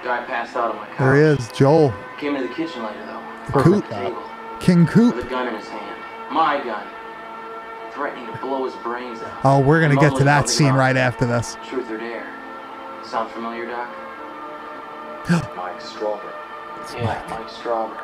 Anyway, 0.01 0.17
guy 0.17 0.25
passed 0.25 0.55
out 0.55 0.71
on 0.71 0.77
my 0.77 0.85
couch. 0.87 0.97
There 0.99 1.15
he 1.15 1.21
is, 1.21 1.51
Joel. 1.51 1.93
Came 2.17 2.35
into 2.35 2.47
the 2.47 2.53
kitchen 2.53 2.83
later 2.83 3.05
though. 3.05 3.61
Coop. 3.61 3.87
Table. 3.89 4.23
King 4.59 4.81
With 4.81 4.89
Coop. 4.89 5.15
a 5.15 5.23
gun 5.29 5.47
in 5.47 5.55
his 5.55 5.67
hand. 5.67 6.01
My 6.31 6.63
gun. 6.63 6.85
Threatening 7.93 8.27
to 8.31 8.37
blow 8.39 8.63
his 8.65 8.75
brains 8.83 9.19
out. 9.21 9.39
Oh, 9.43 9.59
we're 9.59 9.81
gonna 9.81 9.95
get 9.99 10.15
to 10.17 10.23
that 10.23 10.47
scene 10.49 10.73
right 10.73 10.95
after 10.95 11.25
this. 11.25 11.57
Truth 11.67 11.89
or 11.91 11.97
dare. 11.97 12.27
Sound 13.03 13.29
familiar, 13.31 13.65
Doc? 13.65 13.89
Mike 15.55 15.79
Strauber. 15.81 16.31
yeah, 16.95 17.25
Mike 17.29 17.47
Strauber. 17.47 17.97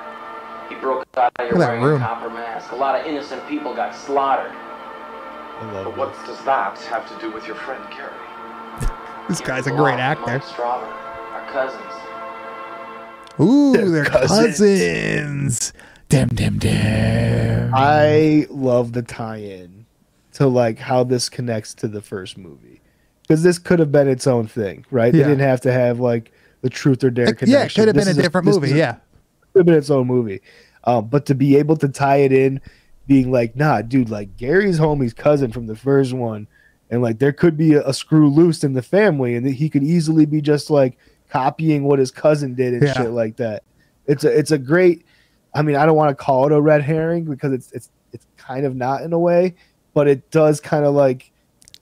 He 0.69 0.75
broke 0.75 1.05
out 1.15 1.31
of 1.39 1.45
here 1.45 1.57
Look 1.57 1.67
wearing 1.67 1.81
room. 1.83 2.01
a 2.01 2.05
copper 2.05 2.29
mask. 2.29 2.71
A 2.73 2.75
lot 2.75 2.99
of 2.99 3.05
innocent 3.07 3.47
people 3.47 3.73
got 3.73 3.95
slaughtered. 3.95 4.51
I 4.51 5.71
love 5.71 5.85
But 5.85 5.97
what 5.97 6.25
does 6.25 6.43
that 6.43 6.77
have 6.83 7.07
to 7.09 7.17
do 7.25 7.31
with 7.31 7.47
your 7.47 7.55
friend 7.55 7.83
Gary? 7.91 8.11
This 9.29 9.41
guy's 9.41 9.67
a 9.67 9.71
great 9.71 9.99
actor. 9.99 10.25
Mike 10.25 10.43
Strauber, 10.43 10.87
our 11.33 11.45
cousins. 11.51 11.86
Ooh, 13.39 13.73
They're 13.73 13.89
they're 13.89 14.05
cousins. 14.05 14.57
cousins. 14.59 15.73
Damn, 16.09 16.29
damn, 16.29 16.57
dim. 16.57 17.71
I 17.73 18.47
love 18.49 18.93
the 18.93 19.01
tie-in 19.01 19.85
to 20.33 20.47
like 20.47 20.79
how 20.79 21.03
this 21.03 21.29
connects 21.29 21.73
to 21.75 21.87
the 21.87 22.01
first 22.01 22.37
movie 22.37 22.81
because 23.21 23.43
this 23.43 23.59
could 23.59 23.79
have 23.79 23.91
been 23.91 24.07
its 24.07 24.25
own 24.27 24.47
thing, 24.47 24.85
right? 24.89 25.13
Yeah. 25.13 25.23
They 25.23 25.29
didn't 25.29 25.47
have 25.47 25.61
to 25.61 25.71
have 25.71 25.99
like 25.99 26.31
the 26.61 26.69
truth 26.69 27.03
or 27.03 27.09
dare 27.09 27.33
connection. 27.33 27.49
yeah, 27.49 27.63
it 27.65 27.73
could 27.75 27.87
have 27.87 27.95
been 27.95 28.07
a 28.07 28.13
different 28.21 28.45
movie. 28.47 28.71
a- 28.71 28.75
Yeah. 28.75 28.91
could 29.53 29.59
have 29.61 29.65
been 29.65 29.75
its 29.75 29.89
own 29.89 30.07
movie. 30.07 30.41
Um, 30.85 31.07
but 31.07 31.25
to 31.25 31.35
be 31.35 31.57
able 31.57 31.75
to 31.77 31.89
tie 31.89 32.17
it 32.17 32.31
in, 32.31 32.61
being 33.05 33.31
like, 33.31 33.55
nah, 33.55 33.81
dude, 33.81 34.09
like 34.09 34.35
Gary's 34.37 34.79
homie's 34.79 35.13
cousin 35.13 35.51
from 35.51 35.67
the 35.67 35.75
first 35.75 36.13
one, 36.13 36.47
and 36.89 37.01
like 37.01 37.19
there 37.19 37.33
could 37.33 37.57
be 37.57 37.73
a, 37.73 37.85
a 37.87 37.93
screw 37.93 38.29
loose 38.29 38.63
in 38.63 38.73
the 38.73 38.81
family, 38.81 39.35
and 39.35 39.45
he 39.47 39.69
could 39.69 39.83
easily 39.83 40.25
be 40.25 40.41
just 40.41 40.69
like 40.69 40.97
copying 41.29 41.83
what 41.83 41.99
his 41.99 42.11
cousin 42.11 42.53
did 42.55 42.73
and 42.73 42.83
Yeah. 42.83 42.93
shit 42.93 43.11
like 43.11 43.37
that. 43.37 43.63
It's 44.05 44.23
a 44.23 44.37
it's 44.37 44.51
a 44.51 44.57
great. 44.57 45.05
I 45.53 45.61
mean, 45.61 45.75
I 45.75 45.85
don't 45.85 45.95
want 45.95 46.09
to 46.09 46.15
call 46.23 46.45
it 46.45 46.51
a 46.51 46.61
red 46.61 46.81
herring 46.81 47.25
because 47.25 47.51
it's 47.53 47.71
it's 47.71 47.89
it's 48.13 48.25
kind 48.37 48.65
of 48.65 48.75
not 48.75 49.01
in 49.01 49.11
a 49.13 49.19
way, 49.19 49.55
but 49.93 50.07
it 50.07 50.29
does 50.31 50.59
kind 50.61 50.85
of 50.85 50.93
like 50.93 51.31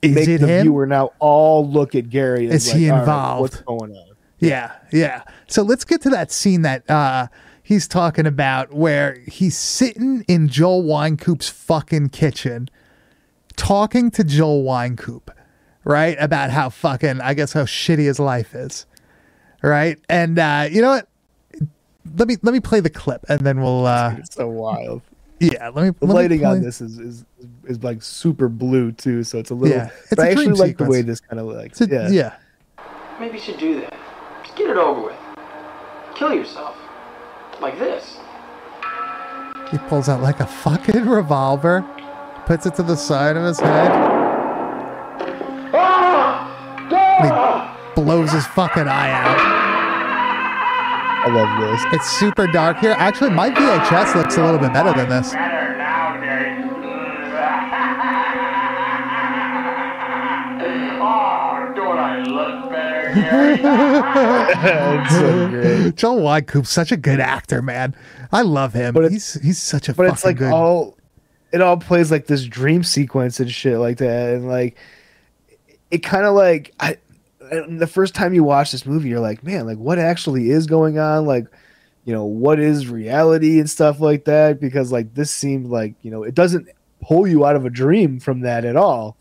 Is 0.02 0.14
make 0.14 0.28
it 0.28 0.38
the 0.40 0.46
him? 0.48 0.62
viewer 0.62 0.86
now 0.86 1.12
all 1.18 1.68
look 1.68 1.94
at 1.94 2.08
Gary. 2.10 2.46
Is 2.48 2.70
he 2.70 2.86
like, 2.86 2.92
right, 2.92 3.00
involved? 3.00 3.40
what's 3.42 3.60
going 3.62 3.92
on? 3.96 4.06
Yeah, 4.38 4.72
yeah. 4.92 5.22
So 5.46 5.62
let's 5.62 5.84
get 5.84 6.00
to 6.02 6.10
that 6.10 6.30
scene 6.32 6.62
that 6.62 6.88
uh 6.90 7.28
he's 7.62 7.86
talking 7.88 8.26
about 8.26 8.72
where 8.72 9.18
he's 9.26 9.56
sitting 9.56 10.24
in 10.28 10.48
Joel 10.48 10.82
Wynkoop's 10.84 11.48
fucking 11.48 12.08
kitchen 12.10 12.68
talking 13.56 14.10
to 14.12 14.24
Joel 14.24 14.64
Wynkoop, 14.64 15.28
right? 15.84 16.16
About 16.20 16.50
how 16.50 16.68
fucking 16.70 17.20
I 17.20 17.34
guess 17.34 17.52
how 17.52 17.64
shitty 17.64 18.04
his 18.04 18.18
life 18.20 18.54
is. 18.54 18.86
Right? 19.62 19.98
And 20.08 20.38
uh 20.38 20.68
you 20.70 20.82
know 20.82 20.90
what? 20.90 21.08
Let 22.16 22.28
me 22.28 22.36
let 22.42 22.52
me 22.52 22.60
play 22.60 22.80
the 22.80 22.90
clip 22.90 23.24
and 23.28 23.40
then 23.40 23.60
we'll 23.60 23.86
uh 23.86 24.14
It's 24.18 24.34
so 24.34 24.48
wild. 24.48 25.02
yeah, 25.40 25.68
let 25.70 25.84
me 25.84 25.90
The 25.90 26.06
let 26.06 26.08
me 26.08 26.14
lighting 26.14 26.44
on 26.44 26.62
this 26.62 26.80
is, 26.80 26.98
is 26.98 27.24
is 27.66 27.82
like 27.82 28.02
super 28.02 28.48
blue 28.48 28.92
too, 28.92 29.22
so 29.24 29.38
it's 29.38 29.50
a 29.50 29.54
little. 29.54 29.76
Yeah, 29.76 29.90
it's 30.04 30.10
but 30.10 30.18
a 30.20 30.22
I 30.22 30.28
actually 30.28 30.46
dream 30.46 30.56
like 30.56 30.78
the 30.78 30.84
way 30.84 31.02
this 31.02 31.20
kind 31.20 31.40
of 31.40 31.46
like. 31.46 31.78
a- 31.80 31.86
yeah. 31.88 32.08
yeah. 32.08 32.36
Maybe 33.18 33.34
you 33.38 33.42
should 33.42 33.58
do 33.58 33.80
that. 33.80 33.94
Just 34.44 34.56
get 34.56 34.70
it 34.70 34.76
over 34.76 35.00
with. 35.02 35.16
Kill 36.14 36.32
yourself. 36.32 36.76
Like 37.60 37.78
this. 37.78 38.18
He 39.70 39.78
pulls 39.88 40.08
out 40.08 40.20
like 40.22 40.38
a 40.40 40.46
fucking 40.46 41.06
revolver, 41.08 41.84
puts 42.46 42.66
it 42.66 42.74
to 42.76 42.82
the 42.84 42.94
side 42.96 43.36
of 43.36 43.42
his 43.44 43.58
head. 43.58 43.90
Blows 48.06 48.30
his 48.30 48.46
fucking 48.46 48.86
eye 48.86 49.10
out. 49.10 49.36
I 51.26 51.28
love 51.34 51.60
this. 51.60 51.82
It's 51.92 52.08
super 52.08 52.46
dark 52.46 52.78
here. 52.78 52.92
Actually, 52.96 53.30
my 53.30 53.50
VHS 53.50 54.14
looks 54.14 54.36
a 54.36 54.44
little 54.44 54.60
bit 54.60 54.72
better 54.72 54.92
than 54.92 55.08
this. 55.08 55.32
Better 55.32 55.76
now, 55.76 56.20
Gary. 56.20 56.62
oh, 61.00 61.72
don't 61.74 61.98
I 61.98 62.22
look 62.22 62.70
better, 62.70 63.14
Gary? 63.14 63.60
it's 65.02 65.14
so. 65.16 65.90
Joel 65.92 66.20
Wynkoop's 66.20 66.70
such 66.70 66.92
a 66.92 66.96
good 66.96 67.18
actor, 67.20 67.60
man. 67.60 67.96
I 68.32 68.42
love 68.42 68.72
him. 68.72 68.94
But 68.94 69.10
he's 69.10 69.34
he's 69.42 69.58
such 69.60 69.88
a 69.88 69.94
But 69.94 70.06
it's 70.06 70.24
like 70.24 70.36
good. 70.38 70.52
all. 70.52 70.96
It 71.52 71.60
all 71.60 71.76
plays 71.76 72.10
like 72.10 72.26
this 72.26 72.44
dream 72.44 72.82
sequence 72.82 73.40
and 73.40 73.50
shit 73.50 73.78
like 73.78 73.98
that, 73.98 74.34
and 74.34 74.46
like 74.48 74.76
it 75.90 75.98
kind 76.04 76.24
of 76.24 76.34
like 76.34 76.72
I. 76.78 76.98
and 77.50 77.80
The 77.80 77.86
first 77.86 78.14
time 78.14 78.34
you 78.34 78.44
watch 78.44 78.72
this 78.72 78.86
movie, 78.86 79.08
you're 79.08 79.20
like, 79.20 79.42
man, 79.44 79.66
like 79.66 79.78
what 79.78 79.98
actually 79.98 80.50
is 80.50 80.66
going 80.66 80.98
on? 80.98 81.26
Like, 81.26 81.46
you 82.04 82.12
know, 82.12 82.24
what 82.24 82.58
is 82.60 82.88
reality 82.88 83.58
and 83.58 83.68
stuff 83.68 84.00
like 84.00 84.24
that? 84.26 84.60
Because 84.60 84.92
like 84.92 85.14
this 85.14 85.30
seemed 85.30 85.66
like 85.66 85.94
you 86.02 86.10
know, 86.10 86.22
it 86.22 86.34
doesn't 86.34 86.68
pull 87.02 87.26
you 87.26 87.44
out 87.44 87.56
of 87.56 87.64
a 87.64 87.70
dream 87.70 88.20
from 88.20 88.40
that 88.40 88.64
at 88.64 88.76
all. 88.76 89.16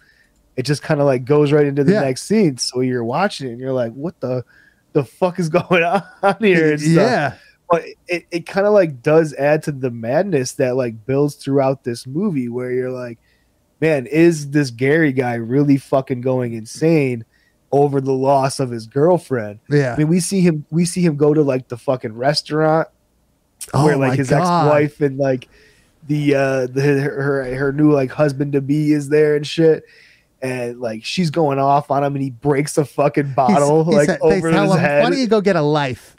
It 0.55 0.63
just 0.63 0.81
kind 0.81 0.99
of 1.01 1.05
like 1.05 1.25
goes 1.25 1.51
right 1.51 1.65
into 1.65 1.83
the 1.83 1.93
Yeah. 1.93 2.01
next 2.01 2.23
scene. 2.23 2.57
So 2.57 2.79
you're 2.81 3.03
watching 3.03 3.47
it 3.47 3.51
and 3.51 3.59
you're 3.59 3.73
like, 3.73 3.93
what 3.93 4.19
the 4.21 4.43
the 4.93 5.03
fuck 5.03 5.39
is 5.39 5.49
going 5.49 5.83
on 5.83 6.03
here? 6.39 6.71
and 6.71 6.79
stuff 6.81 6.93
yeah, 6.95 7.33
but 7.69 7.83
it, 8.07 8.25
it 8.31 8.45
kind 8.45 8.65
of 8.65 8.73
like 8.73 9.01
does 9.01 9.33
add 9.33 9.63
to 9.63 9.71
the 9.73 9.91
madness 9.91 10.53
that 10.53 10.75
like 10.77 11.05
builds 11.05 11.35
throughout 11.35 11.83
this 11.83 12.07
movie 12.07 12.47
where 12.47 12.71
you're 12.71 12.91
like 12.91 13.17
man 13.81 14.05
is 14.07 14.51
this 14.51 14.71
gary 14.71 15.11
guy 15.11 15.33
really 15.33 15.75
fucking 15.75 16.21
going 16.21 16.53
insane 16.53 17.25
over 17.71 17.99
the 17.99 18.13
loss 18.13 18.59
of 18.59 18.69
his 18.71 18.87
girlfriend 18.87 19.59
yeah. 19.69 19.93
i 19.93 19.97
mean 19.97 20.07
we 20.07 20.19
see 20.19 20.41
him 20.41 20.65
we 20.69 20.85
see 20.85 21.01
him 21.01 21.15
go 21.15 21.33
to 21.33 21.41
like 21.41 21.67
the 21.67 21.77
fucking 21.77 22.13
restaurant 22.13 22.87
oh 23.73 23.85
where 23.85 23.97
like 23.97 24.17
his 24.17 24.31
ex-wife 24.31 25.01
and 25.01 25.17
like 25.17 25.49
the 26.07 26.35
uh 26.35 26.67
the 26.67 26.81
her 26.81 27.55
her, 27.55 27.71
new 27.73 27.91
like 27.91 28.11
husband 28.11 28.53
to 28.53 28.61
be 28.61 28.91
is 28.91 29.09
there 29.09 29.35
and 29.35 29.45
shit 29.47 29.83
and 30.41 30.79
like 30.79 31.03
she's 31.03 31.31
going 31.31 31.57
off 31.59 31.89
on 31.89 32.03
him, 32.03 32.15
and 32.15 32.23
he 32.23 32.29
breaks 32.29 32.77
a 32.77 32.85
fucking 32.85 33.33
bottle 33.33 33.83
He's- 33.85 34.05
he 34.05 34.11
like 34.11 34.19
they 34.19 34.35
over 34.35 34.51
tell 34.51 34.65
his 34.65 34.73
him, 34.73 34.79
head. 34.79 35.03
Why 35.03 35.09
don't 35.09 35.19
you 35.19 35.27
go 35.27 35.41
get 35.41 35.55
a 35.55 35.61
life? 35.61 36.14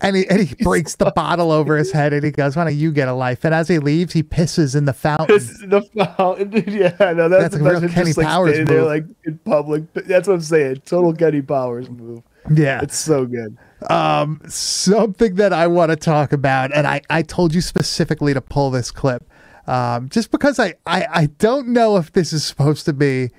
And 0.00 0.14
he, 0.14 0.28
and 0.28 0.40
he 0.40 0.54
breaks 0.62 0.96
the 0.96 1.10
bottle 1.16 1.50
over 1.50 1.76
his 1.76 1.90
head 1.90 2.12
and 2.12 2.22
he 2.22 2.30
goes, 2.30 2.54
Why 2.54 2.64
don't 2.64 2.76
you 2.76 2.92
get 2.92 3.08
a 3.08 3.14
life? 3.14 3.44
And 3.44 3.54
as 3.54 3.66
he 3.68 3.78
leaves, 3.78 4.12
he 4.12 4.22
pisses 4.22 4.76
in 4.76 4.84
the 4.84 4.92
fountain. 4.92 5.28
This 5.28 5.48
is 5.48 5.60
the 5.60 5.82
fountain. 5.82 6.52
Yeah, 6.66 6.90
no, 7.12 7.28
that's, 7.28 7.54
That's 7.54 7.56
a 7.56 7.58
real 7.58 7.80
best. 7.80 7.82
Just, 7.82 7.94
Kenny 7.94 8.12
like, 8.12 8.26
Powers 8.26 8.56
there 8.66 8.80
move. 8.80 8.86
like 8.86 9.04
in 9.24 9.38
public. 9.38 9.92
That's 9.94 10.28
what 10.28 10.34
I'm 10.34 10.40
saying. 10.42 10.82
Total 10.84 11.14
Kenny 11.14 11.40
Powers 11.40 11.88
move. 11.88 12.22
yeah. 12.54 12.80
It's 12.82 12.96
so 12.98 13.24
good. 13.24 13.56
Um, 13.88 14.40
something 14.48 15.36
that 15.36 15.52
I 15.52 15.66
want 15.66 15.90
to 15.90 15.96
talk 15.96 16.32
about, 16.32 16.74
and 16.74 16.86
I, 16.86 17.00
I 17.08 17.22
told 17.22 17.54
you 17.54 17.60
specifically 17.60 18.34
to 18.34 18.40
pull 18.40 18.70
this 18.70 18.90
clip, 18.90 19.24
um, 19.66 20.08
just 20.10 20.30
because 20.30 20.58
I, 20.58 20.74
I, 20.86 21.06
I 21.10 21.26
don't 21.38 21.68
know 21.68 21.96
if 21.96 22.12
this 22.12 22.32
is 22.32 22.44
supposed 22.44 22.84
to 22.86 22.92
be 22.92 23.30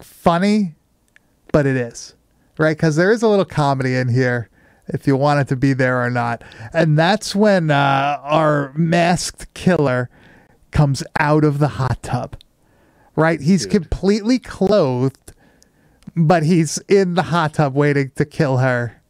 funny, 0.00 0.74
but 1.52 1.66
it 1.66 1.76
is, 1.76 2.14
right? 2.58 2.76
Because 2.76 2.96
there 2.96 3.12
is 3.12 3.22
a 3.22 3.28
little 3.28 3.44
comedy 3.44 3.94
in 3.94 4.08
here, 4.08 4.48
if 4.88 5.06
you 5.06 5.16
want 5.16 5.40
it 5.40 5.48
to 5.48 5.56
be 5.56 5.72
there 5.72 6.02
or 6.02 6.10
not. 6.10 6.42
And 6.72 6.98
that's 6.98 7.34
when 7.34 7.70
uh, 7.70 8.18
our 8.22 8.72
masked 8.74 9.52
killer 9.54 10.10
comes 10.70 11.02
out 11.18 11.44
of 11.44 11.58
the 11.58 11.68
hot 11.68 12.02
tub, 12.02 12.36
right? 13.16 13.40
He's 13.40 13.66
completely 13.66 14.38
clothed, 14.38 15.32
but 16.16 16.42
he's 16.42 16.78
in 16.88 17.14
the 17.14 17.24
hot 17.24 17.54
tub 17.54 17.74
waiting 17.74 18.10
to 18.16 18.24
kill 18.24 18.58
her. 18.58 19.00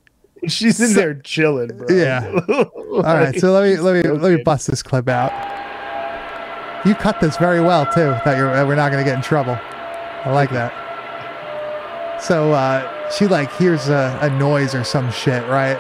She's 0.49 0.81
in 0.81 0.95
there 0.95 1.15
chilling, 1.15 1.69
bro. 1.69 1.87
Yeah. 1.89 2.27
All 2.49 3.03
right, 3.03 3.39
so 3.39 3.53
let 3.53 3.63
me 3.63 3.77
let 3.77 4.05
me 4.05 4.11
let 4.11 4.37
me 4.37 4.43
bust 4.43 4.67
this 4.67 4.83
clip 4.83 5.09
out. 5.09 5.31
You 6.85 6.97
cut 6.97 7.21
this 7.21 7.37
very 7.37 7.61
well 7.61 7.87
too. 7.87 8.17
That 8.25 8.37
you're 8.37 8.53
that 8.53 8.67
we're 8.67 8.75
not 8.75 8.91
gonna 8.91 9.05
get 9.05 9.15
in 9.15 9.23
trouble. 9.23 9.57
I 10.25 10.31
like 10.33 10.51
that. 10.59 10.73
So 12.21 12.53
uh, 12.53 13.02
she 13.17 13.27
like 13.27 13.53
hears 13.57 13.89
a, 13.89 14.19
a 14.23 14.31
noise 14.31 14.75
or 14.75 14.85
some 14.85 15.11
shit, 15.11 15.47
right? 15.49 15.79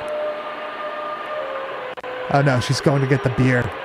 Oh 2.34 2.42
no, 2.42 2.60
she's 2.60 2.80
going 2.80 3.00
to 3.02 3.06
get 3.08 3.22
the 3.22 3.30
beer. 3.30 3.70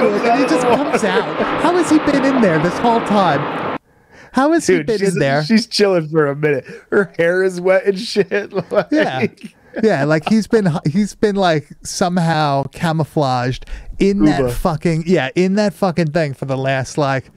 And 0.00 0.40
he 0.40 0.46
just 0.46 0.66
comes 0.66 1.04
out. 1.04 1.22
How 1.62 1.74
has 1.76 1.90
he 1.90 1.98
been 1.98 2.24
in 2.24 2.40
there 2.40 2.58
this 2.58 2.76
whole 2.78 3.00
time? 3.00 3.78
How 4.32 4.50
has 4.52 4.66
he 4.66 4.82
been 4.82 5.04
in 5.04 5.18
there? 5.18 5.44
she's 5.44 5.66
chilling 5.66 6.08
for 6.08 6.26
a 6.28 6.36
minute. 6.36 6.64
Her 6.90 7.12
hair 7.18 7.42
is 7.42 7.60
wet 7.60 7.84
and 7.84 7.98
shit. 7.98 8.50
like- 8.72 8.86
Yeah. 8.90 9.26
Yeah, 9.84 10.04
like 10.04 10.28
he's 10.28 10.46
been 10.48 10.68
he's 10.90 11.14
been 11.14 11.36
like 11.36 11.68
somehow 11.84 12.64
camouflaged 12.72 13.66
in 14.00 14.24
that 14.24 14.50
fucking 14.52 15.04
yeah, 15.06 15.28
in 15.36 15.54
that 15.54 15.74
fucking 15.74 16.10
thing 16.10 16.34
for 16.34 16.44
the 16.46 16.56
last 16.56 16.98
like 16.98 17.30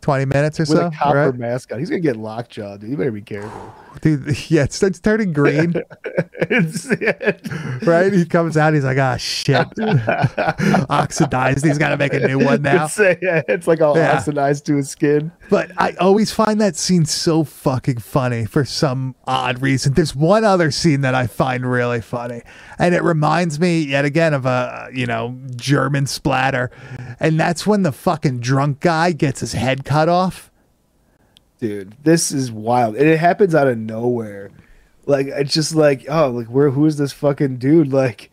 20 0.00 0.24
minutes 0.26 0.60
or 0.60 0.64
With 0.64 0.68
so, 0.68 0.86
a 0.86 0.90
copper 0.90 1.30
right? 1.30 1.34
mask 1.34 1.72
on. 1.72 1.78
He's 1.78 1.90
gonna 1.90 2.00
get 2.00 2.16
lockjaw, 2.16 2.76
dude. 2.78 2.90
You 2.90 2.96
better 2.96 3.10
be 3.12 3.22
careful. 3.22 3.74
Dude, 4.00 4.50
yeah, 4.50 4.64
it 4.64 4.72
starts 4.72 5.00
turning 5.00 5.32
green, 5.32 5.74
It's- 6.40 6.86
right? 7.86 8.12
He 8.12 8.24
comes 8.24 8.56
out, 8.56 8.74
he's 8.74 8.84
like, 8.84 8.98
"Ah, 8.98 9.16
shit. 9.16 9.66
Oxidized. 10.90 11.64
He's 11.64 11.78
got 11.78 11.90
to 11.90 11.96
make 11.96 12.12
a 12.14 12.20
new 12.26 12.38
one 12.38 12.62
now." 12.62 12.84
It's, 12.86 12.98
uh, 12.98 13.14
yeah, 13.20 13.42
it's 13.48 13.66
like 13.66 13.80
all 13.80 13.96
Yeah. 13.96 14.12
oxidized 14.16 14.66
to 14.66 14.76
his 14.76 14.88
skin. 14.90 15.32
But 15.50 15.70
I 15.76 15.92
always 16.00 16.32
find 16.32 16.60
that 16.60 16.76
scene 16.76 17.04
so 17.04 17.44
fucking 17.44 17.98
funny 17.98 18.44
for 18.44 18.64
some 18.64 19.14
odd 19.26 19.62
reason. 19.62 19.94
There's 19.94 20.14
one 20.14 20.44
other 20.44 20.70
scene 20.70 21.00
that 21.02 21.14
I 21.14 21.26
find 21.26 21.68
really 21.68 22.00
funny, 22.00 22.42
and 22.78 22.94
it 22.94 23.02
reminds 23.02 23.58
me 23.60 23.80
yet 23.80 24.04
again 24.04 24.34
of 24.34 24.46
a 24.46 24.88
you 24.92 25.06
know 25.06 25.38
German 25.56 26.06
splatter, 26.06 26.70
and 27.20 27.38
that's 27.38 27.66
when 27.66 27.82
the 27.82 27.92
fucking 27.92 28.40
drunk 28.40 28.80
guy 28.80 29.12
gets 29.12 29.40
his 29.40 29.52
head 29.52 29.84
cut 29.84 30.08
off. 30.08 30.50
Dude, 31.58 31.96
this 32.04 32.30
is 32.32 32.52
wild. 32.52 32.96
And 32.96 33.08
it 33.08 33.18
happens 33.18 33.54
out 33.54 33.66
of 33.66 33.78
nowhere. 33.78 34.50
Like 35.06 35.26
it's 35.28 35.52
just 35.52 35.74
like, 35.74 36.06
oh, 36.08 36.30
like 36.30 36.46
where 36.48 36.70
who 36.70 36.86
is 36.86 36.96
this 36.98 37.12
fucking 37.12 37.56
dude? 37.58 37.92
Like 37.92 38.30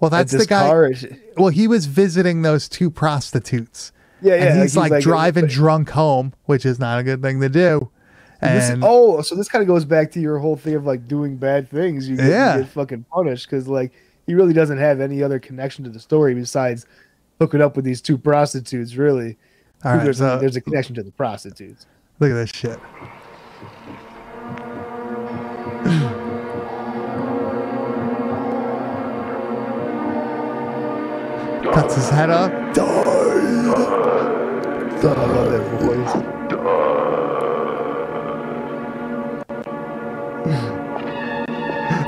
Well, 0.00 0.10
that's 0.10 0.32
this 0.32 0.42
the 0.42 0.48
guy. 0.48 0.92
shit. 0.92 1.34
Well, 1.36 1.48
he 1.48 1.66
was 1.66 1.86
visiting 1.86 2.42
those 2.42 2.68
two 2.68 2.90
prostitutes. 2.90 3.92
Yeah, 4.20 4.34
yeah. 4.34 4.44
and 4.46 4.62
he's, 4.62 4.76
like, 4.76 5.00
driving 5.00 5.46
drunk 5.46 5.90
home, 5.90 6.32
which 6.46 6.66
is 6.66 6.80
not 6.80 6.98
a 6.98 7.04
good 7.04 7.22
thing 7.22 7.40
to 7.40 7.48
do. 7.48 7.88
This, 8.42 8.68
And 8.68 8.82
oh, 8.84 9.22
so 9.22 9.34
this 9.34 9.48
kind 9.48 9.62
of 9.62 9.68
goes 9.68 9.84
back 9.84 10.10
to 10.12 10.20
your 10.20 10.38
whole 10.38 10.56
thing 10.56 10.74
of 10.74 10.84
like 10.84 11.08
doing 11.08 11.36
bad 11.36 11.68
things. 11.68 12.08
You 12.08 12.16
get, 12.16 12.24
you 12.26 12.30
Yeah. 12.30 12.58
get 12.60 12.68
fucking 12.68 13.04
punished 13.12 13.48
because 13.48 13.66
like 13.68 13.92
he 14.26 14.34
really 14.34 14.52
doesn't 14.52 14.78
have 14.78 15.00
any 15.00 15.22
other 15.22 15.38
connection 15.40 15.84
to 15.84 15.90
the 15.90 15.98
story 15.98 16.34
besides 16.34 16.86
hooking 17.40 17.60
up 17.60 17.74
with 17.76 17.84
these 17.84 18.00
two 18.00 18.18
prostitutes. 18.18 18.94
Really, 18.94 19.36
all 19.84 19.94
right, 19.94 20.04
there's, 20.04 20.18
so 20.18 20.36
a, 20.36 20.38
there's 20.38 20.56
a 20.56 20.60
connection 20.60 20.94
to 20.96 21.02
the 21.02 21.10
prostitutes. 21.12 21.86
Look 22.20 22.30
at 22.30 22.34
this 22.34 22.50
shit. 22.50 22.78
Cuts 31.72 31.94
his 31.96 32.08
head 32.10 32.30
up. 32.30 32.50
I 35.00 35.04
love 35.04 35.50
that 35.52 35.64
voice. 35.80 36.24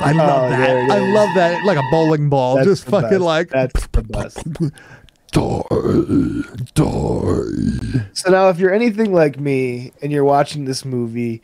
I 0.03 0.13
love 0.13 0.43
Oh, 0.45 0.49
that. 0.49 0.69
I 0.91 0.97
is. 0.97 1.13
love 1.13 1.29
that. 1.35 1.63
Like 1.65 1.77
a 1.77 1.83
bowling 1.91 2.27
ball, 2.29 2.55
That's 2.55 2.67
just 2.67 2.85
fucking 2.85 3.09
best. 3.09 3.21
like 3.21 3.49
that's 3.49 3.87
the 3.87 4.01
best. 4.03 4.43
die, 5.31 6.41
die. 6.73 8.05
So 8.13 8.29
now, 8.29 8.49
if 8.49 8.59
you're 8.59 8.73
anything 8.73 9.13
like 9.13 9.39
me 9.39 9.91
and 10.01 10.11
you're 10.11 10.23
watching 10.23 10.65
this 10.65 10.85
movie, 10.85 11.41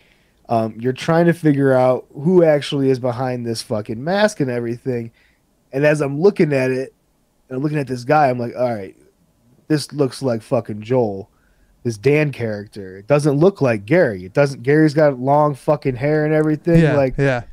um, 0.50 0.76
you're 0.80 0.94
trying 0.94 1.26
to 1.26 1.34
figure 1.34 1.74
out 1.74 2.06
who 2.14 2.44
actually 2.44 2.90
is 2.90 3.00
behind 3.00 3.46
this 3.46 3.62
fucking 3.62 4.04
mask 4.04 4.40
and 4.40 4.50
everything. 4.50 5.12
And 5.72 5.86
as 5.86 6.02
I'm 6.02 6.20
looking 6.20 6.54
at 6.54 6.72
it, 6.72 6.94
and 7.50 7.58
I'm 7.58 7.64
looking 7.64 7.80
at 7.80 7.88
this 7.88 8.04
guy, 8.04 8.30
I'm 8.30 8.40
like, 8.40 8.56
all 8.56 8.74
right, 8.74 8.96
this 9.68 9.92
looks 9.92 10.22
like 10.22 10.42
fucking 10.42 10.82
Joel, 10.82 11.30
this 11.84 11.98
Dan 11.98 12.32
character. 12.32 12.98
It 12.98 13.08
doesn't 13.08 13.38
look 13.38 13.62
like 13.62 13.86
Gary. 13.86 14.26
It 14.26 14.34
doesn't. 14.34 14.64
Gary's 14.64 14.94
got 14.94 15.20
long 15.20 15.56
fucking 15.56 15.96
hair 15.96 16.26
and 16.26 16.34
everything. 16.34 16.82
Yeah, 16.82 16.96
like 16.96 17.16
yeah. 17.18 17.44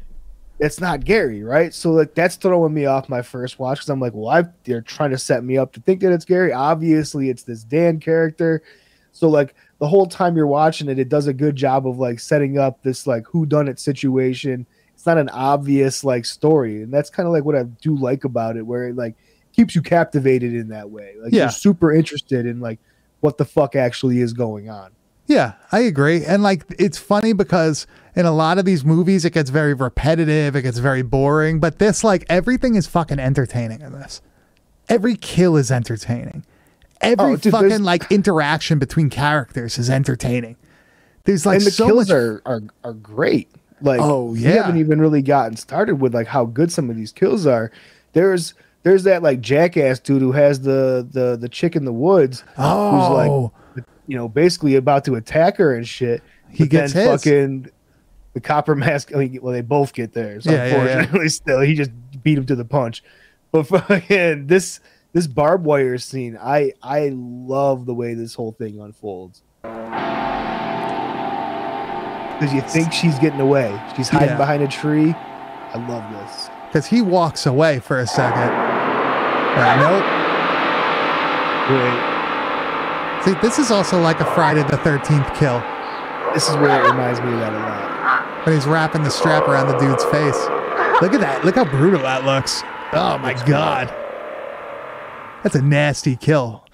It's 0.59 0.81
not 0.81 1.05
Gary, 1.05 1.43
right? 1.43 1.75
So 1.75 1.91
like 1.91 2.15
that's 2.15 2.37
throwing 2.37 2.73
me 2.75 2.87
off 2.87 3.09
my 3.09 3.23
first 3.23 3.59
watch 3.59 3.79
because 3.79 3.89
I'm 3.91 4.01
like, 4.01 4.13
well, 4.15 4.29
I 4.29 4.45
they're 4.65 4.83
trying 4.83 5.11
to 5.11 5.19
set 5.19 5.43
me 5.45 5.59
up 5.59 5.73
to 5.73 5.81
think 5.81 6.01
that 6.01 6.13
it's 6.13 6.25
Gary. 6.25 6.53
Obviously, 6.53 7.29
it's 7.29 7.43
this 7.43 7.65
Dan 7.65 7.99
character. 8.01 8.63
So 9.13 9.29
like 9.29 9.55
the 9.79 9.89
whole 9.89 10.07
time 10.07 10.37
you're 10.37 10.47
watching 10.47 10.89
it, 10.89 10.99
it 10.99 11.09
does 11.09 11.27
a 11.27 11.33
good 11.33 11.57
job 11.57 11.87
of 11.87 11.99
like 11.99 12.21
setting 12.21 12.59
up 12.59 12.83
this 12.83 13.07
like 13.07 13.27
who 13.27 13.47
done 13.47 13.69
it 13.69 13.79
situation. 13.81 14.67
It's 14.95 15.07
not 15.07 15.19
an 15.19 15.29
obvious 15.31 16.05
like 16.05 16.25
story, 16.25 16.83
and 16.83 16.93
that's 16.93 17.11
kind 17.11 17.27
of 17.27 17.33
like 17.33 17.45
what 17.45 17.57
I 17.57 17.65
do 17.65 17.97
like 17.97 18.25
about 18.25 18.57
it, 18.57 18.63
where 18.67 18.89
it 18.89 18.97
like 18.97 19.17
keeps 19.53 19.75
you 19.75 19.83
captivated 19.83 20.55
in 20.55 20.69
that 20.69 20.91
way. 20.91 21.15
Like 21.21 21.33
Yeah. 21.33 21.43
you're 21.45 21.51
super 21.51 21.93
interested 21.93 22.47
in 22.47 22.61
like 22.61 22.79
what 23.21 23.39
the 23.39 23.45
fuck 23.45 23.75
actually 23.77 24.21
is 24.21 24.33
going 24.33 24.69
on. 24.71 24.91
Yeah, 25.27 25.53
I 25.73 25.81
agree. 25.81 26.25
And 26.25 26.43
like 26.43 26.65
it's 26.79 26.99
funny 26.99 27.33
because 27.33 27.87
in 28.15 28.27
a 28.27 28.33
lot 28.33 28.59
of 28.59 28.65
these 28.65 28.85
movies 28.85 29.25
it 29.25 29.31
gets 29.33 29.51
very 29.51 29.75
repetitive, 29.75 30.55
it 30.55 30.63
gets 30.63 30.79
very 30.79 31.03
boring, 31.03 31.61
but 31.61 31.79
this 31.79 32.05
like 32.05 32.25
everything 32.29 32.75
is 32.75 32.87
fucking 32.87 33.19
entertaining 33.19 33.81
in 33.81 33.93
this. 33.93 34.21
Every 34.89 35.17
kill 35.17 35.57
is 35.57 35.71
entertaining. 35.71 36.45
Every 37.01 37.33
Oh, 37.33 37.37
dude, 37.37 37.53
fucking 37.53 37.69
there's- 37.69 37.81
like 37.83 38.11
interaction 38.13 38.79
between 38.79 39.09
characters 39.11 39.79
is 39.79 39.89
entertaining. 39.91 40.57
There's 41.25 41.47
like 41.47 41.57
and 41.59 41.67
the 41.67 41.71
so 41.71 41.87
kills 41.87 42.09
much 42.09 42.15
are, 42.15 42.43
are 42.45 42.63
are 42.85 42.93
great. 42.93 43.49
Like, 43.81 44.01
Oh, 44.01 44.35
yeah, 44.35 44.51
we 44.51 44.57
haven't 44.57 44.77
even 44.79 45.01
really 45.01 45.23
gotten 45.23 45.57
started 45.57 45.97
with 46.01 46.15
like 46.15 46.27
how 46.27 46.45
good 46.45 46.71
some 46.71 46.91
of 46.91 46.97
these 46.97 47.13
kills 47.13 47.47
are. 47.47 47.71
There's 48.13 48.53
there's 48.83 49.05
that 49.05 49.23
like 49.23 49.41
jackass 49.41 49.99
dude 50.01 50.21
who 50.21 50.33
has 50.33 50.61
the 50.61 51.07
the 51.11 51.37
the 51.37 51.49
chick 51.49 51.75
in 51.77 51.87
the 51.87 51.93
woods 51.93 52.45
Oh, 52.59 52.91
who's 52.91 53.09
like 53.17 53.31
oh. 53.31 53.53
You 54.07 54.17
know 54.17 54.29
basically 54.29 54.75
about 54.77 55.05
to 55.07 55.15
attack 55.15 55.57
her 55.59 55.75
and 55.75 55.87
shit. 55.87 56.23
He 56.51 56.67
gets 56.67 56.93
his. 56.93 57.07
fucking 57.07 57.71
the 58.35 58.41
copper 58.41 58.75
mask. 58.75 59.15
I 59.15 59.19
mean, 59.19 59.39
well, 59.43 59.53
they 59.53 59.61
both 59.61 59.93
get 59.93 60.13
theirs. 60.13 60.45
Yeah, 60.47 60.53
yeah, 60.53 60.67
yeah. 60.67 60.99
unfortunately, 60.99 61.29
still 61.31 61.61
he 61.61 61.75
just 61.75 61.91
beat 62.23 62.37
him 62.39 62.47
to 62.47 62.55
the 62.57 62.65
punch. 62.65 63.03
But 63.53 63.63
fucking 63.69 64.47
this 64.49 64.81
this 65.13 65.27
barbed 65.27 65.65
wire 65.65 65.99
scene, 65.99 66.37
I 66.41 66.73
I 66.83 67.11
love 67.15 67.87
the 67.87 67.95
way 67.95 68.15
this 68.15 68.35
whole 68.35 68.53
thing 68.53 68.81
unfolds. 68.81 69.43
Because 72.35 72.53
you 72.53 72.61
think 72.63 72.93
she's 72.93 73.17
getting 73.21 73.41
away, 73.41 73.81
she's 73.97 74.09
hiding 74.09 74.31
Yeah. 74.31 74.37
behind 74.37 74.63
a 74.63 74.69
tree. 74.69 75.15
I 75.73 75.79
love 75.89 76.05
this. 76.13 76.51
because 76.69 76.87
he 76.87 77.01
walks 77.03 77.47
away 77.47 77.79
for 77.81 77.99
a 78.01 78.07
second. 78.07 78.51
Nope. 79.81 80.05
Great. 81.69 82.14
See, 83.25 83.33
this 83.41 83.59
is 83.59 83.71
also 83.71 84.01
like 84.01 84.21
a 84.21 84.25
Friday 84.35 84.63
the 84.65 84.77
Thirteenth 84.79 85.27
kill 85.35 85.61
This 86.35 86.49
is 86.49 86.57
where 86.57 86.85
it 86.85 86.91
reminds 86.91 87.21
me 87.21 87.33
of 87.33 87.39
that 87.41 87.53
a 87.53 87.57
lot. 87.59 88.47
when 88.47 88.55
he's 88.55 88.67
wrapping 88.67 89.03
the 89.03 89.11
strap 89.11 89.49
around 89.49 89.69
the 89.69 89.79
dude's 89.79 90.05
face. 90.05 90.37
Look 91.01 91.15
at 91.15 91.21
that! 91.21 91.43
Look 91.45 91.55
how 91.55 91.65
brutal 91.65 92.01
that 92.03 92.25
looks. 92.25 92.63
Oh 92.93 93.19
my 93.19 93.33
god, 93.47 93.89
that's 95.43 95.55
a 95.55 95.63
nasty 95.63 96.17
kill. 96.17 96.65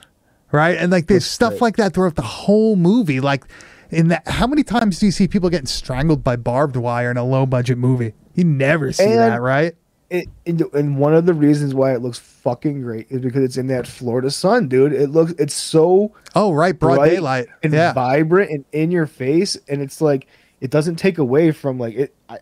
right? 0.53 0.77
And 0.77 0.91
like 0.93 1.07
there's 1.07 1.23
That's 1.25 1.31
stuff 1.31 1.51
great. 1.53 1.61
like 1.63 1.77
that 1.77 1.95
throughout 1.95 2.17
the 2.17 2.23
whole 2.23 2.75
movie. 2.77 3.21
Like 3.21 3.45
in 3.91 4.09
that, 4.09 4.27
how 4.29 4.47
many 4.47 4.63
times 4.65 4.99
do 4.99 5.07
you 5.07 5.13
see 5.13 5.29
people 5.29 5.51
getting 5.51 5.67
strangled 5.67 6.23
by 6.25 6.37
barbed 6.37 6.77
wire 6.77 7.11
in 7.11 7.17
a 7.17 7.25
low 7.25 7.47
budget 7.47 7.79
movie? 7.79 8.13
You 8.35 8.45
never 8.45 8.93
see 8.93 9.05
And- 9.05 9.19
that, 9.19 9.41
right? 9.41 9.75
it, 10.11 10.27
and, 10.45 10.61
and 10.75 10.99
one 10.99 11.15
of 11.15 11.25
the 11.27 11.35
reasons 11.35 11.73
why 11.75 11.95
it 11.95 12.03
looks 12.03 12.19
fucking 12.43 12.83
great 12.83 13.07
is 13.11 13.21
because 13.21 13.43
it's 13.43 13.57
in 13.57 13.67
that 13.69 13.87
Florida 13.87 14.31
sun, 14.31 14.69
dude. 14.69 14.93
It 14.93 15.11
looks 15.11 15.33
it's 15.39 15.55
so 15.55 16.13
Oh, 16.35 16.53
right, 16.53 16.79
broad 16.79 16.97
bright 16.97 17.11
daylight. 17.11 17.47
and 17.63 17.73
yeah, 17.73 17.93
vibrant 17.93 18.51
and 18.51 18.65
in 18.73 18.91
your 18.91 19.07
face, 19.07 19.57
and 19.69 19.81
it's 19.83 20.01
like 20.01 20.27
it 20.61 20.71
doesn't 20.71 20.97
take 20.97 21.19
away 21.19 21.53
from 21.53 21.79
like 21.79 21.95
it. 21.95 22.15
I, 22.29 22.39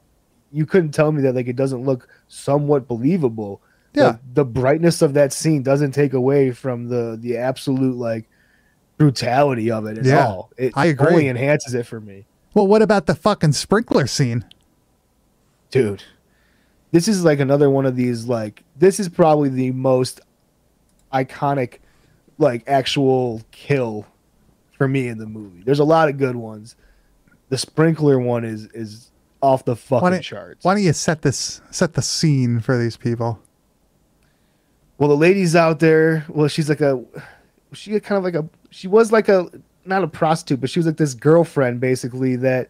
you 0.52 0.64
couldn't 0.66 0.92
tell 0.92 1.12
me 1.12 1.22
that 1.22 1.34
like 1.34 1.46
it 1.48 1.56
doesn't 1.56 1.84
look 1.84 2.08
somewhat 2.28 2.88
believable. 2.88 3.60
Yeah. 3.94 4.04
Like, 4.08 4.18
the 4.34 4.44
brightness 4.44 5.02
of 5.02 5.14
that 5.14 5.32
scene 5.32 5.62
doesn't 5.62 5.92
take 5.92 6.12
away 6.12 6.50
from 6.52 6.88
the 6.88 7.18
the 7.20 7.36
absolute 7.36 7.96
like 7.96 8.28
brutality 8.96 9.70
of 9.70 9.86
it 9.86 9.98
at 9.98 10.04
Yeah, 10.04 10.26
all. 10.26 10.50
It 10.56 10.72
I 10.76 10.86
agree. 10.86 11.06
only 11.08 11.28
enhances 11.28 11.74
it 11.74 11.86
for 11.86 12.00
me. 12.00 12.26
Well, 12.54 12.66
what 12.66 12.82
about 12.82 13.06
the 13.06 13.14
fucking 13.14 13.52
sprinkler 13.52 14.06
scene? 14.06 14.44
dude 15.70 16.02
this 16.90 17.08
is 17.08 17.24
like 17.24 17.40
another 17.40 17.68
one 17.70 17.86
of 17.86 17.96
these 17.96 18.26
like 18.26 18.64
this 18.76 18.98
is 19.00 19.08
probably 19.08 19.48
the 19.48 19.72
most 19.72 20.20
iconic 21.12 21.78
like 22.38 22.62
actual 22.66 23.42
kill 23.50 24.06
for 24.76 24.86
me 24.88 25.08
in 25.08 25.18
the 25.18 25.26
movie. 25.26 25.62
There's 25.64 25.80
a 25.80 25.84
lot 25.84 26.08
of 26.08 26.18
good 26.18 26.36
ones. 26.36 26.76
The 27.48 27.58
sprinkler 27.58 28.18
one 28.18 28.44
is 28.44 28.66
is 28.74 29.10
off 29.42 29.64
the 29.64 29.74
Why 29.74 29.76
fucking 30.00 30.10
don't, 30.10 30.22
charts. 30.22 30.64
why 30.64 30.74
don't 30.74 30.82
you 30.82 30.92
set 30.92 31.22
this 31.22 31.60
set 31.70 31.94
the 31.94 32.02
scene 32.02 32.60
for 32.60 32.76
these 32.78 32.96
people? 32.96 33.40
well 34.98 35.08
the 35.08 35.16
lady's 35.16 35.54
out 35.54 35.78
there. 35.78 36.24
Well 36.28 36.48
she's 36.48 36.68
like 36.68 36.80
a 36.80 37.02
she 37.72 37.98
kind 38.00 38.18
of 38.18 38.24
like 38.24 38.34
a 38.34 38.48
she 38.70 38.88
was 38.88 39.12
like 39.12 39.28
a 39.28 39.48
not 39.84 40.02
a 40.04 40.08
prostitute 40.08 40.60
but 40.60 40.68
she 40.70 40.78
was 40.78 40.86
like 40.86 40.96
this 40.96 41.14
girlfriend 41.14 41.80
basically 41.80 42.36
that 42.36 42.68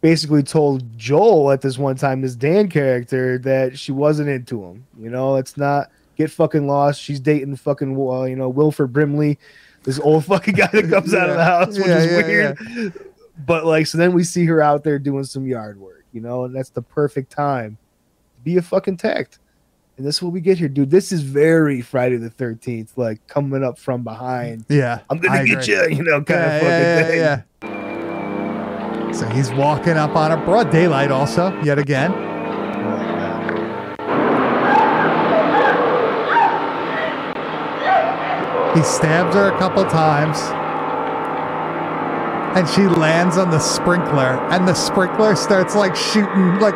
basically 0.00 0.42
told 0.42 0.96
Joel 0.98 1.50
at 1.50 1.60
this 1.60 1.78
one 1.78 1.96
time, 1.96 2.20
this 2.20 2.34
Dan 2.34 2.68
character, 2.68 3.38
that 3.38 3.78
she 3.78 3.92
wasn't 3.92 4.28
into 4.28 4.62
him. 4.64 4.86
You 4.98 5.10
know, 5.10 5.36
it's 5.36 5.56
not 5.56 5.90
get 6.16 6.30
fucking 6.30 6.66
lost. 6.66 7.00
She's 7.00 7.20
dating 7.20 7.56
fucking 7.56 7.96
uh, 7.96 8.24
you 8.24 8.36
know 8.36 8.48
Wilford 8.48 8.92
Brimley, 8.92 9.38
this 9.84 9.98
old 10.00 10.24
fucking 10.26 10.54
guy 10.54 10.68
that 10.72 10.88
comes 10.90 11.14
out 11.14 11.30
of 11.30 11.36
the 11.36 11.44
house, 11.44 11.76
which 11.78 11.86
Yeah, 11.86 11.98
is 11.98 12.10
yeah, 12.10 12.26
weird. 12.26 12.92
But 13.46 13.64
like, 13.64 13.86
so 13.86 13.98
then 13.98 14.12
we 14.12 14.24
see 14.24 14.44
her 14.46 14.60
out 14.60 14.82
there 14.84 14.98
doing 14.98 15.24
some 15.24 15.46
yard 15.46 15.78
work, 15.80 16.04
you 16.12 16.20
know, 16.20 16.44
and 16.44 16.54
that's 16.54 16.70
the 16.70 16.82
perfect 16.82 17.30
time 17.30 17.78
to 18.36 18.42
be 18.44 18.56
a 18.56 18.62
fucking 18.62 18.96
tact. 18.96 19.38
And 19.96 20.06
this 20.06 20.16
is 20.16 20.22
what 20.22 20.32
we 20.32 20.40
get 20.40 20.58
here, 20.58 20.68
dude. 20.68 20.90
This 20.90 21.10
is 21.10 21.22
very 21.22 21.80
Friday 21.80 22.16
the 22.16 22.30
Thirteenth, 22.30 22.96
like 22.96 23.24
coming 23.26 23.64
up 23.64 23.78
from 23.78 24.04
behind. 24.04 24.64
Yeah, 24.68 25.00
I'm 25.10 25.18
gonna 25.18 25.38
I 25.40 25.44
get 25.44 25.68
agree. 25.68 25.74
you, 25.94 25.98
you 25.98 26.02
know, 26.04 26.22
kind 26.22 26.40
yeah, 26.40 26.54
of 26.56 26.62
fucking 26.62 27.18
yeah, 27.18 27.36
thing. 27.60 27.77
So 29.12 29.26
he's 29.30 29.50
walking 29.52 29.96
up 29.96 30.14
on 30.16 30.32
a 30.32 30.36
broad 30.36 30.70
daylight, 30.70 31.10
also 31.10 31.50
yet 31.62 31.78
again. 31.78 32.12
He 38.74 38.84
stabs 38.84 39.34
her 39.34 39.48
a 39.50 39.58
couple 39.58 39.82
times. 39.86 40.38
And 42.56 42.68
she 42.68 42.82
lands 42.86 43.36
on 43.36 43.50
the 43.50 43.58
sprinkler, 43.58 44.38
and 44.52 44.68
the 44.68 44.74
sprinkler 44.74 45.34
starts 45.36 45.74
like 45.74 45.96
shooting 45.96 46.58
like 46.60 46.74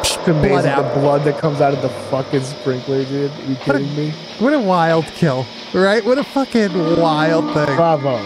It's 0.00 0.16
amazing 0.26 0.48
blood 0.48 0.64
the 0.64 0.70
out. 0.70 0.94
blood 0.94 1.24
that 1.24 1.38
comes 1.38 1.60
out 1.60 1.74
of 1.74 1.82
the 1.82 1.88
fucking 2.10 2.42
sprinkler, 2.42 3.04
dude. 3.04 3.30
Are 3.30 3.34
you 3.42 3.54
What 3.56 3.76
a- 3.76 3.78
kidding 3.80 3.96
me? 3.96 4.14
What 4.38 4.52
a 4.54 4.60
wild 4.60 5.04
kill, 5.06 5.44
right? 5.74 6.04
What 6.04 6.18
a 6.18 6.24
fucking 6.24 6.72
wild 7.00 7.52
thing. 7.54 7.76
Bravo. 7.76 8.18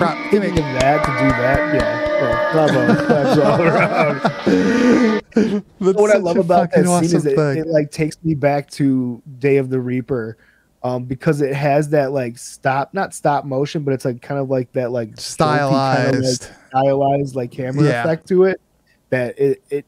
Bro, 0.00 0.14
give 0.30 0.42
Thinking 0.42 0.64
me- 0.64 0.74
of 0.74 0.80
that 0.80 1.04
to 1.04 1.10
do 1.12 1.28
that, 1.28 1.74
yeah. 1.74 2.00
yeah 2.20 2.52
bravo. 2.52 2.86
That's 3.08 3.38
all 3.38 3.62
around. 3.62 4.20
What 5.78 6.10
I 6.10 6.18
love 6.18 6.36
about 6.38 6.70
that 6.72 6.84
fucking 6.84 7.08
scene 7.08 7.16
is 7.18 7.26
awesome 7.26 7.56
it, 7.56 7.58
it 7.58 7.66
like 7.68 7.90
takes 7.90 8.16
me 8.24 8.34
back 8.34 8.68
to 8.72 9.22
Day 9.38 9.58
of 9.58 9.70
the 9.70 9.78
Reaper. 9.80 10.36
Um, 10.82 11.04
because 11.04 11.42
it 11.42 11.54
has 11.54 11.90
that 11.90 12.12
like 12.12 12.38
stop, 12.38 12.94
not 12.94 13.12
stop 13.12 13.44
motion, 13.44 13.82
but 13.82 13.92
it's 13.92 14.06
like 14.06 14.22
kind 14.22 14.40
of 14.40 14.48
like 14.48 14.72
that 14.72 14.90
like 14.90 15.10
jolty 15.10 15.36
kind 15.38 15.60
of, 15.60 15.72
like, 15.72 16.24
stylized. 16.24 16.46
stylized 16.70 17.36
like 17.36 17.50
camera 17.50 17.84
Yeah. 17.84 18.00
effect 18.02 18.26
to 18.28 18.44
it. 18.44 18.60
That 19.10 19.38
it 19.38 19.62
it 19.68 19.84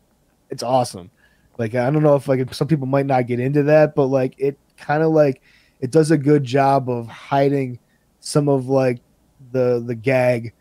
it's 0.50 0.62
awesome. 0.62 1.10
Like 1.56 1.74
I 1.74 1.88
don't 1.90 2.02
know 2.02 2.14
if 2.16 2.28
like 2.28 2.52
some 2.52 2.68
people 2.68 2.86
might 2.86 3.06
not 3.06 3.26
get 3.26 3.40
into 3.40 3.62
that, 3.62 3.94
but 3.94 4.06
like 4.08 4.34
it 4.36 4.58
kind 4.76 5.02
of 5.02 5.12
like 5.12 5.40
it 5.80 5.90
does 5.90 6.10
a 6.10 6.18
good 6.18 6.44
job 6.44 6.90
of 6.90 7.08
hiding 7.08 7.78
some 8.20 8.50
of 8.50 8.68
like 8.68 9.00
the 9.52 9.82
the 9.84 9.94
gag 9.94 10.52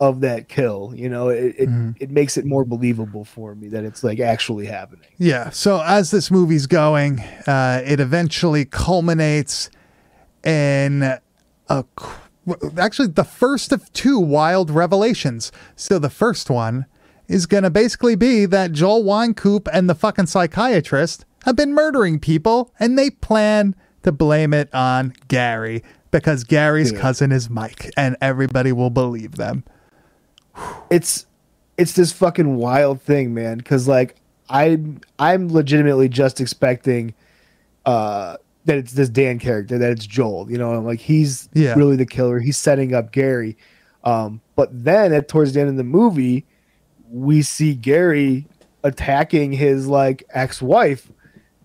of 0.00 0.20
that 0.20 0.48
kill. 0.48 0.92
You 0.96 1.08
know, 1.10 1.28
it 1.28 1.54
it, 1.58 1.68
Mhm. 1.68 1.94
it 2.00 2.10
makes 2.10 2.36
it 2.38 2.44
more 2.46 2.64
believable 2.64 3.24
for 3.24 3.54
me 3.54 3.68
that 3.68 3.84
it's 3.84 4.02
like 4.02 4.18
actually 4.20 4.66
happening. 4.66 5.08
Yeah. 5.18 5.50
So 5.50 5.82
as 5.84 6.10
this 6.10 6.30
movie's 6.30 6.66
going, 6.66 7.20
uh, 7.46 7.82
it 7.84 8.00
eventually 8.00 8.64
culminates 8.64 9.68
in 10.44 11.02
a 11.68 11.84
actually 12.78 13.08
the 13.08 13.24
first 13.24 13.72
of 13.72 13.92
two 13.92 14.18
wild 14.18 14.70
revelations. 14.70 15.52
So 15.76 15.98
the 15.98 16.10
first 16.10 16.48
one 16.50 16.86
is 17.28 17.46
going 17.46 17.62
to 17.62 17.70
basically 17.70 18.16
be 18.16 18.46
that 18.46 18.72
Joel 18.72 19.04
Wynkoop 19.04 19.68
and 19.72 19.88
the 19.88 19.94
fucking 19.94 20.26
psychiatrist 20.26 21.24
have 21.44 21.56
been 21.56 21.72
murdering 21.74 22.18
people, 22.18 22.72
and 22.80 22.98
they 22.98 23.10
plan 23.10 23.74
to 24.02 24.10
blame 24.12 24.52
it 24.52 24.68
on 24.74 25.12
Gary 25.28 25.82
because 26.10 26.44
Gary's 26.44 26.92
cousin 26.92 27.32
is 27.32 27.48
Mike, 27.50 27.90
and 27.96 28.16
everybody 28.20 28.72
will 28.72 28.90
believe 28.90 29.36
them. 29.36 29.64
it's 30.90 31.26
it's 31.78 31.92
this 31.94 32.12
fucking 32.12 32.56
wild 32.56 33.00
thing, 33.00 33.32
man. 33.34 33.58
Because 33.58 33.88
like 33.88 34.16
I'm 34.48 35.00
I'm 35.18 35.48
legitimately 35.48 36.08
just 36.08 36.40
expecting 36.40 37.14
uh 37.86 38.36
that 38.66 38.76
it's 38.76 38.92
this 38.92 39.08
Dan 39.08 39.38
character, 39.38 39.78
that 39.78 39.90
it's 39.90 40.06
Joel. 40.06 40.50
You 40.50 40.58
know, 40.58 40.72
I'm 40.74 40.84
like 40.84 41.00
he's 41.00 41.48
Yeah. 41.54 41.74
really 41.74 41.96
the 41.96 42.06
killer. 42.06 42.40
He's 42.40 42.58
setting 42.58 42.94
up 42.94 43.12
Gary. 43.12 43.56
Um, 44.04 44.40
but 44.56 44.68
then 44.72 45.12
at 45.12 45.28
towards 45.28 45.54
the 45.54 45.60
end 45.60 45.70
of 45.70 45.76
the 45.76 45.84
movie, 45.84 46.44
we 47.10 47.42
see 47.42 47.74
Gary 47.74 48.46
attacking 48.82 49.52
his 49.52 49.86
like 49.86 50.24
ex-wife. 50.30 51.10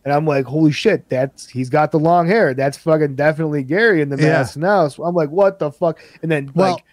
And 0.05 0.13
I'm 0.13 0.25
like, 0.27 0.45
holy 0.45 0.71
shit, 0.71 1.09
that's 1.09 1.47
he's 1.49 1.69
got 1.69 1.91
the 1.91 1.97
long 1.99 2.27
hair. 2.27 2.53
That's 2.53 2.77
fucking 2.77 3.15
definitely 3.15 3.63
Gary 3.63 4.01
in 4.01 4.09
the 4.09 4.17
Yeah. 4.17 4.33
mask 4.33 4.55
now. 4.55 4.87
So 4.87 5.03
I'm 5.03 5.15
like, 5.15 5.29
what 5.31 5.57
the 5.59 5.71
fuck? 5.71 5.99
And 6.21 6.31
then 6.31 6.51
Well- 6.53 6.73
like 6.73 6.83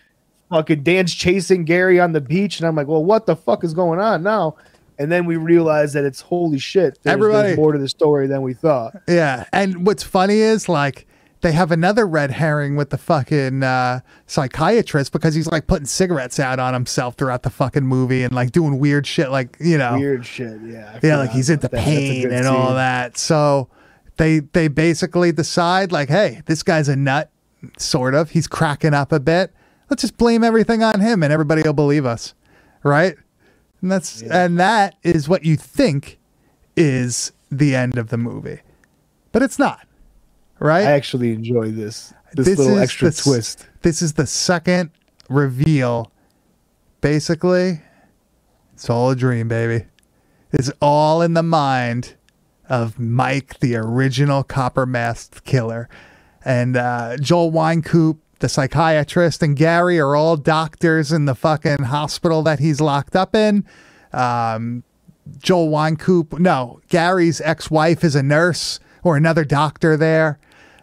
fucking 0.51 0.83
Dan's 0.83 1.15
chasing 1.15 1.65
Gary 1.65 2.01
on 2.01 2.13
the 2.13 2.21
beach, 2.23 2.59
and 2.59 2.67
I'm 2.67 2.75
like, 2.75 2.87
well, 2.87 3.05
what 3.05 3.27
the 3.27 3.37
fuck 3.37 3.65
is 3.65 3.75
going 3.75 4.01
on 4.01 4.23
now? 4.23 4.57
And 4.99 5.11
then 5.11 5.25
we 5.27 5.37
realize 5.37 5.93
that 5.95 6.05
it's 6.05 6.21
holy 6.21 6.59
shit. 6.59 6.99
There's, 7.03 7.13
Everybody- 7.15 7.49
there's 7.49 7.57
more 7.59 7.73
to 7.73 7.79
the 7.79 7.89
story 7.89 8.27
than 8.27 8.43
we 8.43 8.55
thought. 8.55 8.95
Yeah, 9.09 9.45
and 9.53 9.87
what's 9.87 10.03
funny 10.03 10.39
is 10.39 10.69
like 10.69 11.07
they 11.43 11.53
have 11.53 11.71
another 11.71 12.07
red 12.07 12.31
herring 12.31 12.77
with 12.77 12.91
the 12.91 12.99
fucking 12.99 13.63
uh, 13.63 14.01
psychiatrist 14.27 15.13
because 15.13 15.35
he's 15.35 15.49
like 15.49 15.67
putting 15.67 15.87
cigarettes 15.87 16.41
out 16.41 16.59
on 16.59 16.73
himself 16.73 17.17
throughout 17.17 17.43
the 17.43 17.51
fucking 17.51 17.85
movie 17.85 18.23
and 18.23 18.33
like 18.33 18.53
doing 18.53 18.79
weird 18.79 19.07
shit, 19.07 19.31
like 19.31 19.57
you 19.61 19.77
know, 19.77 19.99
Weird 19.99 20.25
shit, 20.25 20.61
yeah. 20.65 20.93
I 20.95 21.07
yeah, 21.07 21.19
like 21.19 21.31
he's 21.31 21.51
into 21.51 21.69
that. 21.69 21.81
Pain 21.85 22.33
and 22.33 22.47
all 22.47 22.69
scene. 22.69 22.77
that. 22.77 23.19
So 23.19 23.69
they 24.17 24.39
they 24.39 24.69
basically 24.69 25.33
decide 25.33 25.93
like, 25.93 26.09
hey, 26.09 26.43
this 26.47 26.63
guy's 26.63 26.89
a 26.89 26.97
nut, 26.97 27.31
sort 27.77 28.15
of. 28.15 28.31
He's 28.31 28.47
cracking 28.47 28.95
up 28.95 29.13
a 29.13 29.21
bit. 29.21 29.53
Let's 29.91 30.03
just 30.03 30.17
blame 30.17 30.43
everything 30.45 30.83
on 30.83 31.01
him, 31.01 31.23
and 31.23 31.33
everybody 31.33 31.63
will 31.63 31.75
believe 31.75 32.07
us, 32.07 32.35
right? 32.83 33.17
And 33.83 33.91
that's 33.91 34.23
and 34.23 34.59
that 34.61 34.95
is 35.03 35.29
what 35.29 35.45
you 35.45 35.57
think 35.57 36.19
is 36.77 37.33
the 37.51 37.75
end 37.75 37.99
of 37.99 38.09
the 38.09 38.17
movie, 38.17 38.61
but 39.33 39.43
it's 39.43 39.59
not, 39.59 39.87
right? 40.63 40.87
I 40.87 40.93
actually 40.93 41.33
enjoy 41.33 41.71
this 41.71 42.15
this, 42.35 42.47
little 42.47 42.77
is 42.77 42.83
extra 42.83 43.11
the 43.11 43.17
twist. 43.17 43.67
This 43.83 44.01
is 44.01 44.15
the 44.15 44.27
second 44.27 44.91
reveal. 45.29 46.11
Basically, 47.01 47.81
it's 48.73 48.89
all 48.89 49.11
a 49.11 49.17
dream, 49.17 49.49
baby. 49.49 49.87
It's 50.53 50.71
all 50.81 51.23
in 51.23 51.35
the 51.35 51.43
mind 51.43 52.15
of 52.69 52.99
Mike, 52.99 53.59
the 53.61 53.77
original 53.77 54.43
copper 54.45 54.87
masked 54.87 55.45
killer. 55.45 55.89
And 56.45 56.77
uh, 56.77 57.17
Joel 57.19 57.53
Wynkoop, 57.53 58.19
the 58.39 58.49
psychiatrist, 58.49 59.43
and 59.43 59.57
Gary 59.57 59.99
are 59.99 60.15
all 60.15 60.37
doctors 60.37 61.13
in 61.13 61.25
the 61.25 61.35
fucking 61.35 61.85
hospital 61.85 62.43
that 62.43 62.61
he's 62.61 62.81
locked 62.81 63.17
up 63.17 63.35
in. 63.35 63.65
Um, 64.13 64.85
Joel 65.39 65.71
Wynkoop, 65.71 66.39
no, 66.39 66.81
Gary's 66.89 67.41
ex 67.41 67.71
wife 67.71 68.05
is 68.05 68.15
a 68.15 68.23
nurse 68.23 68.81
or 69.03 69.17
another 69.17 69.45
doctor 69.45 69.97
there. 69.97 70.39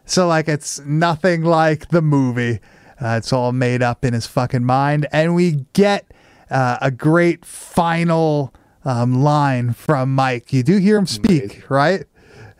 So, 0.10 0.28
like, 0.28 0.47
it's 0.47 0.80
nothing 0.80 1.43
like 1.43 1.89
the 1.89 2.01
movie. 2.01 2.60
Uh, 3.01 3.16
it's 3.18 3.32
all 3.32 3.51
made 3.51 3.82
up 3.82 4.03
in 4.03 4.14
his 4.14 4.26
fucking 4.28 4.64
mind. 4.66 5.07
And 5.12 5.36
we 5.36 5.66
get 5.74 6.12
uh, 6.49 6.78
a 6.82 6.91
great 6.91 7.45
final 7.45 8.53
um, 8.84 9.22
line 9.22 9.74
from 9.74 10.14
Mike. 10.16 10.51
You 10.51 10.64
do 10.64 10.78
hear 10.78 10.97
him 10.97 11.05
speak, 11.07 11.70
right? 11.70 12.05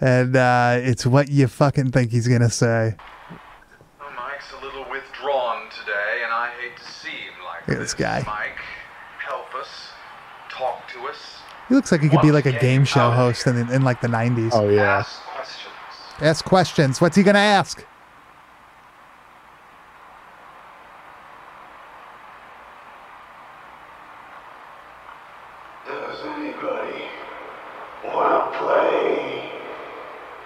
and 0.02 0.36
uh, 0.36 0.78
it's 0.80 1.06
what 1.06 1.30
you 1.30 1.47
fucking 1.47 1.91
think 1.91 2.12
he's 2.12 2.28
gonna 2.28 2.50
say. 2.50 2.95
Well, 4.00 4.10
Mike's 4.16 4.52
a 4.60 4.64
little 4.66 4.89
withdrawn 4.89 5.70
today, 5.70 6.22
and 6.24 6.32
I 6.32 6.52
hate 6.60 6.78
to 6.78 6.84
see 6.91 7.10
him 7.10 7.34
like 7.45 7.68
Look 7.68 7.78
at 7.78 7.82
this 7.82 7.93
guy. 7.93 8.24
Mike, 8.26 8.58
help 9.20 9.54
us, 9.56 9.68
talk 10.50 10.88
to 10.93 11.00
us, 11.08 11.39
He 11.68 11.76
looks 11.76 11.91
like 11.91 12.02
he 12.02 12.10
could 12.10 12.22
be 12.22 12.32
like 12.32 12.45
a 12.45 12.58
game 12.60 12.86
show 12.86 13.12
host 13.12 13.45
in, 13.47 13.58
in 13.58 13.82
like 13.82 14.02
the 14.02 14.08
'90s. 14.08 14.52
Oh 14.54 14.70
yeah. 14.70 15.00
ask 15.00 15.20
questions. 15.22 15.29
Ask 16.22 16.43
questions. 16.43 16.99
What's 16.99 17.15
he 17.15 17.24
gonna 17.24 17.39
ask? 17.39 17.86
Does 25.88 26.20
anybody 26.26 27.03
want 28.03 28.51
to 28.51 28.59
play 28.59 29.49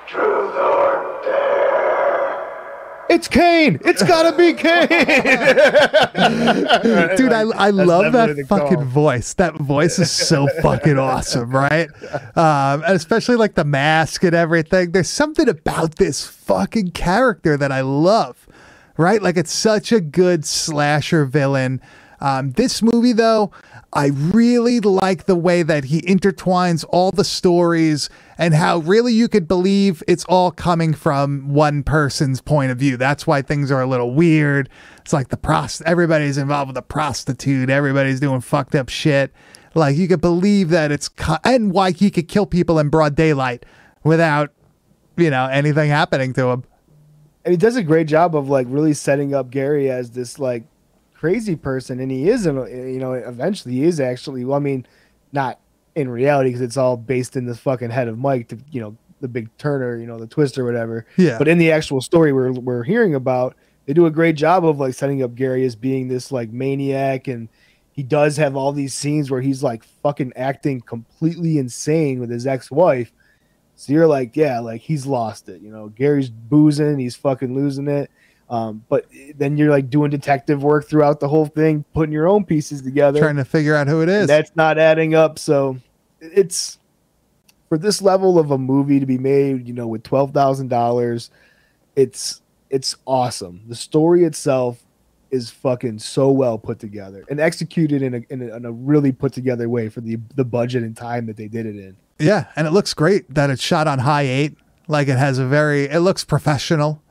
Truth 0.08 0.54
or 0.54 1.22
Dare? 1.24 3.03
It's 3.14 3.28
Kane. 3.28 3.80
It's 3.86 4.02
gotta 4.02 4.36
be 4.36 4.54
Kane. 4.54 4.88
Dude, 7.16 7.32
I, 7.32 7.42
I 7.42 7.70
love 7.70 8.12
that 8.14 8.46
fucking 8.48 8.78
call. 8.78 8.86
voice. 8.86 9.36
That 9.36 9.54
voice 9.56 10.00
is 10.00 10.10
so 10.10 10.48
fucking 10.64 10.98
awesome, 10.98 11.52
right? 11.52 11.90
Um, 12.36 12.84
and 12.84 12.96
especially 12.96 13.36
like 13.36 13.54
the 13.54 13.66
mask 13.66 14.24
and 14.24 14.34
everything. 14.34 14.94
There's 14.94 15.10
something 15.10 15.48
about 15.48 15.98
this 15.98 16.26
fucking 16.26 16.92
character 16.92 17.56
that 17.56 17.72
I 17.72 17.82
love, 17.82 18.48
right? 18.98 19.22
Like 19.22 19.38
it's 19.38 19.54
such 19.54 19.92
a 19.92 20.02
good 20.02 20.44
slasher 20.44 21.26
villain. 21.26 21.82
Um, 22.20 22.52
this 22.54 22.82
movie, 22.82 23.14
though, 23.14 23.52
I 23.96 24.08
really 24.08 24.80
like 24.80 25.26
the 25.26 25.36
way 25.36 25.62
that 25.62 25.86
he 25.86 26.02
intertwines 26.02 26.84
all 26.90 27.12
the 27.12 27.24
stories 27.24 28.10
and 28.40 28.54
how 28.54 28.80
really 28.80 29.14
you 29.14 29.28
could 29.28 29.48
believe 29.48 30.02
it's 30.08 30.26
all 30.26 30.52
coming 30.52 30.94
from 30.94 31.54
one 31.54 31.84
person's 31.84 32.42
point 32.42 32.72
of 32.72 32.78
view. 32.80 32.98
That's 32.98 33.28
why 33.28 33.44
things 33.44 33.72
are 33.72 33.82
a 33.82 33.86
little 33.86 34.14
weird. 34.14 34.68
It's 35.02 35.14
like 35.14 35.30
the 35.30 35.38
prost 35.38 35.84
everybody's 35.86 36.38
involved 36.38 36.70
with 36.70 36.78
a 36.78 36.82
prostitute, 36.82 37.70
everybody's 37.70 38.20
doing 38.20 38.42
fucked 38.42 38.74
up 38.74 38.90
shit. 38.90 39.32
Like 39.76 39.96
you 39.96 40.08
could 40.08 40.22
believe 40.22 40.70
that 40.70 40.92
it's 40.92 41.08
co- 41.10 41.38
and 41.44 41.72
why 41.72 41.92
he 41.92 42.10
could 42.10 42.28
kill 42.28 42.46
people 42.46 42.80
in 42.80 42.90
broad 42.90 43.16
daylight 43.16 43.66
without 44.04 44.52
you 45.18 45.30
know 45.30 45.46
anything 45.46 45.90
happening 45.90 46.34
to 46.34 46.48
him. 46.48 46.64
and 47.46 47.52
he 47.52 47.58
does 47.58 47.76
a 47.76 47.84
great 47.84 48.08
job 48.08 48.36
of 48.36 48.50
like 48.50 48.66
really 48.70 48.94
setting 48.94 49.36
up 49.36 49.52
Gary 49.52 49.90
as 49.92 50.12
this 50.12 50.40
like 50.40 50.64
crazy 51.24 51.56
person, 51.56 52.02
and 52.02 52.12
he 52.12 52.28
is, 52.28 52.46
you 52.46 52.52
know, 53.00 53.14
eventually 53.14 53.76
he 53.76 53.84
is 53.86 54.02
actually. 54.02 54.44
Well, 54.44 54.58
I 54.58 54.60
mean, 54.60 54.86
not 55.32 55.58
in 55.96 56.10
reality 56.10 56.50
because 56.50 56.60
it's 56.60 56.76
all 56.76 56.98
based 56.98 57.38
in 57.38 57.46
the 57.46 57.56
fucking 57.56 57.92
head 57.92 58.10
of 58.10 58.18
Mike, 58.20 58.50
to, 58.50 58.58
you 58.72 58.82
know, 58.82 58.98
the 59.22 59.30
big 59.30 59.50
Turner, 59.58 59.96
you 59.96 60.06
know, 60.06 60.20
the 60.20 60.28
twist 60.28 60.58
or 60.58 60.66
whatever. 60.66 61.06
Yeah. 61.16 61.38
But 61.38 61.48
in 61.48 61.60
the 61.60 61.72
actual 61.72 62.02
story 62.02 62.34
we're 62.34 62.52
we're 62.52 62.84
hearing 62.84 63.16
about, 63.16 63.56
they 63.86 63.94
do 63.94 64.06
a 64.06 64.12
great 64.12 64.36
job 64.36 64.66
of 64.66 64.82
like 64.82 64.96
setting 64.96 65.24
up 65.24 65.34
Gary 65.34 65.64
as 65.64 65.78
being 65.78 66.10
this 66.10 66.30
like 66.30 66.52
maniac, 66.52 67.30
and 67.30 67.48
he 67.94 68.04
does 68.04 68.36
have 68.36 68.58
all 68.58 68.74
these 68.74 68.94
scenes 68.94 69.32
where 69.32 69.40
he's 69.40 69.64
like 69.64 69.86
fucking 70.04 70.34
acting 70.36 70.82
completely 70.82 71.58
insane 71.58 72.20
with 72.20 72.32
his 72.32 72.46
ex-wife. 72.46 73.14
So 73.78 73.94
you're 73.94 74.08
like, 74.08 74.36
yeah, 74.36 74.60
like 74.60 74.82
he's 74.82 75.06
lost 75.06 75.48
it. 75.48 75.62
You 75.62 75.72
know, 75.72 75.88
Gary's 75.88 76.30
boozing, 76.30 77.00
he's 77.00 77.16
fucking 77.16 77.56
losing 77.56 77.88
it. 77.88 78.12
Um, 78.50 78.84
but 78.90 79.08
then 79.36 79.58
you're 79.58 79.72
like 79.72 79.90
doing 79.90 80.12
detective 80.12 80.64
work 80.64 80.88
throughout 80.88 81.20
the 81.20 81.28
whole 81.28 81.46
thing, 81.46 81.86
putting 81.94 82.14
your 82.14 82.28
own 82.28 82.46
pieces 82.46 82.82
together. 82.82 83.20
Trying 83.20 83.38
to 83.38 83.46
figure 83.46 83.76
out 83.76 83.88
who 83.88 84.02
it 84.02 84.10
is. 84.10 84.28
That's 84.28 84.56
not 84.56 84.78
adding 84.78 85.16
up. 85.16 85.40
So 85.40 85.78
it's 86.20 86.78
for 87.70 87.78
this 87.78 88.02
level 88.02 88.38
of 88.38 88.52
a 88.52 88.58
movie 88.58 89.00
to 89.00 89.06
be 89.06 89.18
made, 89.18 89.68
you 89.68 89.74
know, 89.74 89.88
with 89.88 90.04
twelve 90.04 90.32
thousand 90.32 90.68
dollars, 90.68 91.32
it's 91.96 92.42
it's 92.70 92.96
awesome. 93.06 93.62
The 93.68 93.76
story 93.76 94.24
itself 94.24 94.84
is 95.32 95.50
fucking 95.50 95.98
so 95.98 96.30
well 96.30 96.60
put 96.60 96.78
together 96.78 97.26
and 97.28 97.40
executed 97.40 98.04
in 98.04 98.14
a, 98.14 98.22
in 98.30 98.42
a 98.44 98.56
in 98.56 98.66
a 98.66 98.72
really 98.72 99.12
put 99.12 99.34
together 99.34 99.68
way 99.68 99.90
for 99.90 100.02
the 100.02 100.20
the 100.36 100.46
budget 100.46 100.84
and 100.84 100.96
time 100.96 101.26
that 101.26 101.38
they 101.38 101.48
did 101.48 101.66
it 101.66 101.76
in. 101.76 101.98
Yeah, 102.20 102.46
and 102.56 102.68
it 102.68 102.72
looks 102.72 102.94
great 102.94 103.34
that 103.34 103.50
it's 103.50 103.62
shot 103.62 103.88
on 103.88 104.00
Hi8. 104.00 104.56
Like 104.88 105.08
it 105.08 105.18
has 105.18 105.40
a 105.40 105.46
very, 105.46 105.86
it 105.86 106.00
looks 106.00 106.24
professional. 106.24 107.02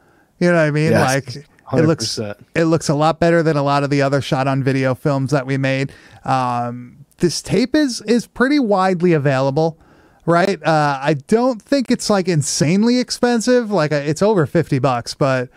You 0.42 0.48
know 0.48 0.56
what 0.56 0.62
I 0.62 0.70
mean? 0.72 0.90
Yes, 0.90 1.14
like 1.14 1.36
it 1.36 1.86
looks, 1.86 2.06
100%. 2.18 2.44
it 2.56 2.64
looks 2.64 2.88
a 2.88 2.94
lot 2.94 3.20
better 3.20 3.44
than 3.44 3.56
a 3.56 3.62
lot 3.62 3.84
of 3.84 3.90
the 3.90 4.02
other 4.02 4.20
shot 4.20 4.48
on 4.48 4.64
video 4.64 4.92
films 4.94 5.30
that 5.30 5.46
we 5.46 5.56
made. 5.56 5.92
Um, 6.24 7.06
this 7.18 7.40
tape 7.40 7.76
is 7.76 8.00
is 8.02 8.26
pretty 8.26 8.58
widely 8.58 9.12
available, 9.12 9.78
right? 10.26 10.60
Uh, 10.60 10.98
I 11.00 11.14
don't 11.14 11.62
think 11.62 11.92
it's 11.92 12.10
like 12.10 12.26
insanely 12.26 12.98
expensive. 12.98 13.70
Like 13.70 13.92
uh, 13.92 14.02
it's 14.04 14.20
over 14.20 14.46
fifty 14.46 14.78
bucks, 14.78 15.14
but. 15.14 15.48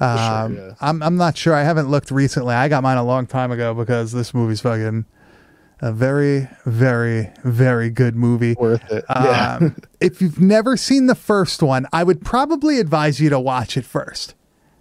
Um, 0.00 0.54
yeah. 0.54 0.74
I'm 0.80 1.02
I'm 1.02 1.16
not 1.16 1.36
sure. 1.36 1.54
I 1.54 1.64
haven't 1.64 1.88
looked 1.88 2.12
recently. 2.12 2.54
I 2.54 2.68
got 2.68 2.84
mine 2.84 2.98
a 2.98 3.02
long 3.02 3.26
time 3.26 3.50
ago 3.50 3.74
because 3.74 4.12
this 4.12 4.32
movie's 4.32 4.60
fucking 4.60 5.06
a 5.80 5.92
very, 5.92 6.48
very, 6.66 7.30
very 7.44 7.90
good 7.90 8.16
movie. 8.16 8.54
Worth 8.58 8.90
it. 8.90 9.04
Yeah. 9.08 9.58
Um, 9.60 9.76
if 10.00 10.20
you've 10.20 10.40
never 10.40 10.76
seen 10.76 11.06
the 11.06 11.14
first 11.14 11.62
one, 11.62 11.86
I 11.92 12.04
would 12.04 12.24
probably 12.24 12.80
advise 12.80 13.20
you 13.20 13.30
to 13.30 13.38
watch 13.40 13.76
it 13.76 13.84
first. 13.84 14.34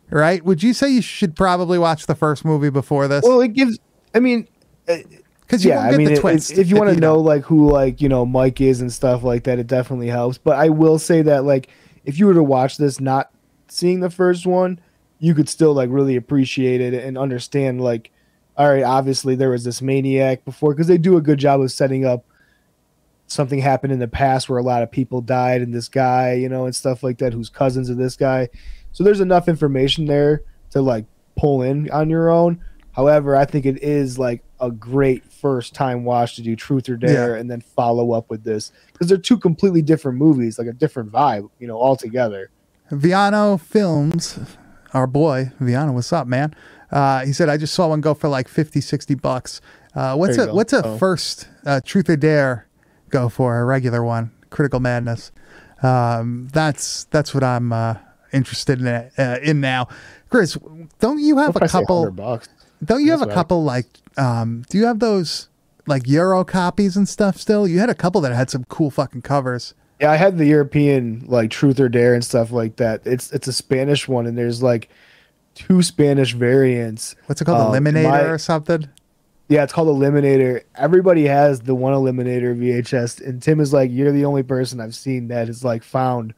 Right? 0.10 0.44
Would 0.44 0.64
you 0.64 0.74
say 0.74 0.90
you 0.90 1.02
should 1.02 1.36
probably 1.36 1.78
watch 1.78 2.06
the 2.06 2.16
first 2.16 2.46
movie 2.46 2.70
before 2.70 3.08
this? 3.08 3.24
Well, 3.24 3.42
it 3.42 3.50
gives. 3.54 3.78
I 4.16 4.20
mean, 4.22 4.48
Because 4.86 5.66
you 5.66 5.72
yeah. 5.72 5.78
won't 5.80 5.88
I 5.88 5.92
get 5.92 5.98
mean, 5.98 6.08
the 6.08 6.14
it- 6.14 6.20
twist. 6.22 6.52
if 6.58 6.70
you 6.70 6.78
want 6.78 6.90
to 6.92 7.00
know 7.00 7.16
don't. 7.16 7.26
like 7.26 7.44
who 7.44 7.70
like 7.70 8.00
you 8.02 8.08
know 8.10 8.26
Mike 8.26 8.62
is 8.62 8.80
and 8.82 8.92
stuff 8.92 9.24
like 9.24 9.44
that, 9.44 9.60
it 9.60 9.68
definitely 9.68 10.08
helps. 10.08 10.38
But 10.38 10.56
I 10.58 10.70
will 10.70 10.98
say 10.98 11.22
that 11.24 11.44
like 11.44 11.68
if 12.06 12.18
you 12.18 12.26
were 12.26 12.34
to 12.34 12.44
watch 12.44 12.78
this 12.78 13.02
not 13.02 13.32
seeing 13.68 14.00
the 14.00 14.10
first 14.10 14.46
one, 14.48 14.80
you 15.20 15.36
could 15.36 15.50
still 15.50 15.74
like 15.74 15.90
really 15.92 16.16
appreciate 16.16 16.80
it 16.80 16.94
and 16.94 17.18
understand 17.18 17.82
like, 17.82 18.12
all 18.58 18.70
right, 18.70 18.84
obviously 18.84 19.36
there 19.36 19.50
was 19.50 19.64
this 19.64 19.82
maniac 19.82 20.44
before 20.46 20.74
because 20.74 20.88
they 20.88 20.98
do 20.98 21.18
a 21.18 21.22
good 21.22 21.38
job 21.40 21.62
of 21.62 21.72
setting 21.72 22.06
up 22.06 22.26
something 23.28 23.60
happened 23.60 23.92
in 23.94 24.00
the 24.00 24.08
past 24.08 24.50
where 24.50 24.58
a 24.58 24.64
lot 24.64 24.82
of 24.84 24.92
people 24.92 25.22
died 25.22 25.62
and 25.62 25.74
this 25.74 25.90
guy, 25.90 26.34
you 26.34 26.48
know, 26.50 26.66
and 26.66 26.76
stuff 26.76 27.04
like 27.04 27.18
that, 27.18 27.34
who's 27.34 27.50
cousins 27.50 27.90
of 27.90 27.98
this 27.98 28.16
guy. 28.16 28.48
So 28.94 29.04
there's 29.04 29.20
enough 29.20 29.48
information 29.48 30.06
there 30.06 30.42
to 30.72 30.82
like 30.82 31.06
pull 31.36 31.62
in 31.62 31.90
on 31.92 32.10
your 32.10 32.30
own. 32.30 32.64
However, 32.94 33.36
I 33.36 33.46
think 33.46 33.66
it 33.66 33.84
is 33.84 34.18
like 34.18 34.44
a 34.60 34.72
great 34.72 35.24
first 35.32 35.76
time 35.76 36.04
watch 36.04 36.36
to 36.38 36.42
do 36.42 36.56
Truth 36.56 36.90
or 36.90 36.96
Dare 36.98 37.36
Yeah. 37.36 37.40
and 37.40 37.52
then 37.52 37.62
follow 37.62 38.14
up 38.14 38.30
with 38.30 38.44
this 38.44 38.72
because 38.92 39.08
they're 39.08 39.18
two 39.18 39.38
completely 39.38 39.82
different 39.84 40.18
movies, 40.18 40.58
like 40.58 40.68
a 40.68 40.74
different 40.74 41.12
vibe, 41.12 41.50
you 41.60 41.68
know, 41.68 41.80
altogether. 41.80 42.50
Viano 42.92 43.60
Films, 43.60 44.40
our 44.94 45.06
boy, 45.06 45.52
Viano, 45.62 45.94
what's 45.94 46.12
up, 46.14 46.26
man? 46.26 46.56
Uh, 46.92 47.26
he 47.26 47.34
said, 47.34 47.50
I 47.50 47.58
just 47.58 47.74
saw 47.74 47.88
one 47.90 48.02
go 48.02 48.14
for 48.14 48.30
like 48.30 48.48
50, 48.48 48.80
60 48.82 49.16
bucks. 49.16 49.62
Uh, 49.96 50.16
what's 50.16 50.38
a 50.38 50.54
what's 50.54 50.74
a 50.74 50.86
Oh. 50.86 50.98
first 50.98 51.48
uh, 51.66 51.82
Truth 51.84 52.10
or 52.10 52.16
Dare 52.16 52.68
go 53.10 53.30
for? 53.30 53.60
A 53.60 53.66
regular 53.66 54.04
one, 54.04 54.32
Critical 54.52 54.80
Madness. 54.80 55.32
Um, 55.84 56.48
that's 56.54 57.06
that's 57.06 57.34
what 57.34 57.44
I'm 57.44 57.72
uh, 57.74 57.96
interested 58.34 58.80
in 58.80 58.88
uh, 58.88 59.40
in 59.42 59.60
now. 59.62 59.88
Chris, 60.30 60.58
don't 61.00 61.20
you 61.20 61.38
have 61.38 61.56
If 61.56 61.62
a 61.64 61.68
couple? 61.68 62.12
bucks. 62.12 62.50
Don't 62.84 63.04
you 63.04 63.12
have 63.12 63.22
a 63.22 63.28
couple 63.28 63.64
like? 63.64 63.88
Um, 64.18 64.64
do 64.70 64.78
you 64.78 64.86
have 64.86 65.00
those 65.00 65.50
like 65.88 66.08
Euro 66.08 66.44
copies 66.44 66.96
and 66.98 67.08
stuff 67.10 67.38
still? 67.38 67.68
You 67.68 67.80
had 67.80 67.90
a 67.90 67.96
couple 67.96 68.22
that 68.22 68.34
had 68.34 68.50
some 68.50 68.66
cool 68.66 68.92
fucking 68.92 69.22
covers. 69.24 69.74
Yeah, 70.00 70.12
I 70.12 70.16
had 70.18 70.38
the 70.38 70.46
European 70.46 71.24
like 71.28 71.50
Truth 71.50 71.80
or 71.80 71.90
Dare 71.90 72.14
and 72.14 72.24
stuff 72.24 72.52
like 72.52 72.76
that. 72.76 73.02
It's 73.06 73.32
it's 73.32 73.48
a 73.48 73.54
Spanish 73.54 74.08
one, 74.08 74.28
and 74.28 74.38
there's 74.38 74.62
like 74.62 74.90
two 75.58 75.82
Spanish 75.82 76.34
variants. 76.34 77.16
What's 77.26 77.42
it 77.42 77.46
called? 77.46 77.76
Um, 77.76 77.84
Eliminator 77.84 78.04
my- 78.04 78.22
or 78.22 78.38
something? 78.38 78.88
Yeah, 79.50 79.64
it's 79.64 79.72
called 79.72 79.88
Eliminator. 79.88 80.64
Everybody 80.76 81.26
has 81.26 81.62
the 81.62 81.74
one 81.74 81.94
Eliminator 81.94 82.54
VHS, 82.58 83.26
and 83.26 83.42
Tim 83.42 83.62
is 83.62 83.72
like, 83.72 83.90
"You're 83.92 84.12
the 84.12 84.26
only 84.26 84.44
person 84.44 84.82
I've 84.82 84.96
seen 84.96 85.30
that 85.30 85.48
is 85.48 85.64
like 85.64 85.84
found." 85.84 86.34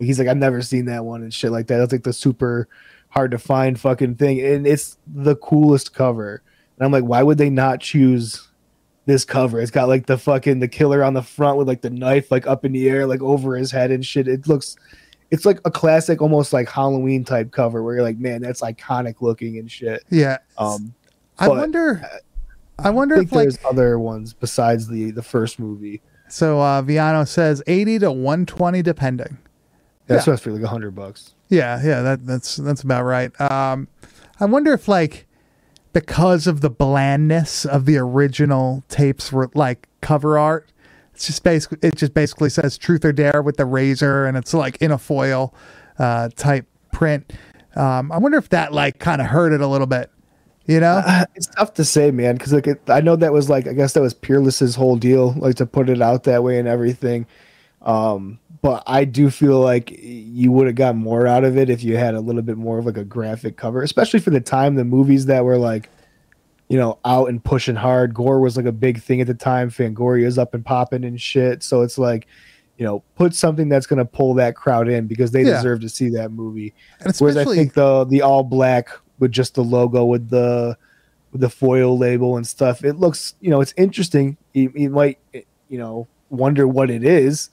He's 0.00 0.18
like, 0.18 0.26
"I've 0.26 0.36
never 0.36 0.60
seen 0.60 0.86
that 0.86 1.04
one 1.04 1.22
and 1.22 1.32
shit 1.32 1.52
like 1.52 1.68
that." 1.68 1.78
That's 1.78 1.92
like 1.92 2.02
the 2.02 2.12
super 2.12 2.68
hard 3.10 3.30
to 3.30 3.38
find 3.38 3.78
fucking 3.78 4.16
thing, 4.16 4.40
and 4.40 4.66
it's 4.66 4.96
the 5.06 5.36
coolest 5.36 5.94
cover. 5.94 6.42
And 6.76 6.84
I'm 6.86 6.92
like, 6.92 7.04
why 7.04 7.22
would 7.22 7.38
they 7.38 7.50
not 7.50 7.80
choose 7.80 8.48
this 9.06 9.24
cover? 9.24 9.60
It's 9.60 9.70
got 9.70 9.86
like 9.88 10.06
the 10.06 10.18
fucking 10.18 10.58
the 10.58 10.68
killer 10.68 11.04
on 11.04 11.14
the 11.14 11.22
front 11.22 11.58
with 11.58 11.68
like 11.68 11.82
the 11.82 11.90
knife 11.90 12.30
like 12.30 12.46
up 12.46 12.64
in 12.64 12.72
the 12.72 12.88
air, 12.88 13.06
like 13.06 13.22
over 13.22 13.56
his 13.56 13.70
head 13.70 13.90
and 13.90 14.04
shit. 14.04 14.26
It 14.26 14.48
looks, 14.48 14.76
it's 15.32 15.44
like 15.44 15.58
a 15.64 15.70
classic, 15.70 16.22
almost 16.22 16.52
like 16.52 16.68
Halloween 16.68 17.24
type 17.24 17.50
cover 17.50 17.82
where 17.82 17.94
you're 17.94 18.04
like, 18.04 18.18
man, 18.18 18.42
that's 18.42 18.60
iconic 18.60 19.20
looking 19.20 19.58
and 19.58 19.68
shit. 19.68 20.04
Yeah. 20.10 20.38
Um, 20.58 20.94
I 21.38 21.48
wonder. 21.48 22.06
I 22.78 22.90
wonder 22.90 23.16
I 23.16 23.20
if 23.22 23.32
like 23.32 23.42
there's 23.44 23.58
other 23.64 23.98
ones 23.98 24.32
besides 24.34 24.86
the 24.88 25.10
the 25.10 25.22
first 25.22 25.58
movie. 25.58 26.00
so. 26.28 26.60
Uh, 26.60 26.82
Viano 26.82 27.26
says 27.26 27.62
eighty 27.66 27.98
to 27.98 28.12
one 28.12 28.46
twenty, 28.46 28.82
depending. 28.82 29.38
That's 30.06 30.20
Yeah. 30.20 30.36
supposed 30.36 30.42
to 30.44 30.48
be 30.50 30.54
like 30.56 30.62
a 30.64 30.68
hundred 30.68 30.94
bucks. 30.94 31.34
Yeah, 31.48 31.80
yeah, 31.82 32.02
that 32.02 32.26
that's 32.26 32.56
that's 32.56 32.82
about 32.82 33.04
right. 33.04 33.38
Um, 33.40 33.88
I 34.40 34.44
wonder 34.46 34.72
if 34.72 34.86
like 34.88 35.26
because 35.92 36.46
of 36.46 36.60
the 36.60 36.70
blandness 36.70 37.64
of 37.66 37.84
the 37.84 37.96
original 37.98 38.82
tapes, 38.88 39.30
were 39.32 39.50
like 39.54 39.88
cover 40.00 40.38
art, 40.38 40.71
It's 41.14 41.26
just 41.26 41.44
basically 41.44 41.78
it 41.82 41.96
just 41.96 42.14
basically 42.14 42.50
says 42.50 42.78
truth 42.78 43.04
or 43.04 43.12
dare 43.12 43.42
with 43.42 43.56
the 43.56 43.66
razor, 43.66 44.26
and 44.26 44.36
it's 44.36 44.54
like 44.54 44.76
in 44.80 44.90
a 44.90 44.98
foil 44.98 45.54
uh, 45.98 46.30
type 46.36 46.66
print. 46.92 47.32
Um, 47.76 48.12
I 48.12 48.18
wonder 48.18 48.38
if 48.38 48.48
that 48.50 48.72
like 48.72 48.98
kind 48.98 49.20
of 49.20 49.28
hurt 49.28 49.52
it 49.52 49.60
a 49.60 49.66
little 49.66 49.86
bit. 49.86 50.10
You 50.66 50.78
know, 50.78 51.02
Uh, 51.04 51.24
it's 51.34 51.48
tough 51.48 51.74
to 51.74 51.84
say, 51.84 52.10
man, 52.10 52.36
because 52.36 52.52
like 52.52 52.66
it, 52.66 52.80
I 52.88 53.00
know 53.00 53.16
that 53.16 53.32
was 53.32 53.50
like 53.50 53.66
I 53.66 53.72
guess 53.72 53.94
that 53.94 54.00
was 54.00 54.14
Peerless's 54.14 54.76
whole 54.76 54.96
deal, 54.96 55.32
like 55.32 55.56
to 55.56 55.66
put 55.66 55.88
it 55.88 56.00
out 56.00 56.24
that 56.24 56.42
way 56.42 56.58
and 56.58 56.68
everything. 56.68 57.26
Um, 57.82 58.38
but 58.62 58.84
I 58.86 59.04
do 59.04 59.28
feel 59.28 59.58
like 59.58 59.90
you 59.90 60.52
would 60.52 60.68
have 60.68 60.76
got 60.76 60.94
more 60.94 61.26
out 61.26 61.42
of 61.42 61.56
it 61.56 61.68
if 61.68 61.82
you 61.82 61.96
had 61.96 62.14
a 62.14 62.20
little 62.20 62.42
bit 62.42 62.56
more 62.56 62.78
of 62.78 62.86
like 62.86 62.96
a 62.96 63.04
graphic 63.04 63.56
cover, 63.56 63.82
especially 63.82 64.20
for 64.20 64.30
the 64.30 64.40
time. 64.40 64.76
The 64.76 64.84
movies 64.84 65.26
that 65.26 65.44
were 65.44 65.58
like, 65.58 65.90
you 66.72 66.78
know, 66.78 66.98
out 67.04 67.28
and 67.28 67.44
pushing 67.44 67.76
hard. 67.76 68.14
Gore 68.14 68.40
was 68.40 68.56
like 68.56 68.64
a 68.64 68.72
big 68.72 69.02
thing 69.02 69.20
at 69.20 69.26
the 69.26 69.34
time. 69.34 69.68
Fangoria's 69.68 70.38
up 70.38 70.54
and 70.54 70.64
popping 70.64 71.04
and 71.04 71.20
shit. 71.20 71.62
So 71.62 71.82
it's 71.82 71.98
like, 71.98 72.26
you 72.78 72.86
know, 72.86 73.02
put 73.14 73.34
something 73.34 73.68
that's 73.68 73.84
gonna 73.84 74.06
pull 74.06 74.32
that 74.34 74.56
crowd 74.56 74.88
in 74.88 75.06
because 75.06 75.32
they 75.32 75.42
Yeah. 75.42 75.56
deserve 75.56 75.82
to 75.82 75.90
see 75.90 76.08
that 76.16 76.32
movie. 76.32 76.72
and 77.00 77.14
Whereas 77.18 77.36
I 77.36 77.44
think 77.44 77.74
the 77.74 78.04
the 78.06 78.22
all 78.22 78.42
black 78.42 78.88
with 79.18 79.32
just 79.32 79.54
the 79.54 79.62
logo 79.62 80.06
with 80.06 80.30
the 80.30 80.78
with 81.30 81.42
the 81.42 81.50
foil 81.50 81.98
label 81.98 82.38
and 82.38 82.46
stuff, 82.46 82.82
it 82.84 82.94
looks 82.94 83.34
you 83.42 83.50
know 83.50 83.60
it's 83.60 83.74
interesting. 83.76 84.38
You, 84.54 84.72
you 84.74 84.88
might 84.88 85.18
you 85.68 85.76
know 85.76 86.06
wonder 86.30 86.66
what 86.66 86.90
it 86.90 87.04
is, 87.04 87.50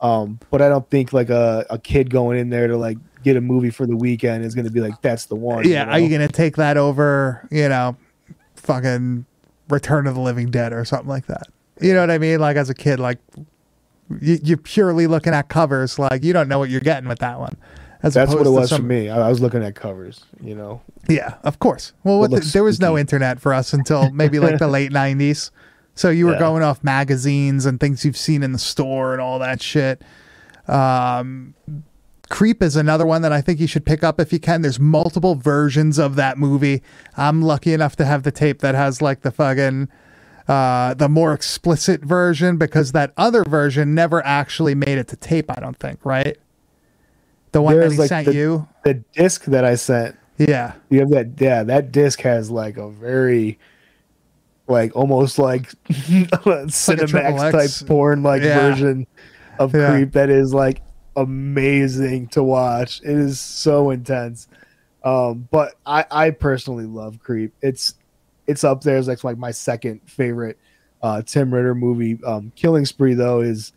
um, 0.00 0.40
but 0.50 0.60
I 0.60 0.68
don't 0.68 0.90
think 0.90 1.12
like 1.12 1.30
a, 1.30 1.64
a 1.70 1.78
kid 1.78 2.10
going 2.10 2.36
in 2.36 2.50
there 2.50 2.66
to 2.66 2.76
like 2.76 2.98
get 3.22 3.36
a 3.36 3.40
movie 3.40 3.70
for 3.70 3.86
the 3.86 3.96
weekend 3.96 4.44
is 4.44 4.56
going 4.56 4.64
to 4.64 4.72
be 4.72 4.80
like 4.80 5.00
that's 5.02 5.26
the 5.26 5.36
one. 5.36 5.68
yeah, 5.68 5.84
you 5.84 5.90
are 5.92 5.98
you 6.00 6.08
gonna 6.10 6.26
take 6.26 6.56
that 6.56 6.76
over? 6.76 7.46
You 7.52 7.68
know, 7.68 7.96
fucking 8.72 9.26
Return 9.68 10.06
of 10.06 10.14
the 10.14 10.20
Living 10.20 10.50
Dead 10.50 10.72
or 10.72 10.84
something 10.84 11.08
like 11.08 11.26
that. 11.26 11.48
You 11.80 11.94
know 11.94 12.00
what 12.00 12.10
I 12.10 12.18
mean? 12.18 12.40
Like 12.40 12.56
as 12.56 12.70
a 12.70 12.74
kid, 12.74 13.00
like 13.00 13.18
you, 14.20 14.38
you're 14.42 14.58
purely 14.58 15.06
looking 15.06 15.32
at 15.32 15.48
covers. 15.48 15.98
Like 15.98 16.22
you 16.22 16.32
don't 16.32 16.48
know 16.48 16.58
what 16.58 16.70
you're 16.70 16.80
getting 16.80 17.08
with 17.08 17.20
that 17.20 17.38
one. 17.38 17.56
As 18.02 18.14
That's 18.14 18.32
what 18.34 18.46
it 18.46 18.50
was 18.50 18.72
for 18.72 18.80
me. 18.82 19.10
I, 19.10 19.28
was 19.28 19.40
looking 19.42 19.62
at 19.62 19.74
covers, 19.74 20.24
you 20.42 20.54
know. 20.54 20.80
Yeah, 21.06 21.34
of 21.44 21.58
course. 21.58 21.92
Well, 22.02 22.26
the, 22.28 22.40
there 22.40 22.64
was 22.64 22.80
no 22.80 22.96
internet 22.96 23.40
for 23.40 23.52
us 23.52 23.74
until 23.74 24.10
maybe 24.10 24.38
like 24.38 24.58
the 24.58 24.68
late 24.78 24.90
'90s. 24.90 25.50
So 25.94 26.08
you 26.08 26.24
were 26.26 26.32
Yeah. 26.32 26.38
going 26.38 26.62
off 26.62 26.82
magazines 26.82 27.66
and 27.66 27.78
things 27.78 28.04
you've 28.04 28.16
seen 28.16 28.42
in 28.42 28.52
the 28.52 28.58
store 28.58 29.12
and 29.12 29.20
all 29.20 29.38
that 29.40 29.60
shit. 29.60 30.02
Um, 30.66 31.54
Creep 32.30 32.62
is 32.62 32.76
another 32.76 33.04
one 33.04 33.22
that 33.22 33.32
I 33.32 33.40
think 33.42 33.60
you 33.60 33.66
should 33.66 33.84
pick 33.84 34.02
up 34.02 34.18
if 34.20 34.32
you 34.32 34.38
can. 34.38 34.62
There's 34.62 34.80
multiple 34.80 35.34
versions 35.34 35.98
of 35.98 36.16
that 36.16 36.38
movie. 36.38 36.82
I'm 37.16 37.42
lucky 37.42 37.72
enough 37.74 37.96
to 37.96 38.04
have 38.06 38.22
the 38.22 38.30
tape 38.32 38.60
that 38.60 38.74
has 38.74 39.02
like 39.02 39.20
the 39.22 39.30
fucking 39.32 39.88
uh, 40.48 40.94
the 40.94 41.08
more 41.08 41.32
explicit 41.34 42.02
version 42.02 42.56
because 42.56 42.92
that 42.92 43.12
other 43.16 43.44
version 43.44 43.94
never 43.94 44.24
actually 44.24 44.74
made 44.74 44.96
it 44.96 45.08
to 45.08 45.16
tape. 45.16 45.50
I 45.50 45.60
don't 45.60 45.76
think, 45.76 46.04
right? 46.04 46.36
The 47.52 47.62
one 47.62 47.74
that 47.74 47.80
There's, 47.80 47.92
he 47.94 47.98
like, 47.98 48.08
sent 48.08 48.26
the- 48.26 48.34
you. 48.34 48.68
The 48.84 48.94
disc 49.12 49.44
that 49.46 49.64
I 49.64 49.74
sent 49.74 50.16
Yeah. 50.38 50.74
You 50.88 51.00
have 51.00 51.10
that, 51.10 51.26
yeah. 51.40 51.64
That 51.64 51.90
disc 51.92 52.20
has 52.22 52.48
like 52.50 52.76
a 52.76 52.88
very, 52.88 53.58
like 54.68 54.94
almost 54.96 55.38
like 55.38 55.68
Cinemax 55.88 57.52
X. 57.54 57.80
type 57.80 57.88
porn 57.88 58.22
like 58.22 58.42
Yeah. 58.42 58.60
version 58.70 59.06
of 59.58 59.74
Yeah. 59.74 59.90
Creep 59.90 60.12
that 60.12 60.30
is 60.30 60.54
like 60.54 60.80
amazing 61.16 62.28
to 62.28 62.42
watch. 62.42 63.00
It 63.02 63.10
is 63.10 63.40
so 63.40 63.90
intense. 63.90 64.48
Um, 65.02 65.48
but 65.50 65.74
I, 65.86 66.04
I 66.10 66.30
personally 66.30 66.86
love 66.86 67.20
Creep. 67.20 67.54
It's 67.62 67.94
it's 68.46 68.64
up 68.64 68.82
there 68.82 68.96
as 68.96 69.08
like 69.08 69.24
like 69.24 69.38
my 69.38 69.50
second 69.50 70.00
favorite 70.06 70.58
uh, 71.02 71.22
Tim 71.22 71.52
Ritter 71.52 71.74
movie. 71.74 72.18
Um, 72.24 72.52
Killing 72.56 72.84
Spree 72.84 73.14
though 73.14 73.40
is 73.40 73.72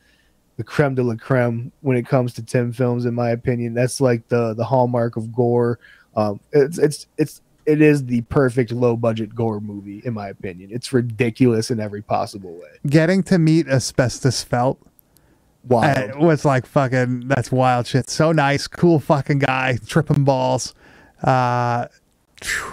the 0.57 0.63
creme 0.63 0.95
de 0.95 1.03
la 1.03 1.15
creme 1.15 1.71
when 1.81 1.97
it 1.97 2.07
comes 2.07 2.33
to 2.35 2.43
Tim 2.43 2.71
films, 2.73 3.05
in 3.05 3.13
my 3.13 3.29
opinion. 3.29 3.73
That's 3.73 4.01
like 4.01 4.27
the 4.27 4.53
the 4.53 4.65
hallmark 4.65 5.15
of 5.15 5.33
gore. 5.33 5.79
Um, 6.15 6.39
it's 6.51 6.77
it's 6.77 7.07
it's 7.17 7.41
it 7.65 7.81
is 7.81 8.05
the 8.05 8.21
perfect 8.23 8.71
low 8.71 8.97
budget 8.97 9.33
gore 9.33 9.61
movie, 9.61 10.01
in 10.03 10.13
my 10.13 10.27
opinion. 10.27 10.69
It's 10.71 10.91
ridiculous 10.91 11.71
in 11.71 11.79
every 11.79 12.01
possible 12.01 12.53
way. 12.53 12.79
Getting 12.87 13.23
to 13.23 13.39
meet 13.39 13.67
Asbestos 13.67 14.43
Felt 14.43 14.79
Wild. 15.67 16.11
uh, 16.11 16.17
was 16.19 16.43
like 16.45 16.65
fucking 16.65 17.27
that's 17.27 17.51
wild 17.51 17.87
shit. 17.87 18.09
So 18.09 18.31
nice, 18.31 18.67
cool 18.67 18.99
fucking 18.99 19.39
guy, 19.39 19.77
tripping 19.87 20.23
balls. 20.25 20.73
Uh, 21.23 21.87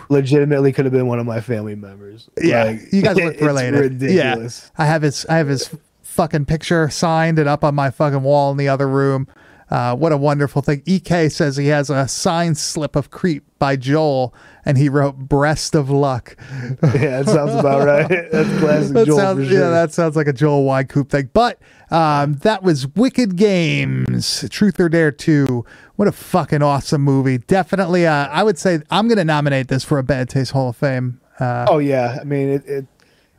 Legitimately 0.08 0.72
could 0.72 0.84
have 0.84 0.92
been 0.92 1.06
one 1.06 1.20
of 1.20 1.26
my 1.26 1.40
family 1.40 1.76
members. 1.76 2.28
yeah, 2.42 2.64
Like, 2.64 2.80
you 2.92 3.02
guys 3.02 3.16
look 3.16 3.40
related. 3.40 3.78
Ridiculous. 3.78 4.70
Yeah, 4.76 4.82
I 4.82 4.86
have 4.86 5.02
his 5.02 5.24
I 5.26 5.36
have 5.36 5.46
his 5.48 5.70
fucking 6.02 6.46
picture 6.46 6.90
signed 6.90 7.38
and 7.38 7.48
up 7.48 7.62
on 7.62 7.74
my 7.74 7.90
fucking 7.90 8.22
wall 8.22 8.50
in 8.50 8.56
the 8.56 8.68
other 8.68 8.88
room. 8.88 9.28
Uh, 9.70 9.94
what 9.94 10.10
a 10.10 10.16
wonderful 10.16 10.60
thing. 10.62 10.82
EK 10.84 11.28
says 11.28 11.56
he 11.56 11.68
has 11.68 11.90
a 11.90 12.08
signed 12.08 12.58
slip 12.58 12.96
of 12.96 13.12
Creep 13.12 13.44
by 13.60 13.76
Joel, 13.76 14.34
and 14.64 14.76
he 14.76 14.88
wrote 14.88 15.16
"Breast 15.16 15.76
of 15.76 15.88
Luck." 15.88 16.36
Yeah, 16.82 17.22
that 17.22 17.26
sounds 17.28 17.54
about 17.54 17.86
right. 17.86 18.08
That's 18.32 18.58
classic 18.58 18.94
that 18.94 19.06
Joel 19.06 19.18
sounds, 19.18 19.48
for 19.48 19.54
Yeah, 19.54 19.70
that 19.70 19.92
sounds 19.92 20.16
like 20.16 20.26
a 20.26 20.32
Joel 20.32 20.64
Wynkoop 20.64 21.08
thing. 21.10 21.30
But 21.32 21.60
um, 21.90 22.34
that 22.42 22.62
was 22.62 22.86
Wicked 22.88 23.36
Games, 23.36 24.46
Truth 24.50 24.78
or 24.80 24.88
Dare 24.88 25.10
2. 25.10 25.64
What 25.96 26.08
a 26.08 26.12
fucking 26.12 26.62
awesome 26.62 27.02
movie. 27.02 27.38
Definitely, 27.38 28.06
uh, 28.06 28.28
I 28.28 28.42
would 28.42 28.58
say 28.58 28.80
I'm 28.90 29.08
going 29.08 29.18
to 29.18 29.24
nominate 29.24 29.68
this 29.68 29.84
for 29.84 29.98
a 29.98 30.02
Bad 30.02 30.28
Taste 30.28 30.52
Hall 30.52 30.70
of 30.70 30.76
Fame. 30.76 31.20
Uh, 31.38 31.66
oh 31.68 31.78
yeah, 31.78 32.18
I 32.20 32.24
mean 32.24 32.48
it. 32.50 32.66
it 32.66 32.86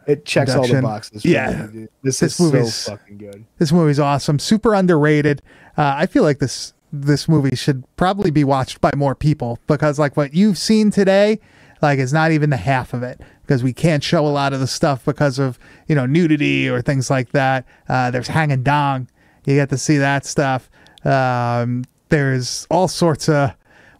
it 0.07 0.25
checks 0.25 0.55
all 0.55 0.67
the 0.67 0.81
boxes. 0.81 1.23
Yeah. 1.23 1.67
me, 1.71 1.87
this, 2.01 2.19
This 2.19 2.39
is 2.39 2.39
movie's- 2.39 2.73
so 2.73 2.91
fucking 2.97 3.17
good. 3.19 3.45
This 3.59 3.71
movie's 3.71 3.99
awesome, 3.99 4.39
super 4.39 4.73
underrated. 4.73 5.43
Uh, 5.77 5.93
I 5.95 6.07
feel 6.07 6.23
like 6.23 6.39
this 6.39 6.73
this 6.91 7.29
movie 7.29 7.55
should 7.55 7.83
probably 7.97 8.31
be 8.31 8.43
watched 8.43 8.81
by 8.81 8.89
more 8.97 9.13
people 9.15 9.59
because 9.67 9.99
like 9.99 10.17
what 10.17 10.33
you've 10.33 10.57
seen 10.57 10.89
today, 10.91 11.39
like 11.83 11.99
is 11.99 12.11
not 12.11 12.31
even 12.31 12.49
the 12.49 12.57
half 12.57 12.93
of 12.93 13.03
it 13.03 13.21
because 13.51 13.63
we 13.63 13.73
can't 13.73 14.01
show 14.01 14.25
a 14.25 14.29
lot 14.31 14.53
of 14.53 14.61
the 14.61 14.67
stuff 14.67 15.03
because 15.03 15.37
of 15.37 15.59
you 15.89 15.93
know 15.93 16.05
nudity 16.05 16.69
or 16.69 16.81
things 16.81 17.09
like 17.09 17.31
that. 17.31 17.65
Uh, 17.89 18.09
there's 18.09 18.29
hanging 18.29 18.63
dong, 18.63 19.09
you 19.45 19.55
get 19.55 19.67
to 19.69 19.77
see 19.77 19.97
that 19.97 20.25
stuff. 20.25 20.69
Um, 21.03 21.83
there's 22.07 22.65
all 22.71 22.87
sorts 22.87 23.27
of 23.27 23.51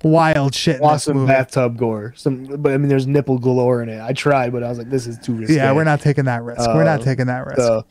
wild 0.04 0.56
shit. 0.56 0.78
in 0.78 0.82
this 0.84 0.88
Awesome 0.89 1.26
bathtub 1.26 1.78
gore. 1.78 2.14
Some, 2.16 2.45
but 2.45 2.72
I 2.72 2.78
mean, 2.78 2.88
there's 2.88 3.08
nipple 3.08 3.39
galore 3.39 3.84
in 3.84 3.89
it. 3.89 4.02
I 4.02 4.14
tried, 4.14 4.54
but 4.54 4.64
I 4.64 4.70
was 4.70 4.78
like, 4.78 4.89
this 4.89 5.06
is 5.06 5.18
too 5.20 5.34
risky. 5.34 5.56
Yeah, 5.56 5.74
we're 5.74 5.84
not 5.84 5.99
taking 5.99 6.24
that 6.26 6.43
risk. 6.43 6.66
we're 6.70 6.86
not 6.86 7.02
Uh, 7.02 7.04
taking 7.04 7.26
that 7.26 7.45
risk. 7.45 7.58
So, 7.58 7.86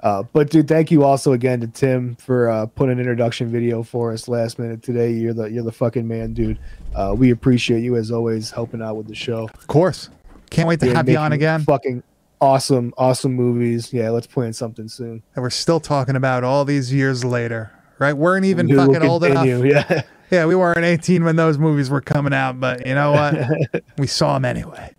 uh, 0.00 0.22
but 0.34 0.50
dude, 0.50 0.68
thank 0.68 0.90
you 0.90 1.02
also 1.02 1.32
again 1.32 1.60
to 1.62 1.66
Tim 1.66 2.16
for 2.16 2.50
uh, 2.50 2.66
putting 2.66 2.92
an 2.92 2.98
introduction 2.98 3.50
video 3.50 3.82
for 3.82 4.12
us 4.12 4.28
last 4.28 4.58
minute 4.58 4.82
today. 4.82 5.12
You're 5.12 5.32
the 5.32 5.44
you're 5.50 5.64
the 5.64 5.72
fucking 5.72 6.06
man, 6.06 6.34
dude. 6.34 6.58
Uh, 6.94 7.14
we 7.16 7.30
appreciate 7.30 7.80
you 7.80 7.96
as 7.96 8.10
always 8.10 8.50
helping 8.50 8.82
out 8.82 8.96
with 8.96 9.08
the 9.08 9.14
show. 9.14 9.44
of 9.44 9.66
course, 9.66 10.10
can't 10.50 10.68
wait 10.68 10.80
to 10.80 10.94
have 10.94 11.08
you 11.08 11.16
on 11.18 11.32
again. 11.32 11.62
Fucking 11.62 12.02
awesome, 12.40 12.92
awesome 12.96 13.34
movies. 13.34 13.92
Yeah, 13.92 14.10
let's 14.10 14.26
plan 14.26 14.52
something 14.52 14.88
soon. 14.88 15.22
that 15.34 15.40
we're 15.40 15.50
still 15.50 15.80
talking 15.80 16.16
about 16.16 16.44
all 16.44 16.64
these 16.64 16.92
years 16.92 17.24
later. 17.24 17.72
Right? 17.98 18.12
We 18.12 18.20
weren't 18.20 18.44
even 18.44 18.66
Dude, 18.66 18.76
we'll 18.76 18.86
fucking 18.92 19.08
old 19.08 19.24
enough. 19.24 19.46
Yeah. 19.46 20.02
Yeah, 20.28 20.46
we 20.46 20.56
weren't 20.56 20.84
18 20.84 21.22
when 21.22 21.36
those 21.36 21.56
movies 21.56 21.88
were 21.88 22.00
coming 22.00 22.32
out, 22.32 22.58
but 22.58 22.84
you 22.84 22.96
know 22.96 23.12
what? 23.12 23.84
we 23.98 24.08
saw 24.08 24.34
them 24.34 24.44
anyway. 24.44 24.92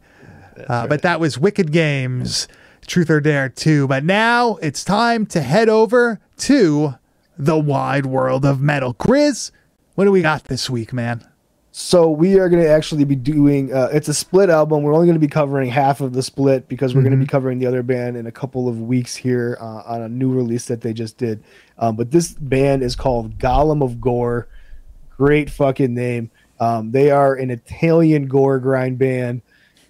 Uh, 0.69 0.87
But 0.87 1.01
that 1.01 1.19
was 1.19 1.37
Wicked 1.37 1.73
Games, 1.73 2.47
Truth 2.85 3.09
or 3.09 3.19
Dare 3.19 3.49
2. 3.49 3.87
But 3.87 4.05
now 4.05 4.55
it's 4.61 4.85
time 4.85 5.25
to 5.25 5.41
head 5.41 5.67
over 5.67 6.21
to 6.37 6.95
the 7.37 7.59
wide 7.59 8.05
world 8.05 8.45
of 8.45 8.61
metal. 8.61 8.93
Grizz, 8.93 9.51
what 9.95 10.05
do 10.05 10.13
we 10.13 10.21
got 10.21 10.45
this 10.45 10.69
week, 10.69 10.93
man? 10.93 11.27
So 11.79 12.09
we 12.09 12.39
are 12.39 12.49
going 12.49 12.63
to 12.63 12.67
actually 12.67 13.05
be 13.05 13.15
doing. 13.15 13.71
Uh, 13.71 13.89
it's 13.93 14.07
a 14.07 14.13
split 14.13 14.49
album. 14.49 14.81
We're 14.81 14.95
only 14.95 15.05
going 15.05 15.13
to 15.13 15.19
be 15.19 15.27
covering 15.27 15.69
half 15.69 16.01
of 16.01 16.11
the 16.11 16.23
split 16.23 16.67
because 16.67 16.95
we're 16.95 17.03
going 17.03 17.11
to 17.11 17.19
be 17.19 17.27
covering 17.27 17.59
the 17.59 17.67
other 17.67 17.83
band 17.83 18.17
in 18.17 18.25
a 18.25 18.31
couple 18.31 18.67
of 18.67 18.81
weeks 18.81 19.15
here 19.15 19.59
uh, 19.61 19.83
on 19.85 20.01
a 20.01 20.09
new 20.09 20.33
release 20.33 20.65
that 20.65 20.81
they 20.81 20.91
just 20.91 21.19
did. 21.19 21.43
Um, 21.77 21.95
but 21.95 22.09
this 22.09 22.29
band 22.31 22.81
is 22.81 22.95
called 22.95 23.37
Golem 23.37 23.83
of 23.83 24.01
Gore. 24.01 24.47
Great 25.17 25.51
fucking 25.51 25.93
name. 25.93 26.31
Um, 26.59 26.89
they 26.89 27.11
are 27.11 27.35
an 27.35 27.51
Italian 27.51 28.25
gore 28.25 28.57
grind 28.57 28.97
band, 28.97 29.43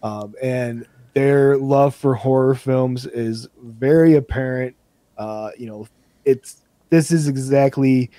um, 0.04 0.36
and 0.44 0.86
their 1.14 1.56
love 1.56 1.96
for 1.96 2.16
horror 2.16 2.56
films 2.56 3.06
is 3.06 3.48
very 3.64 4.16
apparent. 4.16 4.76
Uh, 5.18 5.52
you 5.58 5.68
know, 5.68 5.88
it's 6.26 6.64
this 6.90 7.12
is 7.12 7.30
exactly 7.30 8.12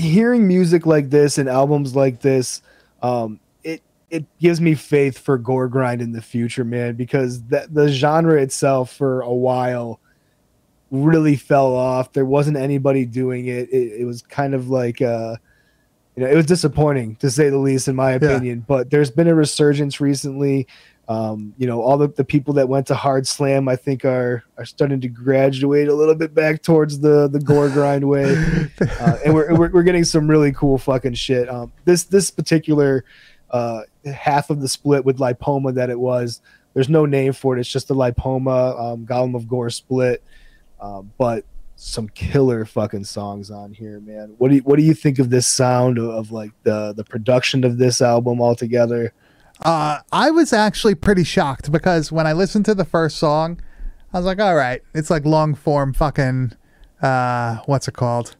hearing 0.00 0.48
music 0.48 0.86
like 0.86 1.10
this 1.10 1.38
and 1.38 1.48
albums 1.48 1.94
like 1.94 2.20
this, 2.20 2.62
um, 3.02 3.40
it 3.62 3.82
it 4.10 4.24
gives 4.38 4.60
me 4.60 4.74
faith 4.74 5.18
for 5.18 5.38
gore 5.38 5.68
grind 5.68 6.02
in 6.02 6.12
the 6.12 6.22
future, 6.22 6.64
man. 6.64 6.94
Because 6.94 7.42
that 7.44 7.72
the 7.72 7.88
genre 7.88 8.40
itself 8.40 8.92
for 8.92 9.20
a 9.22 9.32
while 9.32 10.00
really 10.90 11.36
fell 11.36 11.74
off. 11.74 12.12
There 12.12 12.24
wasn't 12.24 12.56
anybody 12.56 13.04
doing 13.04 13.46
it. 13.46 13.68
It, 13.70 14.00
it 14.00 14.04
was 14.04 14.22
kind 14.22 14.54
of 14.54 14.68
like 14.68 15.00
uh, 15.00 15.36
you 16.16 16.24
know, 16.24 16.30
it 16.30 16.34
was 16.34 16.46
disappointing 16.46 17.16
to 17.16 17.30
say 17.30 17.50
the 17.50 17.58
least, 17.58 17.88
in 17.88 17.96
my 17.96 18.12
opinion. 18.12 18.64
But 18.66 18.90
there's 18.90 19.10
been 19.10 19.28
a 19.28 19.34
resurgence 19.34 20.00
recently. 20.00 20.66
Um, 21.10 21.54
you 21.58 21.66
know, 21.66 21.82
all 21.82 21.98
the, 21.98 22.06
the 22.06 22.24
people 22.24 22.54
that 22.54 22.68
went 22.68 22.86
to 22.86 22.94
Hard 22.94 23.26
Slam, 23.26 23.68
I 23.68 23.74
think, 23.74 24.04
are 24.04 24.44
are 24.56 24.64
starting 24.64 25.00
to 25.00 25.08
graduate 25.08 25.88
a 25.88 25.94
little 25.94 26.14
bit 26.14 26.34
back 26.34 26.62
towards 26.62 27.00
the 27.00 27.26
the 27.26 27.40
gore 27.40 27.68
grind 27.68 28.08
way, 28.08 28.36
uh, 28.80 29.16
and 29.24 29.34
we're, 29.34 29.52
we're 29.56 29.70
we're 29.70 29.82
getting 29.82 30.04
some 30.04 30.30
really 30.30 30.52
cool 30.52 30.78
fucking 30.78 31.14
shit. 31.14 31.48
Um, 31.48 31.72
this 31.84 32.04
this 32.04 32.30
particular 32.30 33.04
uh, 33.50 33.80
half 34.04 34.50
of 34.50 34.60
the 34.60 34.68
split 34.68 35.04
with 35.04 35.18
Lipoma 35.18 35.74
that 35.74 35.90
it 35.90 35.98
was, 35.98 36.42
there's 36.74 36.88
no 36.88 37.06
name 37.06 37.32
for 37.32 37.56
it. 37.56 37.60
It's 37.60 37.68
just 37.68 37.88
the 37.88 37.94
Lipoma 37.96 38.78
um, 38.80 39.04
Golem 39.04 39.34
of 39.34 39.48
Gore 39.48 39.70
split, 39.70 40.22
um, 40.80 41.10
but 41.18 41.44
some 41.74 42.08
killer 42.10 42.64
fucking 42.64 43.02
songs 43.02 43.50
on 43.50 43.72
here, 43.72 43.98
man. 43.98 44.36
What 44.38 44.50
do 44.50 44.54
you, 44.54 44.62
what 44.62 44.76
do 44.76 44.84
you 44.84 44.94
think 44.94 45.18
of 45.18 45.28
this 45.28 45.48
sound 45.48 45.98
of, 45.98 46.10
of 46.10 46.30
like 46.30 46.52
the 46.62 46.92
the 46.92 47.02
production 47.02 47.64
of 47.64 47.78
this 47.78 48.00
album 48.00 48.40
altogether? 48.40 49.12
Uh, 49.62 49.98
I 50.10 50.30
was 50.30 50.52
actually 50.52 50.94
pretty 50.94 51.24
shocked 51.24 51.70
because 51.70 52.10
when 52.10 52.26
I 52.26 52.32
listened 52.32 52.64
to 52.66 52.74
the 52.74 52.84
first 52.84 53.16
song, 53.18 53.60
I 54.12 54.18
was 54.18 54.26
like, 54.26 54.40
all 54.40 54.54
right, 54.54 54.82
it's 54.94 55.10
like 55.10 55.24
long 55.24 55.54
form 55.54 55.92
fucking, 55.92 56.52
uh, 57.02 57.58
what's 57.66 57.86
it 57.86 57.94
called? 57.94 58.36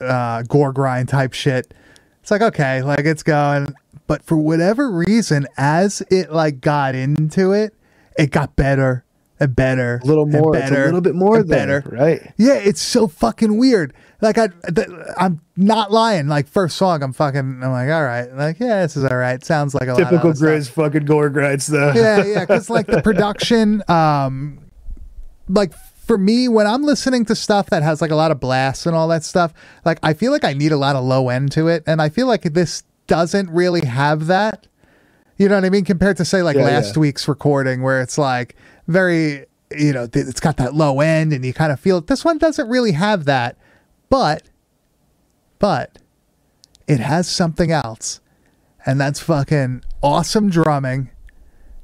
Uh, 0.00 0.42
gore 0.42 0.72
grind 0.72 1.08
type 1.08 1.32
shit. 1.32 1.74
It's 2.22 2.30
like, 2.30 2.42
okay, 2.42 2.82
like 2.82 3.00
it's 3.00 3.22
going. 3.22 3.74
But 4.06 4.22
for 4.22 4.36
whatever 4.36 4.90
reason, 4.90 5.46
as 5.56 6.02
it 6.10 6.32
like 6.32 6.60
got 6.60 6.94
into 6.94 7.52
it, 7.52 7.74
it 8.18 8.30
got 8.30 8.56
better 8.56 9.04
and 9.38 9.54
better. 9.54 10.00
A 10.02 10.06
little 10.06 10.24
and 10.24 10.32
more, 10.32 10.56
it's 10.56 10.70
a 10.70 10.74
little 10.74 11.00
bit 11.00 11.14
more 11.14 11.42
better. 11.42 11.82
right? 11.86 12.32
Yeah, 12.36 12.54
it's 12.54 12.80
so 12.82 13.06
fucking 13.08 13.56
weird. 13.56 13.92
Like 14.22 14.36
I, 14.38 14.48
th- 14.74 14.88
I'm 15.16 15.40
not 15.56 15.90
lying. 15.90 16.26
Like 16.28 16.46
first 16.46 16.76
song, 16.76 17.02
I'm 17.02 17.12
fucking. 17.12 17.38
I'm 17.40 17.60
like, 17.60 17.90
all 17.90 18.04
right. 18.04 18.30
Like 18.34 18.60
yeah, 18.60 18.82
this 18.82 18.96
is 18.96 19.04
all 19.04 19.16
right. 19.16 19.42
Sounds 19.44 19.74
like 19.74 19.88
a 19.88 19.94
Typical 19.96 20.32
Grizz 20.32 20.70
fucking 20.70 21.04
gore 21.06 21.30
grind 21.30 21.62
stuff. 21.62 21.96
yeah, 21.96 22.24
yeah, 22.24 22.40
because 22.40 22.68
like 22.76 22.86
the 22.86 23.00
production, 23.02 23.82
um, 23.88 24.58
like 25.48 25.72
for 26.06 26.18
me, 26.18 26.48
when 26.48 26.66
I'm 26.66 26.82
listening 26.82 27.24
to 27.26 27.34
stuff 27.34 27.70
that 27.70 27.82
has 27.82 28.02
like 28.02 28.10
a 28.10 28.16
lot 28.16 28.30
of 28.30 28.40
blasts 28.40 28.84
and 28.86 28.94
all 28.94 29.08
that 29.08 29.24
stuff, 29.24 29.54
like 29.84 29.98
I 30.02 30.12
feel 30.12 30.32
like 30.32 30.44
I 30.44 30.52
need 30.52 30.72
a 30.72 30.76
lot 30.76 30.96
of 30.96 31.04
low 31.04 31.28
end 31.28 31.52
to 31.52 31.68
it, 31.68 31.82
and 31.86 32.02
I 32.02 32.08
feel 32.10 32.26
like 32.26 32.42
this 32.42 32.82
doesn't 33.06 33.50
really 33.50 33.84
have 33.86 34.26
that. 34.26 34.66
You 35.38 35.48
know 35.48 35.54
what 35.54 35.64
I 35.64 35.70
mean? 35.70 35.84
Compared 35.86 36.18
to 36.18 36.24
say 36.26 36.42
like 36.42 36.56
Yeah, 36.56 36.64
last 36.64 36.96
yeah. 36.96 37.00
week's 37.00 37.26
recording, 37.26 37.80
where 37.82 38.02
it's 38.02 38.18
like 38.18 38.54
very, 38.86 39.46
you 39.74 39.92
know, 39.94 40.06
it's 40.12 40.40
got 40.40 40.58
that 40.58 40.74
low 40.74 41.00
end, 41.00 41.32
and 41.32 41.42
you 41.44 41.54
kind 41.54 41.72
of 41.72 41.80
feel 41.80 41.96
it. 41.98 42.08
This 42.08 42.24
one 42.24 42.36
doesn't 42.36 42.68
really 42.68 42.92
have 42.92 43.24
that, 43.24 43.56
but, 44.10 44.42
but, 45.58 45.98
it 46.86 47.00
has 47.00 47.30
something 47.30 47.70
else, 47.70 48.20
and 48.84 49.00
that's 49.00 49.20
fucking 49.20 49.82
awesome 50.02 50.50
drumming 50.50 51.10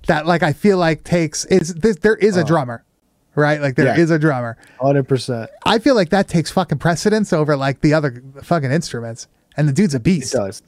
that 0.07 0.27
like 0.27 0.43
I 0.43 0.53
feel 0.53 0.79
like 0.79 1.05
takes 1.05 1.45
is 1.47 1.75
this, 1.75 1.97
there 1.97 2.17
is 2.17 2.37
a 2.37 2.45
drummer, 2.45 2.85
right? 3.35 3.61
Like 3.61 3.77
there 3.77 3.99
is 3.99 4.11
Yeah. 4.11 4.17
a 4.17 4.19
drummer. 4.19 4.57
Hundred 4.81 5.09
percent. 5.09 5.51
I 5.65 5.79
feel 5.79 5.95
like 5.95 6.11
that 6.11 6.29
takes 6.29 6.51
fucking 6.51 6.79
precedence 6.79 7.33
over 7.33 7.57
like 7.57 7.81
the 7.81 7.95
other 7.95 8.23
fucking 8.43 8.71
instruments. 8.71 9.29
And 9.57 9.69
the 9.69 9.73
dude's 9.73 9.95
a 9.95 9.99
It 9.99 10.03
beast. 10.03 10.33
does. 10.33 10.63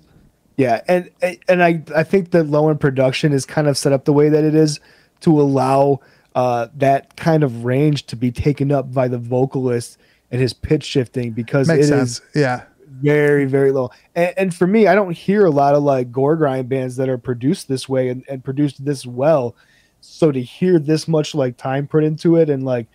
Yeah, 0.56 0.80
and 0.88 1.10
and 1.48 1.62
I 1.62 1.82
I 1.94 2.02
think 2.04 2.30
the 2.30 2.42
low 2.44 2.68
end 2.68 2.80
production 2.80 3.32
is 3.32 3.44
kind 3.46 3.68
of 3.68 3.76
set 3.78 3.92
up 3.92 4.04
the 4.06 4.12
way 4.12 4.28
that 4.28 4.44
it 4.44 4.54
is 4.54 4.80
to 5.20 5.40
allow 5.40 6.00
uh, 6.34 6.68
that 6.76 7.16
kind 7.16 7.42
of 7.42 7.64
range 7.64 8.06
to 8.06 8.16
be 8.16 8.30
taken 8.30 8.70
up 8.72 8.92
by 8.92 9.08
the 9.08 9.18
vocalist 9.18 9.98
and 10.30 10.40
his 10.40 10.52
pitch 10.52 10.84
shifting 10.84 11.32
because 11.32 11.68
Makes 11.68 11.86
it 11.86 11.88
sense. 11.88 12.10
is 12.10 12.22
Yeah. 12.34 12.62
very 13.00 13.44
very 13.44 13.72
low. 13.72 13.90
And, 14.14 14.34
and 14.36 14.54
for 14.54 14.66
me, 14.66 14.86
I 14.86 14.94
don't 14.94 15.12
hear 15.12 15.46
a 15.46 15.50
lot 15.50 15.74
of 15.74 15.82
like 15.82 16.10
gore 16.12 16.36
grind 16.36 16.68
bands 16.68 16.96
that 16.96 17.08
are 17.08 17.18
produced 17.18 17.68
this 17.68 17.88
way 17.88 18.08
and, 18.08 18.24
and 18.28 18.42
produced 18.44 18.84
this 18.84 19.06
well. 19.06 19.54
So 20.00 20.30
to 20.30 20.40
hear 20.40 20.78
this 20.78 21.08
much 21.08 21.34
like 21.34 21.56
time 21.56 21.86
put 21.88 22.04
into 22.04 22.36
it 22.36 22.48
and 22.50 22.64
like 22.64 22.86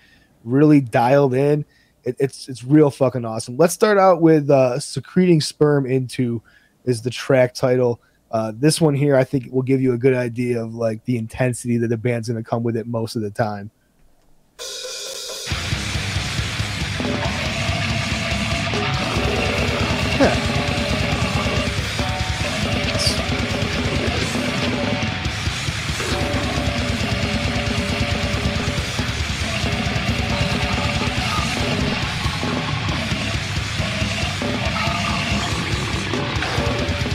really 0.44 0.80
dialed 0.82 1.34
in, 1.34 1.66
it, 2.06 2.16
it's 2.20 2.48
it's 2.50 2.64
real 2.64 2.90
fucking 2.90 3.26
awesome. 3.26 3.58
Let's 3.58 3.74
start 3.74 3.98
out 3.98 4.22
with 4.22 4.50
uh, 4.50 4.80
secreting 4.80 5.42
sperm 5.42 5.86
into 5.86 6.42
is 6.86 7.02
the 7.02 7.10
track 7.10 7.54
title. 7.54 8.02
Uh, 8.32 8.52
this 8.56 8.82
one 8.82 8.94
here, 8.96 9.16
I 9.16 9.24
think, 9.24 9.48
will 9.52 9.62
give 9.62 9.82
you 9.82 9.94
a 9.94 9.98
good 9.98 10.14
idea 10.16 10.62
of 10.64 10.74
like 10.76 11.06
the 11.06 11.18
intensity 11.18 11.78
that 11.78 11.88
the 11.90 11.98
band's 11.98 12.28
going 12.30 12.44
to 12.44 12.50
come 12.50 12.64
with 12.64 12.76
it 12.76 12.88
most 12.88 13.16
of 13.16 13.22
the 13.22 13.30
time. 13.30 13.70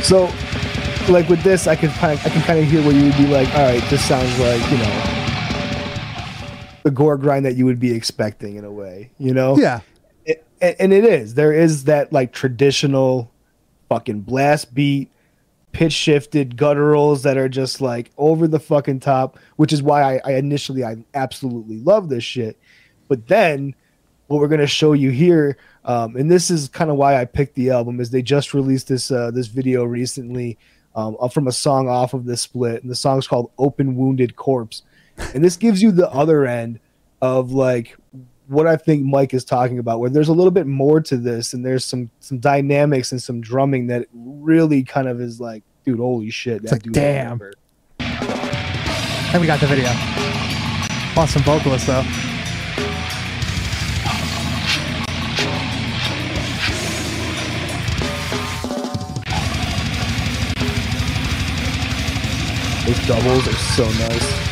So, 0.08 0.24
like 1.12 1.28
with 1.28 1.42
this, 1.42 1.66
I 1.66 1.76
can 1.76 1.90
kind 1.90 2.18
of, 2.18 2.26
I 2.26 2.30
can 2.30 2.40
kind 2.42 2.58
of 2.58 2.64
hear 2.64 2.82
where 2.82 2.92
you 2.92 3.04
would 3.04 3.16
be 3.18 3.26
like, 3.26 3.48
all 3.54 3.62
right, 3.62 3.82
this 3.90 4.02
sounds 4.02 4.38
like 4.38 4.70
you 4.70 4.78
know 4.78 5.18
the 6.88 6.90
gore 6.90 7.18
grind 7.18 7.44
that 7.44 7.56
you 7.56 7.66
would 7.66 7.78
be 7.78 7.92
expecting 7.92 8.56
in 8.56 8.64
a 8.64 8.72
way, 8.72 9.10
you 9.18 9.34
know? 9.34 9.58
Yeah. 9.58 9.80
It, 10.24 10.46
and 10.62 10.90
it 10.94 11.04
is. 11.04 11.34
There 11.34 11.52
is 11.52 11.84
that 11.84 12.10
like 12.10 12.32
traditional 12.32 13.30
fucking 13.90 14.22
blast 14.22 14.74
beat, 14.74 15.10
pitch 15.72 15.92
shifted 15.92 16.56
gutturals 16.56 17.24
that 17.24 17.36
are 17.36 17.50
just 17.50 17.82
like 17.82 18.10
over 18.16 18.48
the 18.48 18.58
fucking 18.58 19.00
top, 19.00 19.38
which 19.56 19.74
is 19.74 19.82
why 19.82 20.16
I, 20.16 20.20
I 20.24 20.34
initially 20.36 20.82
I 20.82 21.04
absolutely 21.12 21.76
love 21.76 22.08
this 22.08 22.24
shit. 22.24 22.58
But 23.08 23.28
then 23.28 23.74
what 24.28 24.40
we're 24.40 24.48
gonna 24.48 24.66
show 24.66 24.94
you 24.94 25.10
here, 25.10 25.58
um, 25.88 26.16
and 26.16 26.30
this 26.30 26.50
is 26.50 26.68
kind 26.68 26.90
of 26.90 26.96
why 26.96 27.18
I 27.18 27.24
picked 27.24 27.54
the 27.54 27.70
album, 27.70 27.98
is 27.98 28.10
they 28.10 28.20
just 28.20 28.52
released 28.52 28.88
this 28.88 29.10
uh, 29.10 29.30
this 29.30 29.46
video 29.46 29.84
recently 29.84 30.58
um, 30.94 31.16
uh, 31.18 31.28
from 31.28 31.48
a 31.48 31.52
song 31.52 31.88
off 31.88 32.12
of 32.12 32.26
this 32.26 32.42
split, 32.42 32.82
and 32.82 32.90
the 32.90 32.94
song's 32.94 33.26
called 33.26 33.50
"Open 33.56 33.96
Wounded 33.96 34.36
Corpse," 34.36 34.82
and 35.34 35.42
this 35.42 35.56
gives 35.56 35.82
you 35.82 35.90
the 35.90 36.10
other 36.10 36.44
end 36.44 36.78
of 37.22 37.52
like 37.52 37.96
what 38.48 38.66
I 38.66 38.76
think 38.76 39.04
Mike 39.04 39.32
is 39.32 39.46
talking 39.46 39.78
about, 39.78 39.98
where 39.98 40.10
there's 40.10 40.28
a 40.28 40.34
little 40.34 40.50
bit 40.50 40.66
more 40.66 41.00
to 41.00 41.16
this, 41.16 41.54
and 41.54 41.64
there's 41.64 41.86
some 41.86 42.10
some 42.20 42.38
dynamics 42.38 43.10
and 43.10 43.22
some 43.22 43.40
drumming 43.40 43.86
that 43.86 44.08
really 44.12 44.82
kind 44.82 45.08
of 45.08 45.22
is 45.22 45.40
like, 45.40 45.62
dude, 45.86 46.00
holy 46.00 46.28
shit, 46.28 46.62
that 46.64 46.72
like, 46.72 46.82
dude 46.82 46.92
damn. 46.92 47.40
And 49.30 49.40
we 49.40 49.46
got 49.46 49.60
the 49.60 49.66
video. 49.66 49.88
Awesome 51.16 51.42
vocalist 51.42 51.86
though. 51.86 52.27
Those 62.88 63.06
doubles 63.06 63.46
are 63.46 63.52
so 63.52 63.84
nice. 63.84 64.48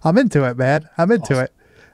I'm 0.02 0.16
into 0.16 0.48
it, 0.48 0.56
man. 0.56 0.88
I'm 0.96 1.10
into 1.10 1.38
it. 1.38 1.52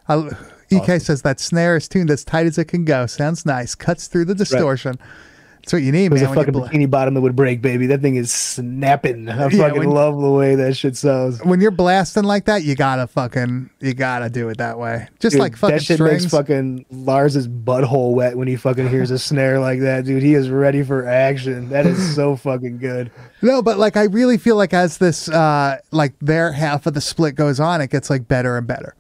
I, 0.09 0.30
EK 0.70 1.01
says 1.01 1.22
that 1.22 1.40
snare 1.40 1.76
is 1.76 1.88
tuned 1.88 2.12
as 2.12 2.22
tight 2.22 2.46
as 2.46 2.59
it 2.59 2.66
can 2.66 2.84
go. 2.84 3.07
Sounds 3.07 3.44
nice. 3.44 3.74
Cuts 3.74 4.07
through 4.07 4.26
the 4.26 4.36
distortion. 4.36 5.01
That's 5.69 5.75
what 5.75 5.83
you 5.83 5.93
need, 5.93 6.11
There's 6.12 6.23
man. 6.23 6.31
a 6.31 6.35
fucking 6.35 6.55
bikini 6.55 6.89
bottom 6.89 7.12
that 7.12 7.21
would 7.21 7.37
break, 7.37 7.61
baby. 7.61 7.89
That 7.89 8.01
thing 8.01 8.16
is 8.16 8.33
snapping. 8.33 9.29
I 9.29 9.49
Yeah, 9.49 9.69
fucking 9.69 9.91
love 9.91 10.19
the 10.19 10.31
way 10.31 10.55
that 10.55 10.75
shit 10.79 10.97
sounds. 10.97 11.45
when 11.45 11.61
you're 11.61 11.71
blasting 11.71 12.25
like 12.25 12.47
that, 12.47 12.62
you 12.64 12.75
gotta 12.75 13.07
fucking 13.07 13.69
you 13.79 13.93
gotta 13.93 14.31
do 14.31 14.49
it 14.49 14.57
that 14.57 14.79
way. 14.79 15.09
Just 15.21 15.35
Dude, 15.35 15.41
like 15.43 15.57
fucking 15.59 15.77
that 15.77 15.83
shit 15.83 15.97
strings. 15.99 16.23
makes 16.23 16.33
fucking 16.33 16.87
Lars's 16.91 17.47
butthole 17.47 18.14
wet 18.14 18.39
when 18.39 18.49
he 18.49 18.57
fucking 18.57 18.89
hears 18.89 19.11
a 19.11 19.19
snare 19.19 19.61
like 19.61 19.81
that, 19.81 20.07
dude. 20.07 20.23
He 20.23 20.33
is 20.33 20.49
ready 20.49 20.83
for 20.83 21.07
action. 21.07 21.69
That 21.69 21.85
is 21.85 22.14
so 22.14 22.35
fucking 22.49 22.79
good. 22.79 23.11
no, 23.43 23.61
but 23.61 23.79
like 23.79 23.99
I 23.99 24.05
really 24.05 24.39
feel 24.39 24.57
like 24.57 24.73
as 24.73 24.97
this 24.97 25.29
uh 25.29 25.77
like 25.91 26.14
their 26.21 26.51
half 26.53 26.87
of 26.87 26.95
the 26.95 27.03
split 27.03 27.35
goes 27.35 27.61
on, 27.61 27.83
it 27.83 27.91
gets 27.91 28.09
like 28.09 28.27
better 28.27 28.57
and 28.57 28.66
better. 28.66 28.95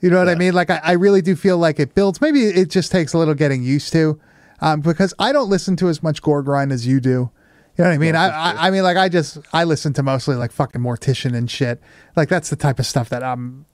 You 0.00 0.10
know 0.10 0.18
what 0.20 0.28
I 0.28 0.36
mean? 0.36 0.54
Like 0.54 0.70
I, 0.70 0.80
I 0.84 0.92
really 0.92 1.20
do 1.20 1.34
feel 1.34 1.58
like 1.58 1.80
it 1.80 1.96
builds. 1.96 2.20
Maybe 2.20 2.42
it 2.44 2.70
just 2.70 2.92
takes 2.92 3.12
a 3.12 3.18
little 3.18 3.34
getting 3.34 3.64
used 3.64 3.92
to, 3.94 4.20
um, 4.62 4.80
because 4.80 5.12
I 5.18 5.32
don't 5.32 5.50
listen 5.50 5.76
to 5.76 5.88
as 5.88 6.02
much 6.02 6.22
gore 6.22 6.42
grind 6.42 6.72
as 6.72 6.86
you 6.86 7.00
do. 7.00 7.30
You 7.76 7.84
know 7.84 7.90
what 7.90 7.94
I 7.94 7.98
mean? 7.98 8.16
I, 8.16 8.28
I 8.28 8.66
I 8.68 8.70
mean 8.70 8.82
like 8.82 8.96
I 8.96 9.08
just 9.08 9.38
I 9.52 9.64
listen 9.64 9.92
to 9.94 10.02
mostly 10.02 10.36
like 10.36 10.52
fucking 10.52 10.80
mortician 10.80 11.34
and 11.34 11.50
shit. 11.50 11.80
Like 12.16 12.28
that's 12.28 12.50
the 12.50 12.56
type 12.56 12.78
of 12.78 12.86
stuff 12.86 13.08
that 13.10 13.22
I'm 13.22 13.66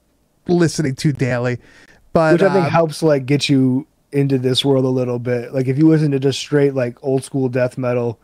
listening 0.47 0.95
to 0.97 1.13
daily. 1.13 1.59
But 2.13 2.35
Which 2.35 2.43
I 2.43 2.53
think 2.53 2.67
um, 2.67 2.71
helps 2.71 3.03
like 3.03 3.27
get 3.27 3.49
you 3.49 3.87
into 4.13 4.39
this 4.39 4.65
world 4.65 4.85
a 4.85 4.89
little 4.89 5.19
bit. 5.19 5.53
Like 5.53 5.69
if 5.69 5.79
you 5.79 5.89
listen 5.89 6.11
to 6.13 6.19
just 6.19 6.39
straight 6.39 6.75
like 6.75 6.97
old 7.03 7.25
school 7.25 7.49
death 7.49 7.77
metal, 7.77 8.21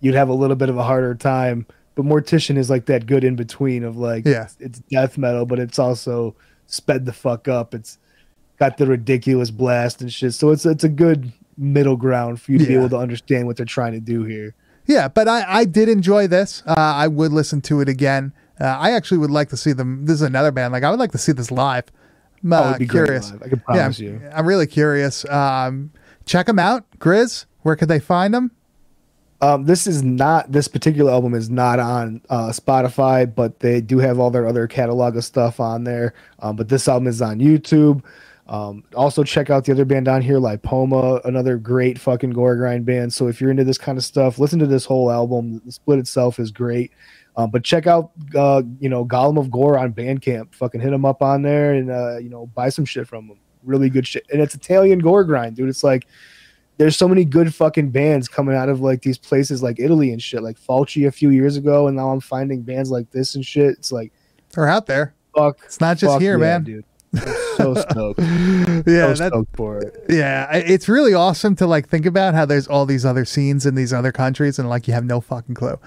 you'd 0.00 0.14
have 0.14 0.28
a 0.28 0.34
little 0.34 0.56
bit 0.56 0.68
of 0.68 0.76
a 0.76 0.82
harder 0.82 1.14
time 1.14 1.66
but 1.94 2.04
Mortician 2.04 2.56
is 2.56 2.70
like 2.70 2.86
that 2.86 3.06
good 3.06 3.24
in 3.24 3.36
between 3.36 3.84
of 3.84 3.96
like 3.96 4.24
Yeah. 4.24 4.44
it's, 4.44 4.56
it's 4.60 4.78
death 4.90 5.16
metal, 5.16 5.46
but 5.46 5.58
it's 5.58 5.78
also 5.78 6.34
sped 6.66 7.06
the 7.06 7.12
fuck 7.12 7.48
up. 7.48 7.74
It's 7.74 7.98
got 8.58 8.78
the 8.78 8.86
ridiculous 8.86 9.50
blast 9.50 10.00
and 10.00 10.12
shit. 10.12 10.34
So 10.34 10.50
it's 10.50 10.66
it's 10.66 10.84
a 10.84 10.88
good 10.88 11.32
middle 11.56 11.96
ground 11.96 12.40
for 12.40 12.52
you 12.52 12.58
to 12.58 12.66
be 12.66 12.74
able 12.74 12.88
to 12.90 12.96
understand 12.98 13.46
what 13.46 13.56
they're 13.56 13.66
trying 13.66 13.92
to 13.92 14.00
do 14.00 14.24
here. 14.24 14.54
Yeah, 14.86 15.08
but 15.08 15.28
I, 15.28 15.44
I 15.60 15.64
did 15.64 15.88
enjoy 15.88 16.26
this. 16.26 16.62
Uh, 16.66 16.74
I 16.76 17.08
would 17.08 17.32
listen 17.32 17.60
to 17.62 17.80
it 17.80 17.88
again. 17.88 18.32
Uh, 18.60 18.64
I 18.66 18.92
actually 18.92 19.18
would 19.18 19.30
like 19.30 19.48
to 19.48 19.56
see 19.56 19.72
them. 19.72 20.04
This 20.06 20.14
is 20.16 20.22
another 20.22 20.52
band. 20.52 20.72
Like 20.72 20.82
I 20.84 20.90
would 20.90 20.98
like 21.00 21.12
to 21.12 21.18
see 21.18 21.32
this 21.32 21.50
live. 21.50 21.84
I'm 22.42 22.52
Oh, 22.52 22.56
uh, 22.56 22.76
great 22.76 22.90
curious. 22.90 23.32
I 23.32 23.48
can 23.48 23.50
yeah, 23.50 23.54
I'm, 23.54 23.76
promise 23.76 23.98
you. 23.98 24.20
I'm 24.34 24.46
really 24.46 24.66
curious. 24.66 25.24
Um, 25.30 25.90
check 26.26 26.46
them 26.46 26.58
out, 26.58 26.84
Grizz. 26.98 27.46
Where 27.62 27.76
could 27.76 27.88
they 27.88 27.98
find 28.00 28.34
them? 28.34 28.50
Um, 29.40 29.64
this 29.64 29.86
is 29.86 30.02
not 30.02 30.52
this 30.52 30.68
particular 30.68 31.10
album 31.10 31.34
is 31.34 31.50
not 31.50 31.78
on 31.78 32.20
uh, 32.30 32.48
Spotify, 32.48 33.32
but 33.32 33.60
they 33.60 33.80
do 33.80 33.98
have 33.98 34.18
all 34.18 34.30
their 34.30 34.46
other 34.46 34.66
catalog 34.66 35.16
of 35.16 35.24
stuff 35.24 35.60
on 35.60 35.84
there. 35.84 36.14
Um, 36.40 36.56
but 36.56 36.68
this 36.68 36.86
album 36.88 37.08
is 37.08 37.20
on 37.20 37.40
YouTube. 37.40 38.02
Um, 38.46 38.84
also 38.94 39.24
check 39.24 39.48
out 39.48 39.64
the 39.64 39.72
other 39.72 39.86
band 39.86 40.06
on 40.06 40.20
here, 40.20 40.38
Lipoma, 40.38 41.24
another 41.24 41.56
great 41.56 41.98
fucking 41.98 42.30
gore 42.30 42.56
grind 42.56 42.84
band. 42.84 43.12
So 43.12 43.26
if 43.26 43.40
you're 43.40 43.50
into 43.50 43.64
this 43.64 43.78
kind 43.78 43.96
of 43.96 44.04
stuff, 44.04 44.38
listen 44.38 44.58
to 44.58 44.66
this 44.66 44.84
whole 44.84 45.10
album. 45.10 45.62
The 45.64 45.72
split 45.72 45.98
itself 45.98 46.38
is 46.38 46.50
great. 46.50 46.92
Um, 47.36 47.50
but 47.50 47.64
check 47.64 47.86
out 47.86 48.12
uh, 48.36 48.62
you 48.78 48.88
know 48.88 49.04
Golem 49.04 49.38
of 49.38 49.50
Gore 49.50 49.78
on 49.78 49.92
Bandcamp. 49.92 50.54
Fucking 50.54 50.80
hit 50.80 50.90
them 50.90 51.04
up 51.04 51.22
on 51.22 51.42
there 51.42 51.74
and 51.74 51.90
uh, 51.90 52.18
you 52.18 52.28
know 52.28 52.46
buy 52.54 52.68
some 52.68 52.84
shit 52.84 53.08
from 53.08 53.28
them. 53.28 53.38
Really 53.64 53.88
good 53.88 54.06
shit, 54.06 54.26
and 54.30 54.40
it's 54.42 54.54
Italian 54.54 54.98
gore 54.98 55.24
grind, 55.24 55.56
dude. 55.56 55.68
It's 55.68 55.82
like 55.82 56.06
there's 56.76 56.96
so 56.96 57.08
many 57.08 57.24
good 57.24 57.54
fucking 57.54 57.90
bands 57.90 58.28
coming 58.28 58.54
out 58.54 58.68
of 58.68 58.80
like 58.80 59.02
these 59.02 59.18
places 59.18 59.62
like 59.62 59.80
Italy 59.80 60.12
and 60.12 60.22
shit, 60.22 60.42
like 60.42 60.60
Falchi 60.60 61.08
a 61.08 61.10
few 61.10 61.30
years 61.30 61.56
ago, 61.56 61.88
and 61.88 61.96
now 61.96 62.10
I'm 62.10 62.20
finding 62.20 62.62
bands 62.62 62.90
like 62.90 63.10
this 63.10 63.34
and 63.34 63.44
shit. 63.44 63.70
It's 63.70 63.90
like 63.90 64.12
They're 64.54 64.68
out 64.68 64.86
there. 64.86 65.14
fuck. 65.34 65.58
It's 65.64 65.80
not 65.80 65.96
just 65.96 66.12
fuck 66.12 66.20
here, 66.20 66.34
yeah, 66.34 66.58
man. 66.58 66.64
dude. 66.64 66.84
I'm 67.16 67.56
so 67.56 67.74
stoked. 67.74 68.20
Yeah, 68.86 69.14
so 69.14 69.28
stoked 69.28 69.56
for 69.56 69.78
it. 69.78 70.04
yeah. 70.08 70.50
It's 70.54 70.88
really 70.88 71.14
awesome 71.14 71.54
to 71.56 71.66
like 71.66 71.88
think 71.88 72.06
about 72.06 72.34
how 72.34 72.44
there's 72.44 72.66
all 72.66 72.84
these 72.86 73.04
other 73.04 73.24
scenes 73.24 73.64
in 73.66 73.74
these 73.74 73.92
other 73.92 74.12
countries, 74.12 74.58
and 74.58 74.68
like 74.68 74.86
you 74.88 74.94
have 74.94 75.04
no 75.04 75.20
fucking 75.20 75.54
clue. 75.54 75.78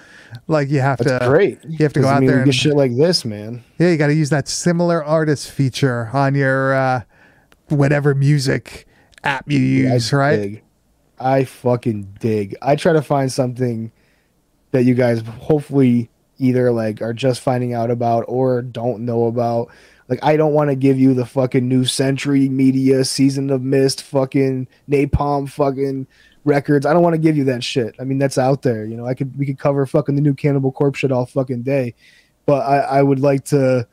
Like 0.47 0.69
you 0.69 0.80
have 0.80 0.97
That's 0.99 1.23
to. 1.23 1.30
great. 1.30 1.59
You 1.67 1.78
have 1.80 1.93
to 1.93 1.99
go 1.99 2.05
'Cause, 2.05 2.11
I 2.11 2.15
out 2.15 2.19
mean, 2.21 2.30
there 2.30 2.38
and 2.39 2.45
get 2.45 2.55
shit 2.55 2.75
like 2.75 2.95
this, 2.95 3.25
man. 3.25 3.63
Yeah, 3.78 3.89
you 3.89 3.97
got 3.97 4.07
to 4.07 4.15
use 4.15 4.30
that 4.32 4.47
similar 4.47 5.03
artist 5.03 5.51
feature 5.51 6.09
on 6.13 6.34
your 6.36 6.73
uh, 6.73 7.01
whatever 7.69 8.15
music 8.15 8.88
app 9.23 9.49
you 9.51 9.59
use, 9.59 10.13
I 10.13 10.17
right? 10.17 10.36
dig. 10.38 10.63
I 11.19 11.43
fucking 11.43 12.15
dig. 12.19 12.55
I 12.61 12.75
try 12.75 12.93
to 12.93 13.01
find 13.01 13.32
something 13.32 13.91
that 14.71 14.84
you 14.84 14.93
guys 14.93 15.21
hopefully 15.21 16.09
either 16.39 16.71
like 16.71 17.01
are 17.01 17.13
just 17.13 17.41
finding 17.41 17.73
out 17.73 17.89
about 17.91 18.23
or 18.28 18.61
don't 18.61 19.01
know 19.01 19.25
about. 19.25 19.69
Like 20.09 20.19
I 20.23 20.37
don't 20.37 20.53
want 20.53 20.69
to 20.69 20.75
give 20.75 20.99
you 20.99 21.13
the 21.13 21.25
fucking 21.25 21.67
new 21.67 21.85
Century 21.85 22.49
Media 22.49 23.03
Season 23.03 23.49
of 23.49 23.61
Mist 23.61 24.03
fucking 24.03 24.67
Napalm 24.89 25.49
fucking 25.49 26.07
records. 26.45 26.85
I 26.85 26.93
don't 26.93 27.03
want 27.03 27.13
to 27.13 27.21
give 27.21 27.35
you 27.35 27.43
that 27.45 27.63
shit. 27.63 27.95
I 27.99 28.03
mean 28.03 28.17
that's 28.17 28.37
out 28.37 28.61
there. 28.61 28.85
You 28.85 28.95
know, 28.95 29.05
I 29.05 29.13
could 29.13 29.37
we 29.37 29.45
could 29.45 29.59
cover 29.59 29.85
fucking 29.85 30.15
the 30.15 30.21
new 30.21 30.33
Cannibal 30.33 30.71
Corpse 30.71 30.99
shit 30.99 31.11
all 31.11 31.25
fucking 31.25 31.63
day. 31.63 31.93
But 32.45 32.65
I, 32.65 32.77
I 32.99 33.03
would 33.03 33.19
like 33.19 33.43
to, 33.45 33.85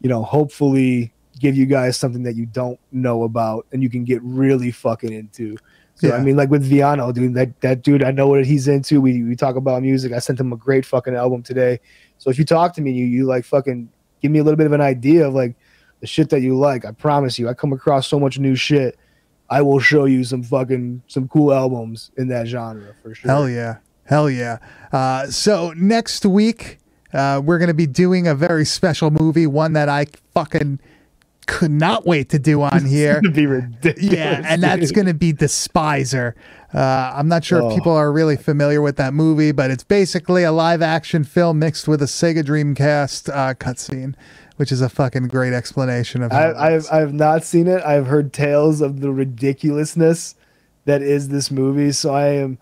you 0.00 0.08
know, 0.08 0.22
hopefully 0.22 1.12
give 1.40 1.56
you 1.56 1.66
guys 1.66 1.96
something 1.96 2.22
that 2.22 2.36
you 2.36 2.46
don't 2.46 2.78
know 2.92 3.24
about 3.24 3.66
and 3.72 3.82
you 3.82 3.90
can 3.90 4.04
get 4.04 4.22
really 4.22 4.70
fucking 4.70 5.12
into. 5.12 5.56
So 5.96 6.08
Yeah. 6.08 6.14
I 6.14 6.20
mean, 6.20 6.36
like 6.36 6.50
with 6.50 6.70
Viano, 6.70 7.12
dude, 7.12 7.34
that 7.34 7.60
that 7.62 7.82
dude, 7.82 8.04
I 8.04 8.10
know 8.10 8.28
what 8.28 8.44
he's 8.44 8.68
into. 8.68 9.00
We 9.00 9.22
we 9.22 9.34
talk 9.34 9.56
about 9.56 9.82
music. 9.82 10.12
I 10.12 10.18
sent 10.20 10.38
him 10.38 10.52
a 10.52 10.56
great 10.56 10.86
fucking 10.86 11.14
album 11.14 11.42
today. 11.42 11.80
So 12.18 12.30
if 12.30 12.38
you 12.38 12.44
talk 12.44 12.74
to 12.74 12.80
me, 12.82 12.92
you 12.92 13.04
you 13.06 13.24
like 13.24 13.44
fucking 13.44 13.88
give 14.20 14.30
me 14.30 14.38
a 14.38 14.44
little 14.44 14.56
bit 14.56 14.66
of 14.66 14.72
an 14.72 14.80
idea 14.80 15.26
of 15.26 15.34
like 15.34 15.56
the 16.00 16.06
shit 16.06 16.30
that 16.30 16.40
you 16.40 16.56
like. 16.56 16.84
I 16.84 16.92
promise 16.92 17.38
you, 17.38 17.48
I 17.48 17.54
come 17.54 17.72
across 17.72 18.06
so 18.06 18.18
much 18.18 18.38
new 18.38 18.54
shit. 18.54 18.98
I 19.48 19.62
will 19.62 19.78
show 19.78 20.06
you 20.06 20.24
some 20.24 20.42
fucking 20.42 21.02
some 21.06 21.28
cool 21.28 21.52
albums 21.52 22.10
in 22.16 22.28
that 22.28 22.46
genre 22.46 22.94
for 23.02 23.14
sure. 23.14 23.30
Hell 23.30 23.48
yeah. 23.48 23.76
Hell 24.04 24.30
yeah. 24.30 24.58
Uh, 24.92 25.26
so 25.26 25.72
next 25.76 26.24
week, 26.24 26.78
uh, 27.12 27.40
we're 27.44 27.58
to 27.68 27.74
be 27.74 27.86
doing 27.86 28.26
a 28.26 28.34
very 28.34 28.64
special 28.64 29.10
movie, 29.10 29.46
one 29.46 29.72
that 29.72 29.88
I 29.88 30.06
fucking 30.34 30.80
could 31.46 31.70
not 31.70 32.04
wait 32.06 32.28
to 32.30 32.38
do 32.38 32.62
on 32.74 32.84
here. 32.84 33.20
Be 33.22 33.46
ridiculous. 33.46 34.12
yeah, 34.12 34.42
and 34.44 34.62
that's 34.62 34.90
going 34.92 35.06
to 35.06 35.14
be 35.14 35.32
Despiser. 35.32 36.34
Uh, 36.74 37.12
I'm 37.14 37.28
not 37.28 37.44
sure 37.44 37.58
if 37.58 37.64
Oh. 37.64 37.74
people 37.74 37.92
are 37.92 38.12
really 38.12 38.36
familiar 38.36 38.82
with 38.82 38.96
that 38.96 39.14
movie, 39.14 39.52
but 39.52 39.70
it's 39.70 39.84
basically 39.84 40.42
a 40.42 40.52
live 40.52 40.82
action 40.82 41.24
film 41.24 41.58
mixed 41.58 41.88
with 41.88 42.02
a 42.02 42.06
Sega 42.06 42.42
Dreamcast 42.44 43.28
uh, 43.32 43.54
cutscene, 43.54 44.14
which 44.56 44.70
is 44.72 44.80
a 44.80 44.88
fucking 44.88 45.28
great 45.28 45.52
explanation 45.52 46.22
of. 46.22 46.32
I, 46.32 46.52
I've 46.52 46.86
I've 46.92 47.14
not 47.14 47.44
seen 47.44 47.66
it. 47.66 47.82
I've 47.84 48.06
heard 48.08 48.32
tales 48.32 48.80
of 48.80 49.00
the 49.00 49.10
ridiculousness 49.10 50.34
that 50.84 51.02
is 51.02 51.28
this 51.28 51.50
movie. 51.50 51.92
So 51.92 52.12
I 52.14 52.26
am 52.28 52.58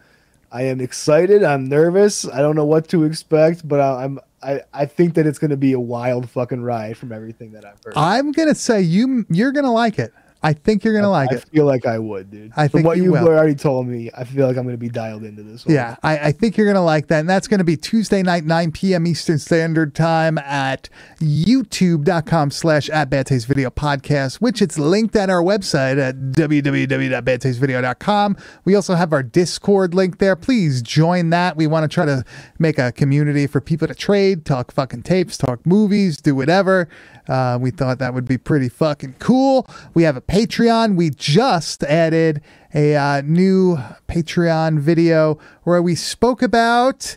I 0.52 0.62
am 0.62 0.80
excited. 0.80 1.42
I'm 1.42 1.64
nervous. 1.68 2.28
I 2.28 2.38
don't 2.38 2.54
know 2.56 2.64
what 2.64 2.86
to 2.88 3.02
expect, 3.04 3.66
but 3.66 3.80
I, 3.80 4.04
I'm 4.04 4.20
I, 4.44 4.60
I 4.72 4.86
think 4.86 5.14
that 5.14 5.26
it's 5.26 5.38
going 5.38 5.50
to 5.50 5.56
be 5.56 5.72
a 5.72 5.80
wild 5.80 6.28
fucking 6.28 6.62
ride 6.62 6.96
from 6.96 7.12
everything 7.12 7.52
that 7.52 7.64
I've 7.64 7.82
heard. 7.84 7.94
I'm 7.96 8.32
gonna 8.32 8.54
say 8.54 8.82
you 8.82 9.24
you're 9.30 9.52
gonna 9.52 9.72
like 9.72 9.98
it. 9.98 10.12
I 10.44 10.52
think 10.52 10.84
you're 10.84 10.92
gonna 10.92 11.10
like 11.10 11.32
I 11.32 11.36
it. 11.36 11.44
I 11.46 11.50
feel 11.56 11.64
like 11.64 11.86
I 11.86 11.98
would, 11.98 12.30
dude. 12.30 12.52
I 12.54 12.68
From 12.68 12.78
think 12.78 12.86
what 12.86 12.98
you 12.98 13.04
you've 13.04 13.12
will. 13.12 13.28
already 13.28 13.54
told 13.54 13.86
me, 13.86 14.10
I 14.14 14.24
feel 14.24 14.46
like 14.46 14.58
I'm 14.58 14.64
going 14.64 14.74
to 14.74 14.78
be 14.78 14.90
dialed 14.90 15.24
into 15.24 15.42
this. 15.42 15.64
One. 15.64 15.74
Yeah, 15.74 15.96
I, 16.02 16.18
I 16.18 16.32
think 16.32 16.58
you're 16.58 16.66
gonna 16.66 16.84
like 16.84 17.06
that, 17.06 17.20
and 17.20 17.28
that's 17.28 17.48
gonna 17.48 17.64
be 17.64 17.78
Tuesday 17.78 18.22
night, 18.22 18.44
9 18.44 18.72
p.m. 18.72 19.06
Eastern 19.06 19.38
Standard 19.38 19.94
Time 19.94 20.36
at 20.36 20.90
YouTube.com/slash 21.18 22.90
at 22.90 23.08
Bad 23.08 23.26
Taste 23.26 23.46
Video 23.46 23.70
Podcast, 23.70 24.34
which 24.36 24.60
it's 24.60 24.78
linked 24.78 25.16
at 25.16 25.30
our 25.30 25.42
website 25.42 25.98
at 25.98 26.16
www.badtastevideo.com. 26.16 28.36
We 28.66 28.74
also 28.74 28.96
have 28.96 29.14
our 29.14 29.22
Discord 29.22 29.94
link 29.94 30.18
there. 30.18 30.36
Please 30.36 30.82
join 30.82 31.30
that. 31.30 31.56
We 31.56 31.66
want 31.66 31.90
to 31.90 31.94
try 31.94 32.04
to 32.04 32.22
make 32.58 32.78
a 32.78 32.92
community 32.92 33.46
for 33.46 33.62
people 33.62 33.88
to 33.88 33.94
trade, 33.94 34.44
talk 34.44 34.72
fucking 34.72 35.04
tapes, 35.04 35.38
talk 35.38 35.64
movies, 35.64 36.18
do 36.18 36.34
whatever. 36.34 36.86
Uh, 37.28 37.58
we 37.60 37.70
thought 37.70 37.98
that 37.98 38.12
would 38.14 38.26
be 38.28 38.36
pretty 38.38 38.68
fucking 38.68 39.14
cool. 39.18 39.66
We 39.94 40.02
have 40.02 40.16
a 40.16 40.20
Patreon. 40.20 40.94
We 40.96 41.10
just 41.10 41.82
added 41.84 42.42
a 42.74 42.94
uh, 42.96 43.22
new 43.22 43.78
Patreon 44.08 44.78
video 44.78 45.38
where 45.62 45.80
we 45.80 45.94
spoke 45.94 46.42
about 46.42 47.16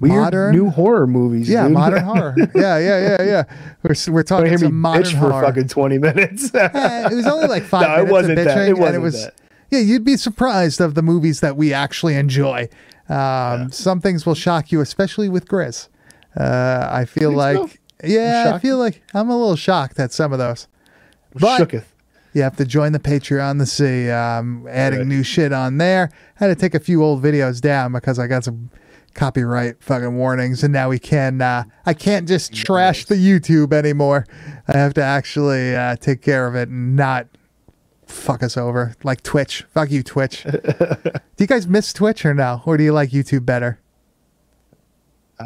weird 0.00 0.14
modern- 0.22 0.54
new 0.54 0.70
horror 0.70 1.06
movies. 1.06 1.48
yeah 1.48 1.64
dude. 1.64 1.72
modern 1.72 2.02
horror. 2.04 2.34
Yeah, 2.54 2.78
yeah, 2.78 3.16
yeah, 3.18 3.22
yeah. 3.22 3.42
We're 3.82 3.94
we're 4.12 4.22
Don't 4.22 4.38
talking 4.40 4.46
hear 4.48 4.58
me 4.58 4.68
modern 4.68 5.02
bitch 5.04 5.12
for 5.12 5.30
horror. 5.30 5.44
fucking 5.46 5.68
20 5.68 5.98
minutes. 5.98 6.50
Eh, 6.54 7.08
it 7.10 7.14
was 7.14 7.26
only 7.26 7.46
like 7.46 7.62
five 7.76 7.82
No, 7.82 7.94
it 7.94 7.96
minutes 7.98 8.12
wasn't 8.12 8.38
of 8.38 8.44
that. 8.44 8.56
bitching, 8.56 8.66
It 8.66 8.70
it 8.70 8.78
wasn't 8.78 9.02
was 9.02 9.24
that. 9.24 9.34
yeah. 9.70 9.78
You'd 9.80 10.04
be 10.04 10.16
surprised 10.16 10.80
of 10.80 10.94
the 10.94 11.02
movies 11.02 11.40
that 11.40 11.56
we 11.56 11.72
actually 11.72 12.14
enjoy. 12.14 12.68
Um, 13.08 13.70
Some 13.72 14.00
things 14.00 14.24
will 14.24 14.34
shock 14.34 14.72
you, 14.72 14.80
especially 14.80 15.28
with 15.28 15.46
Grizz. 15.46 15.88
Uh, 16.36 16.88
I 16.90 17.04
feel 17.04 17.30
Think 17.30 17.36
like 17.36 17.56
so? 17.56 17.70
Yeah, 18.02 18.52
I 18.54 18.58
feel 18.58 18.78
like 18.78 19.02
I'm 19.14 19.28
a 19.30 19.36
little 19.38 19.56
shocked 19.56 19.98
at 19.98 20.12
some 20.12 20.32
of 20.32 20.38
those. 20.38 20.68
But 21.34 21.60
Shooketh. 21.60 21.84
you 22.34 22.42
have 22.42 22.56
to 22.56 22.64
join 22.64 22.92
the 22.92 22.98
Patreon 22.98 23.58
to 23.58 23.66
see 23.66 24.10
um, 24.10 24.66
adding 24.68 25.00
Right. 25.00 25.08
new 25.08 25.22
shit 25.22 25.52
on 25.52 25.78
there. 25.78 26.10
I 26.40 26.44
had 26.44 26.48
to 26.48 26.54
take 26.60 26.74
a 26.74 26.80
few 26.80 27.02
old 27.02 27.22
videos 27.22 27.60
down 27.60 27.92
because 27.92 28.18
I 28.18 28.26
got 28.26 28.44
some 28.44 28.70
copyright 29.14 29.82
fucking 29.82 30.16
warnings, 30.16 30.62
and 30.62 30.72
now 30.72 30.88
we 30.88 30.98
can. 30.98 31.40
Uh, 31.40 31.64
I 31.86 31.94
can't 31.94 32.26
just 32.28 32.52
trash 32.54 33.04
the 33.06 33.14
YouTube 33.14 33.72
anymore. 33.72 34.26
I 34.68 34.76
have 34.76 34.94
to 34.94 35.02
actually 35.02 35.74
uh, 35.76 35.96
take 35.96 36.22
care 36.22 36.46
of 36.46 36.54
it 36.54 36.68
and 36.68 36.96
not 36.96 37.28
fuck 38.06 38.42
us 38.42 38.56
over 38.58 38.94
like 39.04 39.22
Twitch. 39.22 39.64
Fuck 39.72 39.90
you, 39.90 40.02
Twitch. 40.02 40.42
do 40.44 41.10
you 41.38 41.46
guys 41.46 41.66
miss 41.66 41.92
Twitch 41.92 42.24
or 42.26 42.34
no, 42.34 42.62
or 42.66 42.76
do 42.76 42.84
you 42.84 42.92
like 42.92 43.10
YouTube 43.10 43.44
better? 43.46 43.78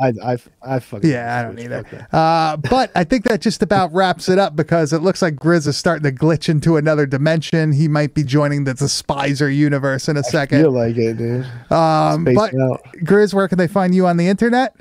I, 0.01 0.12
I, 0.32 0.38
I 0.62 0.78
fucking. 0.78 1.09
Yeah, 1.11 1.38
I 1.38 1.42
don't 1.42 1.59
either. 1.59 1.84
Uh, 2.12 2.57
but 2.57 2.90
I 2.94 3.05
think 3.05 3.24
that 3.24 3.40
just 3.40 3.62
about 3.62 3.92
wraps 3.92 4.28
it 4.28 4.38
up 4.38 4.57
because 4.57 4.92
it 4.92 5.03
looks 5.03 5.22
like 5.22 5.36
Grizz 5.36 5.66
is 5.66 5.76
starting 5.76 6.03
to 6.05 6.16
glitch 6.16 6.49
into 6.49 6.76
another 6.76 7.07
dimension. 7.07 7.72
He 7.72 7.88
might 7.88 8.14
be 8.14 8.22
joining 8.24 8.64
the 8.64 8.74
Despiser 8.74 9.55
universe 9.55 10.09
in 10.09 10.16
a 10.16 10.22
Feel 10.22 10.30
second. 10.30 10.72
like 10.74 10.97
it, 10.97 11.18
dude. 11.18 11.44
Um, 11.70 12.24
but 12.24 12.55
out. 12.55 12.82
Grizz, 13.05 13.34
where 13.34 13.49
can 13.49 13.59
they 13.59 13.68
find 13.68 13.94
you 13.94 14.07
on 14.07 14.16
the 14.16 14.28
internet? 14.28 14.74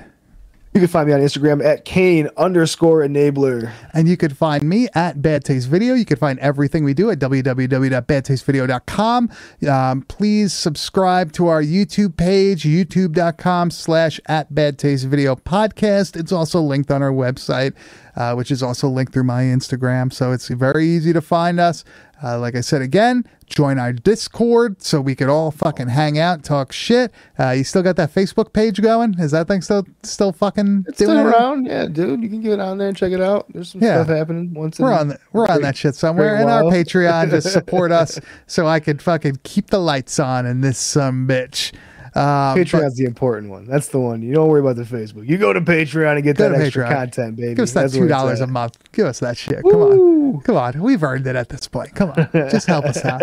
You 0.76 0.82
can 0.82 0.90
find 0.90 1.08
me 1.08 1.14
on 1.14 1.22
Instagram 1.22 1.64
at 1.64 1.86
Kane 1.86 2.28
underscore 2.36 3.00
enabler. 3.00 3.72
And 3.94 4.10
you 4.10 4.18
can 4.18 4.34
find 4.34 4.64
me 4.64 4.90
at 4.94 5.22
Bad 5.22 5.46
Taste 5.46 5.70
Video. 5.70 5.94
You 5.94 6.04
can 6.04 6.18
find 6.18 6.38
everything 6.40 6.84
we 6.84 6.94
do 6.94 7.10
at 7.10 7.18
www.badtastevideo.com. 7.18 9.30
Um, 9.70 10.02
please 10.02 10.52
subscribe 10.52 11.32
to 11.32 11.48
our 11.48 11.64
YouTube 11.64 12.18
page, 12.18 12.64
youtube.com 12.64 13.72
slash 13.72 14.20
at 14.26 14.54
Bad 14.54 14.78
Taste 14.78 15.06
Video 15.06 15.38
Podcast. 15.38 16.20
It's 16.20 16.34
also 16.34 16.60
linked 16.60 16.92
on 16.92 17.02
our 17.02 17.14
website. 17.14 17.74
uh, 18.16 18.34
which 18.34 18.52
is 18.52 18.64
also 18.64 18.88
linked 18.88 19.14
through 19.14 19.24
my 19.24 19.44
Instagram. 19.44 20.12
So 20.12 20.32
it's 20.32 20.48
very 20.48 20.88
easy 20.88 21.14
to 21.14 21.22
find 21.22 21.60
us. 21.60 21.84
Uh, 22.26 22.40
like 22.40 22.56
I 22.56 22.62
said 22.62 22.82
again, 22.82 23.24
join 23.46 23.78
our 23.78 23.94
Discord 23.94 24.82
so 24.82 25.00
we 25.00 25.14
could 25.14 25.30
all 25.30 25.52
fucking 25.52 25.90
hang 25.90 26.18
out, 26.18 26.44
talk 26.44 26.72
shit. 26.72 27.12
Uh, 27.40 27.52
you 27.52 27.64
still 27.64 27.84
got 27.84 27.98
that 27.98 28.12
Facebook 28.12 28.52
page 28.52 28.82
going? 28.82 29.20
Is 29.20 29.30
that 29.30 29.48
thing 29.48 29.62
still 29.62 29.86
still 30.02 30.32
fucking 30.32 30.86
It's 30.88 30.98
still 30.98 31.12
anything? 31.12 31.28
around, 31.28 31.66
yeah, 31.68 31.86
dude. 31.86 32.24
You 32.24 32.30
can 32.30 32.42
get 32.42 32.60
on 32.60 32.80
there 32.80 32.88
and 32.88 32.98
check 32.98 33.12
it 33.12 33.22
out. 33.22 33.46
There's 33.54 33.72
some 33.74 33.82
Yeah. 33.82 34.04
stuff 34.04 34.18
happening 34.18 34.54
once. 34.56 34.80
We're 34.80 34.94
in 34.94 34.98
on 35.00 35.08
the, 35.10 35.20
we're 35.34 35.48
on 35.48 35.62
that 35.62 35.78
shit 35.78 35.94
somewhere, 35.94 36.38
and 36.38 36.50
our. 36.50 36.64
Patreon 36.64 37.30
just 37.30 37.54
support 37.54 37.92
us 37.92 38.20
so 38.48 38.66
I 38.66 38.80
could 38.80 39.02
fucking 39.04 39.42
keep 39.44 39.68
the 39.70 39.80
lights 39.80 40.18
on 40.20 40.48
in 40.48 40.62
this 40.62 40.80
some 40.80 41.28
bitch. 41.28 41.74
Uh, 42.16 42.56
but 42.56 42.62
Patreon's 42.62 42.96
the 42.96 43.04
important 43.04 43.52
one. 43.52 43.66
That's 43.66 43.90
the 43.90 44.00
one. 44.00 44.22
You 44.22 44.34
don't 44.34 44.48
worry 44.48 44.62
about 44.62 44.78
the 44.78 44.84
Facebook. 44.84 45.28
You 45.28 45.38
go 45.38 45.52
to 45.52 45.60
Patreon 45.60 46.16
and 46.16 46.24
get 46.24 46.38
that 46.38 46.54
extra 46.54 46.86
Patreon. 46.86 46.90
content, 46.94 47.36
baby. 47.36 47.56
give 47.56 47.64
us 47.64 47.74
that 47.74 47.82
That's 47.82 47.94
two 47.94 48.08
dollars 48.08 48.40
a 48.40 48.48
month. 48.48 48.78
Give 48.94 49.06
us 49.06 49.20
that 49.20 49.38
shit. 49.38 49.62
Come 49.64 49.82
on, 49.82 50.42
come 50.42 50.56
on. 50.56 50.82
We've 50.82 51.04
earned 51.04 51.28
it 51.28 51.36
at 51.36 51.50
this 51.50 51.68
point. 51.68 51.94
Come 51.94 52.12
on, 52.12 52.30
just 52.50 52.68
help 52.68 52.86
us 52.86 53.04
out. 53.04 53.22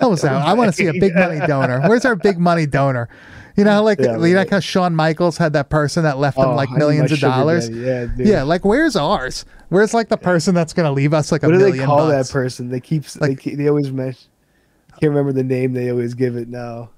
Help 0.00 0.14
us 0.14 0.24
out. 0.24 0.40
I 0.46 0.54
want 0.54 0.70
to 0.70 0.72
see 0.76 0.86
a 0.86 0.92
big 0.94 1.14
money 1.14 1.40
donor. 1.46 1.80
Where's 1.88 2.06
our 2.06 2.16
big 2.16 2.38
money 2.38 2.64
donor? 2.64 3.08
You 3.54 3.64
know, 3.64 3.82
like 3.82 3.98
Yeah, 4.00 4.16
you 4.16 4.34
know, 4.34 4.44
how 4.50 4.60
Shawn 4.60 4.96
Michaels 4.96 5.36
had 5.36 5.52
that 5.52 5.68
person 5.68 6.04
that 6.04 6.16
left 6.16 6.38
him 6.38 6.46
Oh, 6.46 6.54
like 6.54 6.70
millions 6.70 7.12
of 7.12 7.18
dollars. 7.20 7.68
daddy. 7.68 7.80
Yeah, 7.80 8.06
dude. 8.06 8.26
Yeah, 8.26 8.42
like 8.44 8.64
where's 8.64 8.96
ours? 8.96 9.44
Where's 9.68 9.92
like 9.92 10.08
the 10.08 10.16
person 10.16 10.54
that's 10.54 10.72
gonna 10.72 10.92
leave 10.92 11.12
us 11.12 11.30
like 11.32 11.42
a 11.42 11.48
million? 11.48 11.66
What 11.66 11.72
do 11.74 11.78
they 11.80 11.84
call 11.84 12.08
bucks? 12.08 12.28
that 12.28 12.32
person? 12.32 12.70
They 12.70 12.80
keep 12.80 13.04
Like- 13.20 13.28
they, 13.30 13.36
keep, 13.36 13.58
they 13.58 13.68
always 13.68 13.92
mention. 13.92 14.30
I 14.94 14.98
can't 15.00 15.10
remember 15.10 15.32
the 15.32 15.44
name 15.44 15.74
they 15.74 15.90
always 15.90 16.14
give 16.14 16.36
it 16.36 16.48
now. 16.48 16.88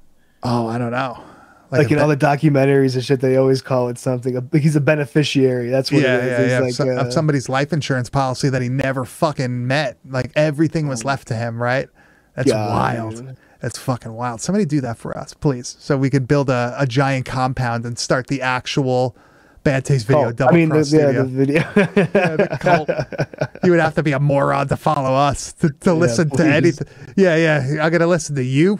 Oh, 0.45 0.67
I 0.67 0.79
don't 0.79 0.93
know. 0.93 1.23
Like, 1.71 1.91
a 1.91 1.95
in 1.95 1.99
all 1.99 2.09
the 2.09 2.17
documentaries 2.17 2.95
and 2.95 3.05
shit, 3.05 3.21
they 3.21 3.37
always 3.37 3.61
call 3.61 3.89
it 3.89 3.99
something. 3.99 4.49
He's 4.53 4.77
a 4.77 4.81
beneficiary. 4.81 5.71
That's 5.71 5.91
what 5.91 6.03
yeah, 6.03 6.17
it 6.17 6.25
is. 6.25 6.39
yeah, 6.39 6.47
yeah. 6.47 6.59
like, 6.61 6.71
of, 6.71 6.77
so- 6.77 6.91
uh, 6.91 7.11
somebody's 7.11 7.49
life 7.49 7.73
insurance 7.73 8.11
policy 8.11 8.49
that 8.49 8.63
he 8.63 8.69
never 8.69 9.05
fucking 9.05 9.67
met. 9.67 9.99
Like 10.05 10.31
everything 10.37 10.87
was 10.87 11.05
left 11.05 11.29
to 11.29 11.35
him, 11.35 11.61
right? 11.61 11.89
That's 12.37 12.51
God, 12.51 12.71
wild. 12.71 13.37
That's 13.61 13.79
fucking 13.79 14.13
wild. 14.13 14.41
Somebody 14.41 14.67
do 14.67 14.81
that 14.83 14.99
for 14.99 15.17
us, 15.17 15.33
please, 15.33 15.77
so 15.79 15.97
we 15.97 16.11
could 16.11 16.29
build 16.29 16.51
a, 16.51 16.77
a 16.79 16.87
giant 16.87 17.25
compound 17.25 17.87
and 17.87 17.99
start 17.99 18.27
the 18.27 18.43
actual 18.43 19.17
bad 19.63 19.85
taste 19.85 20.07
video 20.07 20.27
oh, 20.27 20.33
double 20.33 20.55
I 20.55 20.59
mean, 20.59 20.69
the, 20.69 20.85
yeah, 20.85 21.13
the 21.13 21.25
video. 21.25 21.61
Yeah, 22.15 22.37
the 22.37 22.59
cult. 22.61 22.91
you 23.65 23.71
would 23.71 23.81
have 23.81 23.95
to 23.95 24.03
be 24.03 24.13
a 24.13 24.21
moron 24.21 24.69
to 24.69 24.77
follow 24.77 25.15
us 25.15 25.55
to, 25.55 25.71
to 25.71 25.95
listen 25.95 26.29
to 26.31 26.47
anything. 26.47 26.87
Yeah, 27.17 27.37
yeah. 27.37 27.83
I'm 27.83 27.91
gonna 27.91 28.07
listen 28.07 28.37
to 28.37 28.45
you. 28.45 28.79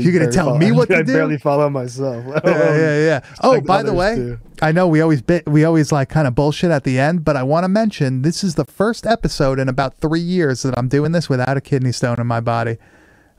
You're 0.00 0.12
gonna 0.18 0.32
tell 0.32 0.46
follow- 0.46 0.58
me 0.58 0.72
what 0.78 0.88
to 0.88 0.96
I 0.98 1.02
do? 1.02 1.12
I 1.12 1.16
barely 1.16 1.38
follow 1.38 1.68
myself. 1.70 2.24
yeah, 2.44 2.76
yeah, 2.76 2.98
yeah. 3.04 3.20
Oh, 3.42 3.50
like 3.52 3.66
by 3.66 3.82
the 3.82 3.92
way, 3.92 4.16
do. 4.16 4.38
I 4.60 4.72
know 4.72 4.88
we 4.88 5.00
always 5.00 5.22
bit, 5.22 5.46
we 5.46 5.64
always 5.64 5.92
like 5.92 6.08
kind 6.08 6.26
of 6.26 6.34
bullshit 6.34 6.70
at 6.70 6.84
the 6.84 6.98
end, 6.98 7.24
but 7.24 7.36
I 7.36 7.42
want 7.42 7.64
to 7.64 7.68
mention 7.68 8.22
this 8.22 8.42
is 8.42 8.54
the 8.54 8.64
first 8.64 9.06
episode 9.06 9.58
in 9.58 9.68
about 9.68 9.96
three 9.98 10.20
years 10.20 10.62
that 10.62 10.76
I'm 10.78 10.88
doing 10.88 11.12
this 11.12 11.28
without 11.28 11.56
a 11.56 11.60
kidney 11.60 11.92
stone 11.92 12.20
in 12.20 12.26
my 12.26 12.40
body. 12.40 12.78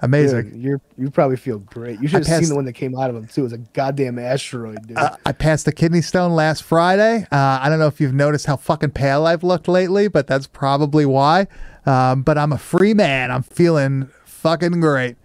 Amazing. 0.02 0.50
Dude, 0.50 0.62
you're 0.62 0.82
you 0.98 1.10
probably 1.10 1.38
feel 1.38 1.60
great. 1.60 2.02
You 2.02 2.10
should 2.10 2.20
have 2.20 2.28
passed- 2.28 2.42
seen 2.42 2.50
the 2.50 2.56
one 2.56 2.66
that 2.66 2.74
came 2.74 2.94
out 2.98 3.10
of 3.10 3.16
him 3.16 3.26
too. 3.26 3.42
It 3.42 3.44
was 3.46 3.54
a 3.54 3.58
goddamn 3.60 4.20
asteroid, 4.20 4.86
dude. 4.86 4.98
Uh, 4.98 5.16
I 5.26 5.32
passed 5.32 5.66
a 5.68 5.72
kidney 5.72 6.02
stone 6.02 6.34
last 6.34 6.64
Friday. 6.64 7.26
Uh, 7.32 7.60
I 7.62 7.70
don't 7.70 7.80
know 7.80 7.88
if 7.88 8.02
you've 8.02 8.14
noticed 8.14 8.46
how 8.46 8.58
fucking 8.58 8.92
pale 8.92 9.26
I've 9.26 9.44
looked 9.46 9.70
lately, 9.70 10.10
but 10.10 10.28
that's 10.28 10.46
probably 10.46 11.06
why. 11.06 11.48
Um, 11.86 12.22
but 12.24 12.38
I'm 12.38 12.52
a 12.52 12.58
free 12.58 12.94
man. 12.94 13.32
I'm 13.32 13.44
feeling 13.44 14.10
fucking 14.26 14.82
great. 14.82 15.16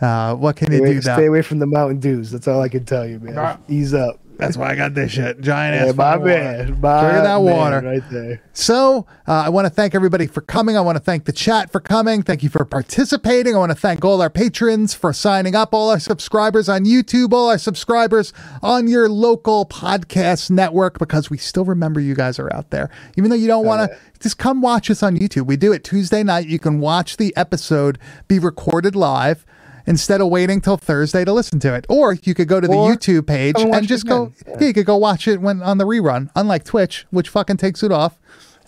Uh, 0.00 0.34
what 0.34 0.56
can 0.56 0.70
you 0.72 0.78
stay, 0.78 0.92
do 0.94 1.00
stay 1.02 1.16
now? 1.16 1.22
away 1.28 1.42
from 1.42 1.58
the 1.58 1.66
Mountain 1.66 2.00
Dews. 2.00 2.30
That's 2.30 2.46
all 2.48 2.60
I 2.62 2.68
can 2.68 2.84
tell 2.84 3.06
you, 3.06 3.18
man. 3.20 3.34
Nah. 3.34 3.56
Ease 3.68 3.94
up. 3.94 4.20
That's 4.36 4.56
why 4.56 4.70
I 4.70 4.76
got 4.76 4.94
this 4.94 5.10
shit. 5.10 5.40
Giant 5.40 5.74
Yeah, 5.74 5.88
ass. 5.90 5.96
my 5.96 6.12
fucking 6.12 6.20
water. 6.22 6.28
man. 6.28 6.80
My 6.80 7.00
Drink 7.00 7.24
that 7.24 7.24
man 7.24 7.44
water. 7.44 7.80
right 7.80 8.02
there. 8.12 8.40
So 8.52 9.04
uh, 9.26 9.32
I 9.32 9.48
want 9.48 9.66
to 9.66 9.70
thank 9.70 9.96
everybody 9.96 10.28
for 10.28 10.42
coming. 10.42 10.76
I 10.76 10.80
want 10.80 10.94
to 10.96 11.02
thank 11.02 11.24
the 11.24 11.32
chat 11.32 11.72
for 11.72 11.80
coming. 11.80 12.22
Thank 12.22 12.44
you 12.44 12.48
for 12.48 12.64
participating. 12.64 13.56
I 13.56 13.58
want 13.58 13.72
to 13.72 13.76
thank 13.76 14.04
all 14.04 14.22
our 14.22 14.30
patrons 14.30 14.94
for 14.94 15.12
signing 15.12 15.56
up, 15.56 15.74
all 15.74 15.90
our 15.90 15.98
subscribers 15.98 16.68
on 16.68 16.84
YouTube, 16.84 17.32
all 17.32 17.48
our 17.50 17.58
subscribers 17.58 18.32
on 18.62 18.86
your 18.86 19.08
local 19.08 19.66
podcast 19.66 20.50
network, 20.52 21.00
because 21.00 21.28
we 21.30 21.36
still 21.36 21.64
remember 21.64 21.98
you 21.98 22.14
guys 22.14 22.38
are 22.38 22.54
out 22.54 22.70
there. 22.70 22.90
Even 23.16 23.30
though 23.30 23.36
you 23.36 23.48
don't 23.48 23.66
want 23.66 23.90
to, 23.90 23.98
just 24.20 24.38
come 24.38 24.62
watch 24.62 24.88
us 24.88 25.02
on 25.02 25.18
YouTube. 25.18 25.46
We 25.46 25.56
do 25.56 25.72
it 25.72 25.82
Tuesday 25.82 26.22
night. 26.22 26.46
You 26.46 26.60
can 26.60 26.78
watch 26.78 27.16
the 27.16 27.36
episode 27.36 27.98
be 28.28 28.38
recorded 28.38 28.94
live. 28.94 29.44
Instead 29.88 30.20
of 30.20 30.28
waiting 30.28 30.60
till 30.60 30.76
Thursday 30.76 31.24
to 31.24 31.32
listen 31.32 31.58
to 31.60 31.74
it, 31.74 31.86
or 31.88 32.12
you 32.22 32.34
could 32.34 32.46
go 32.46 32.60
to 32.60 32.68
the 32.68 32.74
Or 32.74 32.92
YouTube 32.94 33.26
page 33.26 33.54
and 33.58 33.70
watch 33.70 33.76
and 33.78 33.84
it 33.86 33.88
just 33.88 34.06
go. 34.06 34.24
again. 34.40 34.56
Yeah, 34.60 34.66
you 34.68 34.72
could 34.74 34.86
go 34.86 34.96
watch 34.96 35.26
it 35.26 35.40
when 35.40 35.62
on 35.62 35.78
the 35.78 35.84
rerun. 35.84 36.30
Unlike 36.36 36.64
Twitch, 36.64 37.06
which 37.10 37.28
fucking 37.30 37.56
takes 37.56 37.82
it 37.82 37.90
off 37.90 38.18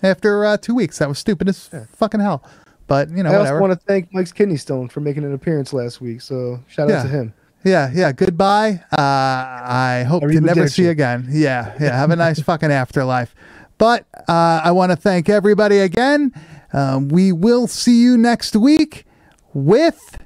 after 0.01 0.43
uh, 0.45 0.57
two 0.57 0.73
weeks. 0.75 0.97
That 0.97 1.07
was 1.09 1.19
stupid 1.19 1.47
as 1.47 1.69
fucking 1.95 2.19
hell. 2.21 2.43
But 2.87 3.09
you 3.11 3.23
know, 3.23 3.31
I 3.31 3.35
also 3.35 3.59
want 3.59 3.71
to 3.71 3.79
thank 3.79 4.13
Mike's 4.13 4.31
Kidney 4.33 4.57
Stone 4.57 4.89
for 4.89 4.99
making 4.99 5.23
an 5.23 5.33
appearance 5.33 5.71
last 5.73 6.01
week. 6.01 6.21
So 6.21 6.59
shout 6.67 6.89
Yeah. 6.89 6.99
out 6.99 7.03
to 7.03 7.07
him. 7.09 7.33
yeah, 7.63 7.91
yeah. 7.93 8.11
Goodbye. 8.11 8.83
Uh, 8.91 8.97
I 8.99 10.05
hope 10.07 10.23
to 10.23 10.41
never 10.41 10.67
see 10.67 10.83
you 10.85 10.89
again. 10.89 11.27
Yeah, 11.29 11.73
yeah. 11.79 11.95
Have 11.97 12.09
a 12.11 12.15
nice 12.15 12.39
fucking 12.49 12.71
afterlife. 12.71 13.33
But 13.77 14.05
uh, 14.27 14.61
I 14.63 14.71
want 14.71 14.91
to 14.91 14.95
thank 14.95 15.29
everybody 15.29 15.77
again. 15.79 16.33
Um, 16.73 17.07
we 17.09 17.31
will 17.31 17.67
see 17.67 18.01
you 18.01 18.17
next 18.17 18.55
week 18.55 19.05
with 19.53 20.17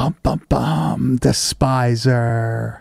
bum 0.00 0.16
bum 0.22 0.40
bum 0.48 1.18
despiser. 1.20 2.80